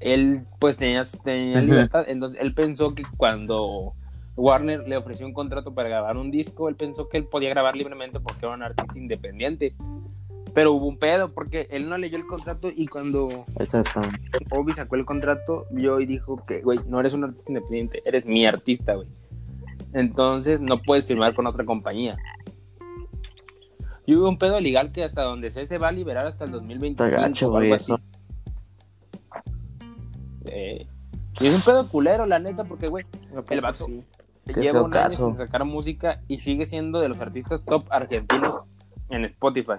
él 0.00 0.46
pues 0.58 0.76
tenía, 0.76 1.02
tenía 1.22 1.60
libertad. 1.60 2.04
Entonces, 2.06 2.40
él 2.40 2.54
pensó 2.54 2.94
que 2.94 3.02
cuando 3.16 3.94
Warner 4.36 4.86
le 4.88 4.96
ofreció 4.96 5.26
un 5.26 5.32
contrato 5.32 5.74
para 5.74 5.88
grabar 5.88 6.16
un 6.16 6.30
disco, 6.30 6.68
él 6.68 6.76
pensó 6.76 7.08
que 7.08 7.18
él 7.18 7.26
podía 7.26 7.50
grabar 7.50 7.76
libremente 7.76 8.20
porque 8.20 8.46
era 8.46 8.54
un 8.54 8.62
artista 8.62 8.98
independiente. 8.98 9.74
Pero 10.52 10.72
hubo 10.72 10.86
un 10.86 10.98
pedo 10.98 11.32
porque 11.32 11.66
él 11.70 11.88
no 11.88 11.98
leyó 11.98 12.16
el 12.16 12.26
contrato 12.26 12.68
y 12.74 12.86
cuando. 12.86 13.44
Obi 14.50 14.72
sacó 14.72 14.94
el 14.96 15.04
contrato, 15.04 15.66
vio 15.70 16.00
y 16.00 16.06
dijo 16.06 16.36
que, 16.46 16.62
güey, 16.62 16.78
no 16.86 17.00
eres 17.00 17.12
un 17.12 17.24
artista 17.24 17.50
independiente, 17.50 18.02
eres 18.04 18.24
mi 18.24 18.46
artista, 18.46 18.94
güey. 18.94 19.08
Entonces 19.92 20.60
no 20.60 20.80
puedes 20.80 21.06
firmar 21.06 21.34
con 21.34 21.46
otra 21.46 21.64
compañía. 21.64 22.16
Y 24.06 24.14
hubo 24.14 24.28
un 24.28 24.38
pedo 24.38 24.60
legal 24.60 24.92
que 24.92 25.02
hasta 25.02 25.22
donde 25.22 25.50
sé 25.50 25.66
se 25.66 25.78
va 25.78 25.88
a 25.88 25.92
liberar 25.92 26.26
hasta 26.26 26.44
el 26.44 26.50
2025 26.50 27.04
Está 27.04 27.20
gacho, 27.20 27.50
o 27.50 27.56
algo 27.56 27.74
así. 27.74 27.92
Eh, 30.46 30.86
y 31.40 31.46
es 31.46 31.54
un 31.54 31.62
pedo 31.62 31.88
culero, 31.88 32.26
la 32.26 32.38
neta, 32.38 32.64
porque, 32.64 32.86
güey, 32.88 33.04
el 33.34 33.42
pues, 33.42 33.60
vato 33.60 33.86
sí. 33.86 34.04
Lleva 34.46 34.82
un 34.82 34.94
año 34.96 35.10
sin 35.10 35.36
sacar 35.36 35.64
música 35.64 36.20
y 36.28 36.38
sigue 36.38 36.66
siendo 36.66 37.00
de 37.00 37.08
los 37.08 37.20
artistas 37.20 37.60
top 37.64 37.84
argentinos 37.90 38.64
en 39.08 39.24
Spotify. 39.24 39.74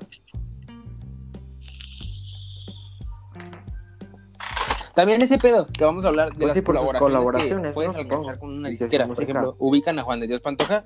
También 4.93 5.21
ese 5.21 5.37
pedo 5.37 5.67
que 5.67 5.83
vamos 5.83 6.05
a 6.05 6.07
hablar 6.07 6.29
de 6.31 6.37
Pues 6.37 6.47
las 6.47 6.57
sí, 6.57 6.63
colaboraciones, 6.63 7.11
colaboraciones, 7.17 7.67
que 7.67 7.73
puedes 7.73 7.93
¿no? 7.93 7.99
alcanzar 7.99 8.39
con 8.39 8.49
una 8.51 8.69
disquera. 8.69 9.07
Por 9.07 9.21
ejemplo, 9.21 9.55
ubican 9.59 9.99
a 9.99 10.03
Juan 10.03 10.21
de 10.21 10.27
Dios 10.27 10.41
Pantoja. 10.41 10.85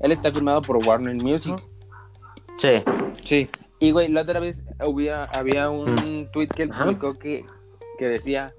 Él 0.00 0.10
está 0.10 0.32
firmado 0.32 0.60
por 0.62 0.76
Warner 0.84 1.14
Music. 1.14 1.54
Sí. 2.58 2.82
Sí. 3.22 3.48
Y, 3.78 3.92
güey, 3.92 4.08
la 4.08 4.22
otra 4.22 4.40
vez 4.40 4.64
había, 4.80 5.24
había 5.24 5.70
un 5.70 6.28
tweet 6.32 6.48
que 6.48 6.64
él 6.64 6.68
Mm. 6.70 6.72
Ajá. 6.72 6.84
publicó 6.84 7.14
que, 7.14 7.44
que 7.98 8.06
decía, 8.06 8.52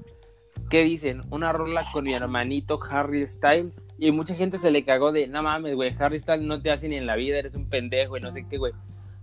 ¿qué 0.74 0.84
dicen? 0.84 1.22
Una 1.30 1.54
rola 1.54 1.86
con 1.94 2.04
mi 2.04 2.16
hermanito 2.16 2.80
Harry 2.90 3.28
Styles. 3.28 3.80
Y 4.00 4.10
mucha 4.12 4.34
gente 4.34 4.58
se 4.58 4.72
le 4.72 4.84
cagó 4.84 5.12
de, 5.12 5.28
no 5.28 5.44
mames, 5.44 5.76
güey, 5.76 5.96
Harry 6.00 6.20
Styles 6.20 6.42
no 6.48 6.64
te 6.64 6.72
hace 6.72 6.90
ni 6.90 6.96
en 6.96 7.06
la 7.06 7.16
vida, 7.16 7.38
eres 7.38 7.54
un 7.54 7.70
pendejo 7.70 8.18
y 8.18 8.22
no 8.22 8.32
sé 8.32 8.48
qué, 8.50 8.58
güey. 8.58 8.74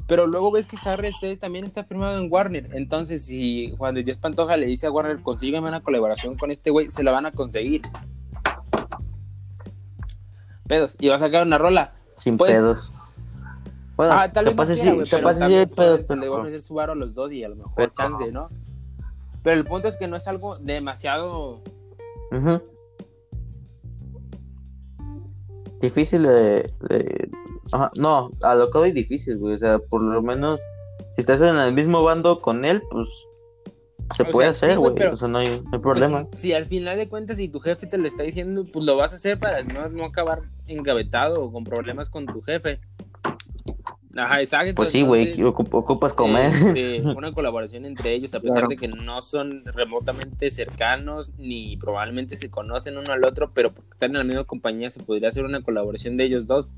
Pero 0.07 0.29
luego 0.29 0.53
ves 0.53 0.69
que 0.69 0.77
Harry 0.85 1.11
Styles 1.11 1.41
también 1.41 1.65
está 1.67 1.83
firmado 1.83 2.17
en 2.19 2.31
Warner. 2.31 2.69
Entonces, 2.75 3.25
si 3.25 3.75
Juan 3.79 3.97
de 3.97 4.05
Dios 4.05 4.17
Pantoja 4.19 4.57
le 4.57 4.67
dice 4.67 4.87
a 4.87 4.93
Warner, 4.93 5.23
consígueme 5.23 5.67
una 5.67 5.81
colaboración 5.81 6.37
con 6.39 6.53
este 6.53 6.71
güey, 6.71 6.89
se 6.89 7.03
la 7.03 7.11
van 7.11 7.27
a 7.27 7.33
conseguir. 7.33 7.83
Pedos. 10.69 10.95
Y 11.01 11.09
va 11.09 11.17
a 11.17 11.19
sacar 11.19 11.45
una 11.45 11.59
rola. 11.59 11.95
Sin 12.15 12.37
Pues- 12.37 12.53
pedos. 12.53 12.93
Bueno, 13.97 14.15
ah, 14.17 14.31
tal 14.31 14.45
vez 14.45 14.55
no 14.57 14.67
sí, 14.67 14.75
quiera, 14.75 14.93
güey, 14.93 15.11
pero 15.11 15.23
capaz 15.23 15.35
sí 15.35 15.41
también, 15.41 15.69
pedos, 15.69 16.07
se 16.07 16.15
le 16.15 16.21
va 16.21 16.27
a 16.27 16.31
pero- 16.31 16.41
ofrecer 16.43 16.61
su 16.63 16.75
varo 16.75 16.93
a 16.93 16.95
los 16.95 17.13
dos 17.13 17.33
y 17.33 17.43
a 17.43 17.49
lo 17.49 17.57
mejor 17.57 17.73
Pero- 17.75 17.93
chance, 17.97 18.31
¿no? 18.31 18.49
Pero 19.43 19.57
el 19.57 19.65
punto 19.65 19.89
es 19.89 19.97
que 19.97 20.07
no 20.07 20.17
es 20.17 20.27
algo 20.29 20.59
demasiado... 20.59 21.63
Difícil 25.81 26.23
de, 26.25 26.73
de- 26.89 27.31
Ajá, 27.73 27.91
no, 27.95 28.33
a 28.43 28.55
lo 28.55 28.71
que 28.71 28.79
doy 28.79 28.93
difícil, 28.93 29.39
güey. 29.39 29.55
O 29.55 29.59
sea, 29.59 29.79
por 29.79 30.03
lo 30.03 30.21
menos, 30.23 30.61
si 31.15 31.21
estás 31.21 31.41
en 31.41 31.57
el 31.57 31.73
mismo 31.73 32.03
bando 32.03 32.41
con 32.43 32.65
él, 32.65 32.83
pues 32.91 33.09
se 34.17 34.25
O 34.25 34.31
puede 34.31 34.53
sea, 34.53 34.69
hacer, 34.71 34.79
güey, 34.79 34.93
O 35.07 35.17
sea, 35.17 35.29
no 35.29 35.39
hay, 35.39 35.49
no 35.49 35.55
hay 35.55 35.63
Pues, 35.71 35.81
problema. 35.81 36.27
si, 36.33 36.39
si 36.39 36.53
al 36.53 36.65
final 36.67 36.97
de 36.97 37.09
cuentas, 37.09 37.37
si 37.37 37.49
tu 37.49 37.61
jefe 37.61 37.87
te 37.87 37.97
lo 37.97 38.07
está 38.09 38.25
diciendo, 38.25 38.67
pues 38.71 38.85
lo 38.85 38.97
vas 38.97 39.13
a 39.13 39.17
hacer 39.17 39.39
para 39.39 39.63
no, 39.63 39.89
no 39.89 40.05
acabar 40.05 40.43
engavetado 40.67 41.43
o 41.45 41.53
con 41.53 41.65
problemas 41.65 42.11
con 42.11 42.27
tu 42.27 42.43
jefe. 42.43 42.81
Ajá, 44.17 44.41
exacto. 44.41 44.75
Pues 44.75 44.91
sí, 44.91 45.03
güey, 45.03 45.41
ocupas 45.45 46.13
comer. 46.15 46.51
este, 46.53 47.01
una 47.17 47.33
colaboración 47.33 47.85
entre 47.85 48.13
ellos, 48.13 48.35
a 48.35 48.41
pesar 48.41 48.55
Claro. 48.59 48.69
de 48.69 48.77
que 48.77 48.89
no 48.89 49.23
son 49.23 49.63
remotamente 49.67 50.51
cercanos 50.51 51.31
ni 51.39 51.77
probablemente 51.77 52.37
se 52.37 52.51
conocen 52.51 52.99
uno 52.99 53.13
al 53.13 53.25
otro, 53.25 53.53
pero 53.55 53.73
porque 53.73 53.91
están 53.93 54.11
en 54.11 54.19
la 54.19 54.25
misma 54.25 54.45
compañía 54.45 54.91
se 54.91 55.01
podría 55.03 55.29
hacer 55.29 55.45
una 55.45 55.63
colaboración 55.63 56.17
de 56.17 56.25
ellos 56.25 56.47
dos. 56.47 56.69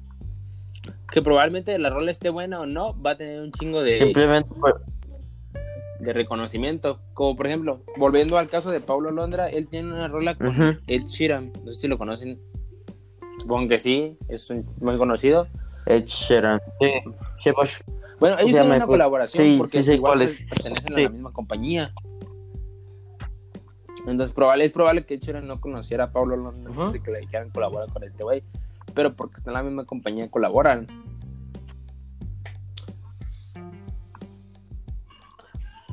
Que 1.10 1.22
probablemente 1.22 1.78
la 1.78 1.90
rola 1.90 2.10
esté 2.10 2.28
buena 2.30 2.60
o 2.60 2.66
no, 2.66 3.00
va 3.00 3.12
a 3.12 3.16
tener 3.16 3.40
un 3.40 3.52
chingo 3.52 3.82
de, 3.82 3.98
Simplemente, 3.98 4.48
pues, 4.60 4.74
de 6.00 6.12
reconocimiento. 6.12 7.00
Como 7.14 7.36
por 7.36 7.46
ejemplo, 7.46 7.82
volviendo 7.96 8.36
al 8.38 8.48
caso 8.48 8.70
de 8.70 8.80
Paulo 8.80 9.10
Londra, 9.10 9.48
él 9.48 9.68
tiene 9.68 9.92
una 9.92 10.08
rola 10.08 10.34
con 10.36 10.48
Ujú. 10.48 10.78
Ed 10.86 11.04
Sheeran. 11.06 11.52
No 11.64 11.72
sé 11.72 11.80
si 11.80 11.88
lo 11.88 11.96
conocen. 11.98 12.38
Supongo 13.38 13.68
que 13.68 13.78
sí, 13.78 14.16
es 14.28 14.50
un- 14.50 14.66
muy 14.80 14.96
conocido. 14.98 15.46
Ed 15.86 16.04
Sheeran. 16.06 16.60
Sí, 16.80 16.92
sí, 17.38 17.52
pues, 17.52 17.82
Bueno, 18.20 18.38
ellos 18.38 18.52
tienen 18.52 18.66
una 18.66 18.86
pues, 18.86 18.86
colaboración 18.86 19.44
sí, 19.44 19.54
porque 19.58 19.82
sí 19.82 19.92
igual 19.92 20.18
pues, 20.18 20.40
es. 20.40 20.46
pertenecen 20.48 20.92
a 20.94 21.00
la 21.00 21.08
misma 21.08 21.32
compañía. 21.32 21.92
Entonces 24.06 24.34
probable, 24.34 24.64
es 24.64 24.72
probable 24.72 25.06
que 25.06 25.14
Ed 25.14 25.20
Sheeran 25.20 25.46
no 25.46 25.60
conociera 25.60 26.04
a 26.04 26.12
Paulo 26.12 26.36
Londra 26.36 26.72
antes 26.72 26.92
de 26.94 27.02
que 27.02 27.10
le 27.12 27.20
dijeran 27.20 27.50
colaborar 27.50 27.92
con 27.92 28.02
este 28.04 28.22
güey. 28.22 28.42
Pero 28.94 29.14
porque 29.14 29.36
están 29.36 29.52
en 29.52 29.58
la 29.58 29.62
misma 29.62 29.84
compañía 29.84 30.30
colaboran. 30.30 30.86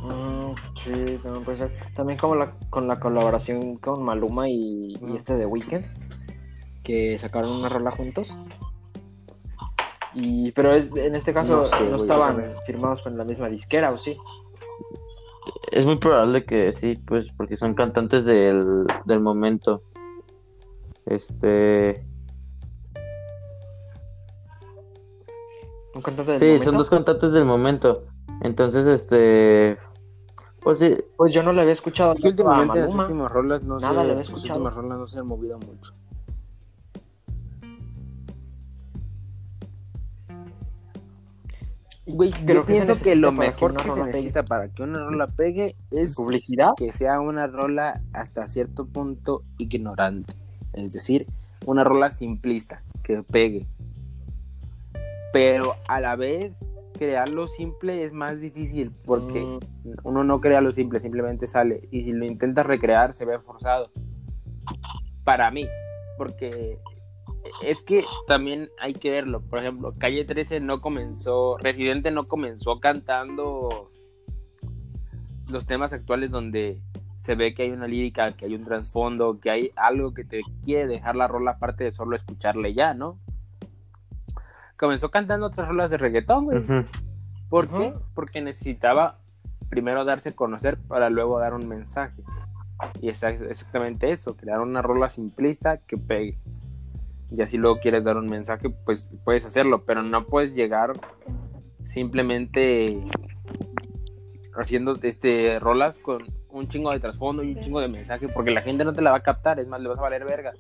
Mm, 0.02 0.54
sí, 0.84 1.20
también 1.24 1.44
puede 1.44 1.58
ser. 1.58 1.72
También 1.96 2.18
como 2.18 2.36
la, 2.36 2.52
con 2.70 2.88
la 2.88 3.00
colaboración 3.00 3.78
con 3.78 4.04
Maluma 4.04 4.50
y, 4.50 4.98
este 5.16 5.36
de 5.36 5.46
Weekend, 5.46 5.86
que 6.84 7.18
sacaron 7.20 7.52
una 7.52 7.70
rola 7.70 7.92
juntos. 7.92 8.28
Y, 10.22 10.52
pero 10.52 10.74
es- 10.74 10.94
en 10.96 11.16
este 11.16 11.34
caso 11.34 11.58
No 11.58 11.66
sé, 11.66 11.96
estaban 11.96 12.54
firmados 12.66 13.02
con 13.02 13.18
la 13.18 13.24
misma 13.24 13.48
disquera, 13.50 13.92
¿o 13.92 13.98
sí? 13.98 14.18
es 15.72 15.86
muy 15.86 15.98
probable 15.98 16.44
que 16.46 16.74
sí, 16.74 16.96
pues, 17.08 17.32
porque 17.38 17.56
son 17.58 17.74
cantantes 17.74 18.26
del, 18.26 18.86
del 19.06 19.20
momento. 19.22 19.84
Este. 21.06 22.06
Un 25.96 26.02
cantante 26.02 26.32
del 26.34 26.40
Sí, 26.40 26.46
momento. 26.48 26.64
son 26.66 26.78
dos 26.78 26.90
cantantes 26.90 27.32
del 27.32 27.46
momento. 27.46 28.04
Entonces, 28.42 28.86
este. 28.86 29.78
Pues 30.62 30.80
sí, 30.80 30.98
Pues 31.18 31.34
yo 31.34 31.42
no 31.42 31.54
le 31.54 31.62
había 31.62 31.74
escuchado 31.74 32.12
Es 32.12 32.22
que 32.22 32.28
últimamente 32.30 32.80
las 32.80 32.88
Maluma. 32.90 33.04
últimas 33.06 33.32
rolas 33.32 33.64
no 33.64 33.80
Nada 33.80 33.88
se, 33.90 33.94
le 33.96 34.00
había 34.02 34.14
las 34.16 34.28
escuchado. 34.28 34.60
últimas 34.60 34.74
rolas 34.76 35.00
no 35.00 35.08
se 35.08 35.20
han 35.20 35.28
movido 35.28 35.58
mucho. 35.60 35.94
Güey, 42.12 42.32
Pero 42.46 42.62
yo 42.62 42.66
¿qué 42.66 42.74
se 42.74 42.86
pienso 42.86 43.04
que 43.04 43.16
lo 43.16 43.32
necesita 43.32 43.44
que 43.44 43.52
mejor 43.52 43.72
una 43.72 43.82
que 43.84 43.90
se 43.90 43.90
rola 43.90 44.06
pegue? 44.06 44.18
necesita 44.18 44.44
para 44.44 44.68
que 44.70 44.84
una 44.84 45.00
rola 45.00 45.28
pegue 45.28 45.76
es 45.92 46.16
¿Publicidad? 46.16 46.72
que 46.76 46.92
sea 46.92 47.20
una 47.20 47.48
rola 47.48 48.02
hasta 48.14 48.48
cierto 48.48 48.86
punto 48.88 49.44
ignorante. 49.58 50.34
Es 50.74 50.92
decir, 50.92 51.28
una 51.66 51.84
rola 51.84 52.10
simplista, 52.10 52.82
que 53.04 53.22
pegue. 53.24 53.68
Pero 55.32 55.76
a 55.88 56.00
la 56.00 56.16
vez, 56.16 56.66
crearlo 56.98 57.48
simple 57.48 58.04
es 58.04 58.12
más 58.14 58.42
difícil 58.42 58.92
porque 59.06 59.46
Mm, 59.46 59.60
uno 60.04 60.24
no 60.24 60.42
crea 60.42 60.62
lo 60.62 60.72
simple, 60.72 61.00
simplemente 61.00 61.48
sale. 61.48 61.88
Y 61.92 62.04
si 62.04 62.12
lo 62.12 62.26
intentas 62.26 62.66
recrear, 62.66 63.14
se 63.14 63.26
ve 63.26 63.40
forzado. 63.40 63.92
Para 65.24 65.52
mí, 65.52 65.68
porque 66.18 66.80
es 67.64 67.82
que 67.84 68.04
también 68.28 68.70
hay 68.80 68.94
que 68.94 69.10
verlo. 69.12 69.42
Por 69.42 69.60
ejemplo, 69.60 69.94
Calle 69.98 70.26
13 70.26 70.60
no 70.60 70.82
comenzó, 70.82 71.58
Residente 71.58 72.12
no 72.12 72.28
comenzó 72.28 72.80
cantando 72.80 73.92
los 75.48 75.66
temas 75.66 75.94
actuales 75.94 76.32
donde 76.32 76.82
se 77.20 77.36
ve 77.36 77.54
que 77.54 77.64
hay 77.64 77.72
una 77.72 77.88
lírica, 77.88 78.32
que 78.32 78.46
hay 78.46 78.56
un 78.56 78.64
trasfondo, 78.66 79.40
que 79.40 79.50
hay 79.50 79.72
algo 79.76 80.14
que 80.14 80.24
te 80.24 80.42
quiere 80.64 80.88
dejar 80.88 81.16
la 81.16 81.28
rola 81.28 81.52
aparte 81.52 81.84
de 81.84 81.92
solo 81.92 82.16
escucharle 82.16 82.74
ya, 82.74 82.94
¿no? 82.94 83.20
Comenzó 84.78 85.12
cantando 85.12 85.48
otras 85.48 85.68
rolas 85.68 85.92
de 85.92 85.98
reggaetón, 85.98 86.46
güey. 86.46 86.64
¿Por 87.50 87.68
qué? 87.68 87.94
Porque 88.14 88.42
necesitaba 88.42 89.20
primero 89.70 90.06
darse 90.06 90.30
a 90.30 90.36
conocer 90.36 90.78
para 90.88 91.10
luego 91.10 91.40
dar 91.40 91.54
un 91.54 91.68
mensaje. 91.68 92.22
Y 93.02 93.10
es 93.10 93.22
ex- 93.24 93.42
exactamente 93.42 94.12
eso, 94.12 94.38
crear 94.38 94.62
una 94.62 94.82
rola 94.82 95.10
simplista 95.10 95.78
que 95.78 95.98
pegue. 95.98 96.38
Y 97.32 97.42
así 97.42 97.58
luego 97.58 97.80
quieres 97.80 98.04
dar 98.04 98.18
un 98.18 98.26
mensaje, 98.26 98.70
pues 98.70 99.10
puedes 99.24 99.46
hacerlo, 99.46 99.84
pero 99.86 100.02
no 100.02 100.26
puedes 100.26 100.56
llegar 100.56 100.94
simplemente 101.88 103.02
haciendo 104.56 104.94
este 105.02 105.60
rolas 105.60 106.00
con 106.00 106.24
un 106.52 106.68
chingo 106.68 106.92
de 106.92 107.00
trasfondo 107.00 107.44
y 107.44 107.54
un 107.54 107.60
chingo 107.60 107.80
de 107.80 107.88
mensaje, 107.88 108.28
porque 108.28 108.52
la 108.52 108.62
gente 108.62 108.84
no 108.84 108.94
te 108.94 109.02
la 109.02 109.12
va 109.12 109.18
a 109.18 109.24
captar, 109.24 109.60
es 109.60 109.68
más, 109.68 109.82
le 109.82 109.90
vas 109.90 110.00
a 110.00 110.02
valer 110.02 110.26
verga. 110.26 110.54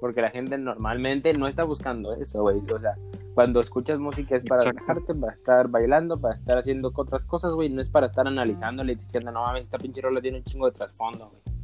Porque 0.00 0.20
la 0.20 0.30
gente 0.30 0.56
normalmente 0.58 1.32
no 1.34 1.46
está 1.46 1.64
buscando 1.64 2.14
eso, 2.14 2.42
güey. 2.42 2.58
O 2.70 2.78
sea, 2.78 2.94
cuando 3.34 3.60
escuchas 3.60 3.98
música 3.98 4.36
es 4.36 4.44
para 4.44 4.62
Exacto. 4.62 4.80
relajarte, 4.80 5.14
para 5.14 5.32
estar 5.32 5.68
bailando, 5.68 6.20
para 6.20 6.34
estar 6.34 6.58
haciendo 6.58 6.92
otras 6.94 7.24
cosas, 7.24 7.52
güey. 7.52 7.68
No 7.70 7.80
es 7.80 7.88
para 7.88 8.06
estar 8.06 8.26
analizándole 8.26 8.92
y 8.92 8.96
diciendo, 8.96 9.32
no 9.32 9.42
mames, 9.42 9.62
esta 9.62 9.78
pinche 9.78 10.00
rola 10.00 10.20
tiene 10.20 10.38
un 10.38 10.44
chingo 10.44 10.66
de 10.66 10.72
trasfondo, 10.72 11.30
güey. 11.30 11.54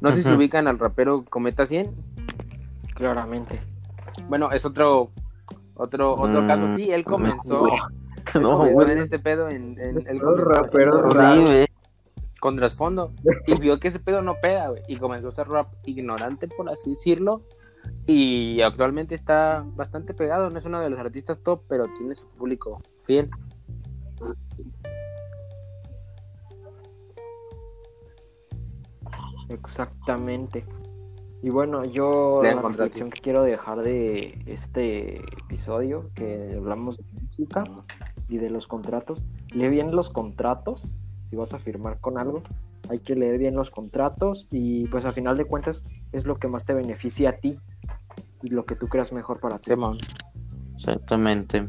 No 0.00 0.12
sé 0.12 0.22
si 0.22 0.32
ubican 0.32 0.68
al 0.68 0.78
rapero 0.78 1.24
Cometa 1.24 1.66
100. 1.66 1.94
claramente. 2.94 3.60
Bueno, 4.28 4.50
es 4.52 4.64
otro 4.64 5.10
otro 5.74 6.14
otro 6.14 6.42
Mm, 6.42 6.46
caso. 6.46 6.68
Sí, 6.68 6.90
él 6.90 7.04
comenzó, 7.04 7.66
él 8.34 8.42
No, 8.42 8.58
comenzó 8.58 8.88
en 8.88 8.98
este 8.98 9.18
pedo, 9.18 9.48
en, 9.48 9.76
haciendo 9.78 10.36
rapero 10.44 10.98
rap 11.10 11.46
Sí, 11.46 11.64
con 12.40 12.56
trasfondo 12.56 13.12
y 13.46 13.58
vio 13.58 13.78
que 13.80 13.88
ese 13.88 13.98
pedo 13.98 14.22
no 14.22 14.34
pega, 14.36 14.68
güey, 14.68 14.82
y 14.88 14.96
comenzó 14.96 15.28
a 15.28 15.30
hacer 15.30 15.48
rap 15.48 15.72
ignorante, 15.84 16.46
por 16.48 16.68
así 16.68 16.90
decirlo. 16.90 17.42
Y 18.06 18.60
actualmente 18.62 19.14
está 19.14 19.64
bastante 19.74 20.14
pegado, 20.14 20.50
no 20.50 20.58
es 20.58 20.64
uno 20.64 20.80
de 20.80 20.90
los 20.90 20.98
artistas 20.98 21.38
top, 21.42 21.62
pero 21.68 21.86
tiene 21.96 22.14
su 22.16 22.26
público 22.28 22.82
fiel. 23.04 23.30
Exactamente. 29.48 30.64
Y 31.42 31.50
bueno, 31.50 31.84
yo 31.84 32.40
la 32.42 32.60
reflexión 32.60 33.10
que 33.10 33.20
quiero 33.20 33.42
dejar 33.42 33.82
de 33.82 34.42
este 34.46 35.18
episodio, 35.44 36.10
que 36.14 36.54
hablamos 36.56 36.98
de 36.98 37.04
música 37.22 37.64
y 38.28 38.38
de 38.38 38.50
los 38.50 38.66
contratos, 38.66 39.22
lee 39.50 39.68
bien 39.68 39.94
los 39.94 40.08
contratos, 40.08 40.82
si 41.30 41.36
vas 41.36 41.54
a 41.54 41.58
firmar 41.58 42.00
con 42.00 42.18
algo, 42.18 42.42
hay 42.88 42.98
que 42.98 43.14
leer 43.14 43.38
bien 43.38 43.54
los 43.54 43.70
contratos 43.70 44.46
y 44.50 44.86
pues 44.88 45.04
a 45.04 45.12
final 45.12 45.36
de 45.36 45.44
cuentas 45.44 45.84
es 46.12 46.24
lo 46.24 46.38
que 46.38 46.48
más 46.48 46.64
te 46.64 46.74
beneficia 46.74 47.30
a 47.30 47.32
ti 47.34 47.58
y 48.42 48.48
lo 48.48 48.64
que 48.64 48.74
tú 48.74 48.88
creas 48.88 49.12
mejor 49.12 49.38
para 49.40 49.58
ti. 49.58 49.72
Exactamente. 50.74 51.66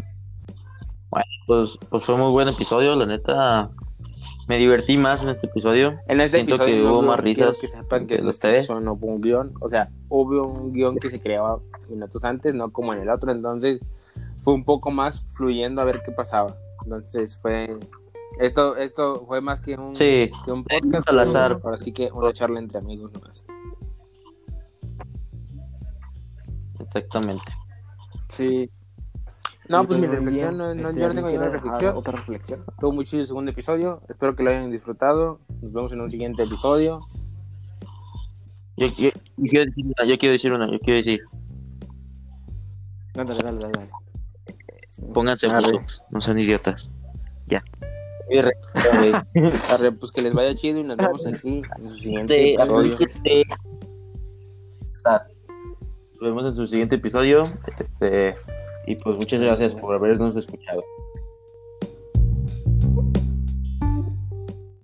Bueno, 1.10 1.26
pues, 1.46 1.78
pues 1.90 2.04
fue 2.04 2.16
muy 2.18 2.32
buen 2.32 2.48
episodio, 2.48 2.96
la 2.96 3.06
neta. 3.06 3.70
Me 4.50 4.58
divertí 4.58 4.98
más 4.98 5.22
en 5.22 5.30
este 5.30 5.46
episodio. 5.46 6.00
En 6.08 6.20
este 6.22 6.38
Siento 6.38 6.56
episodio 6.56 6.76
que 6.78 6.84
no 6.84 6.92
hubo 6.94 7.02
más 7.04 7.20
risas 7.20 7.60
que 7.60 7.68
sepan 7.68 8.08
que 8.08 8.16
ustedes. 8.16 8.66
sección 8.66 8.84
no 8.84 8.94
hubo 8.94 9.06
un 9.06 9.22
guion, 9.22 9.54
o 9.62 9.70
sea, 9.70 9.92
hubo 10.10 10.48
un 10.48 10.74
guion 10.74 10.98
que 10.98 11.12
se 11.12 11.22
creaba 11.22 11.60
minutos 11.88 12.26
antes, 12.26 12.56
no 12.56 12.72
como 12.72 12.94
en 12.96 13.02
el 13.02 13.10
otro, 13.10 13.32
entonces 13.32 13.80
fue 14.42 14.56
un 14.56 14.66
poco 14.66 14.90
más 14.90 15.24
fluyendo 15.36 15.82
a 15.82 15.86
ver 15.86 16.02
qué 16.04 16.12
pasaba. 16.12 16.58
Entonces 16.84 17.38
fue 17.38 17.78
esto 18.40 18.76
esto 18.76 19.24
fue 19.28 19.40
más 19.40 19.62
que 19.62 19.76
un, 19.76 19.96
Sí, 19.96 20.32
que 20.44 20.52
un 20.52 20.64
podcast, 20.64 21.08
al 21.08 21.20
azar. 21.20 21.60
ahora 21.64 21.78
sí 21.78 21.92
que 21.92 22.10
una 22.12 22.34
charla 22.34 22.60
entre 22.60 22.80
amigos 22.80 23.12
nomás. 23.14 23.46
exactamente. 26.80 27.54
Sí, 28.30 28.70
No, 29.70 29.86
pues 29.86 30.00
mi 30.00 30.08
reflexión, 30.08 30.58
no, 30.58 30.74
no, 30.74 30.90
Este, 30.90 31.00
yo 31.02 31.08
no 31.08 31.14
tengo 31.14 31.28
¿alguien 31.28 31.42
ninguna 31.42 31.50
reflexión. 31.50 31.96
Otra 31.96 32.14
reflexión. 32.14 32.64
Estuvo 32.68 32.92
muy 32.92 33.06
chido 33.06 33.22
el 33.22 33.28
segundo 33.28 33.52
episodio. 33.52 34.02
Espero 34.10 34.36
que 34.36 34.44
lo 34.44 34.50
hayan 34.50 34.72
disfrutado. 34.72 35.40
Nos 35.62 35.72
vemos 35.74 35.94
en 35.94 36.02
un 36.02 36.10
siguiente 36.10 36.42
episodio. 36.44 36.98
Yo, 38.78 38.88
yo- 38.88 39.10
yo 39.38 39.46
quiero 39.50 39.66
decir 39.66 39.86
una, 39.86 40.06
yo 40.08 40.18
quiero 40.18 40.34
decir 40.34 40.54
una, 40.54 40.72
yo 40.72 40.80
quiero 40.80 40.98
decir, 40.98 41.20
Dale, 43.14 43.34
dale, 43.36 43.60
dale. 43.60 43.72
dale. 43.74 43.90
pónganse 45.14 45.48
buzos, 45.48 46.04
no 46.10 46.22
sean 46.22 46.40
idiotas. 46.40 46.92
Ya. 47.48 47.64
Arre, 49.70 49.92
pues 49.94 50.12
que 50.12 50.22
les 50.22 50.34
vaya 50.34 50.54
chido 50.56 50.80
y 50.80 50.84
nos 50.84 50.98
vemos 50.98 51.26
aquí 51.26 51.62
en 51.78 51.84
su 51.84 51.96
siguiente 51.96 52.54
Este, 52.54 52.64
episodio. 52.64 52.96
Nos 56.14 56.22
vemos 56.22 56.46
en 56.46 56.54
su 56.54 56.68
siguiente 56.68 56.96
episodio. 56.96 57.50
Este, 57.80 58.36
y 58.90 58.96
pues 58.96 59.18
muchas 59.18 59.40
gracias 59.40 59.76
por 59.76 59.94
habernos 59.94 60.36
escuchado. 60.36 60.84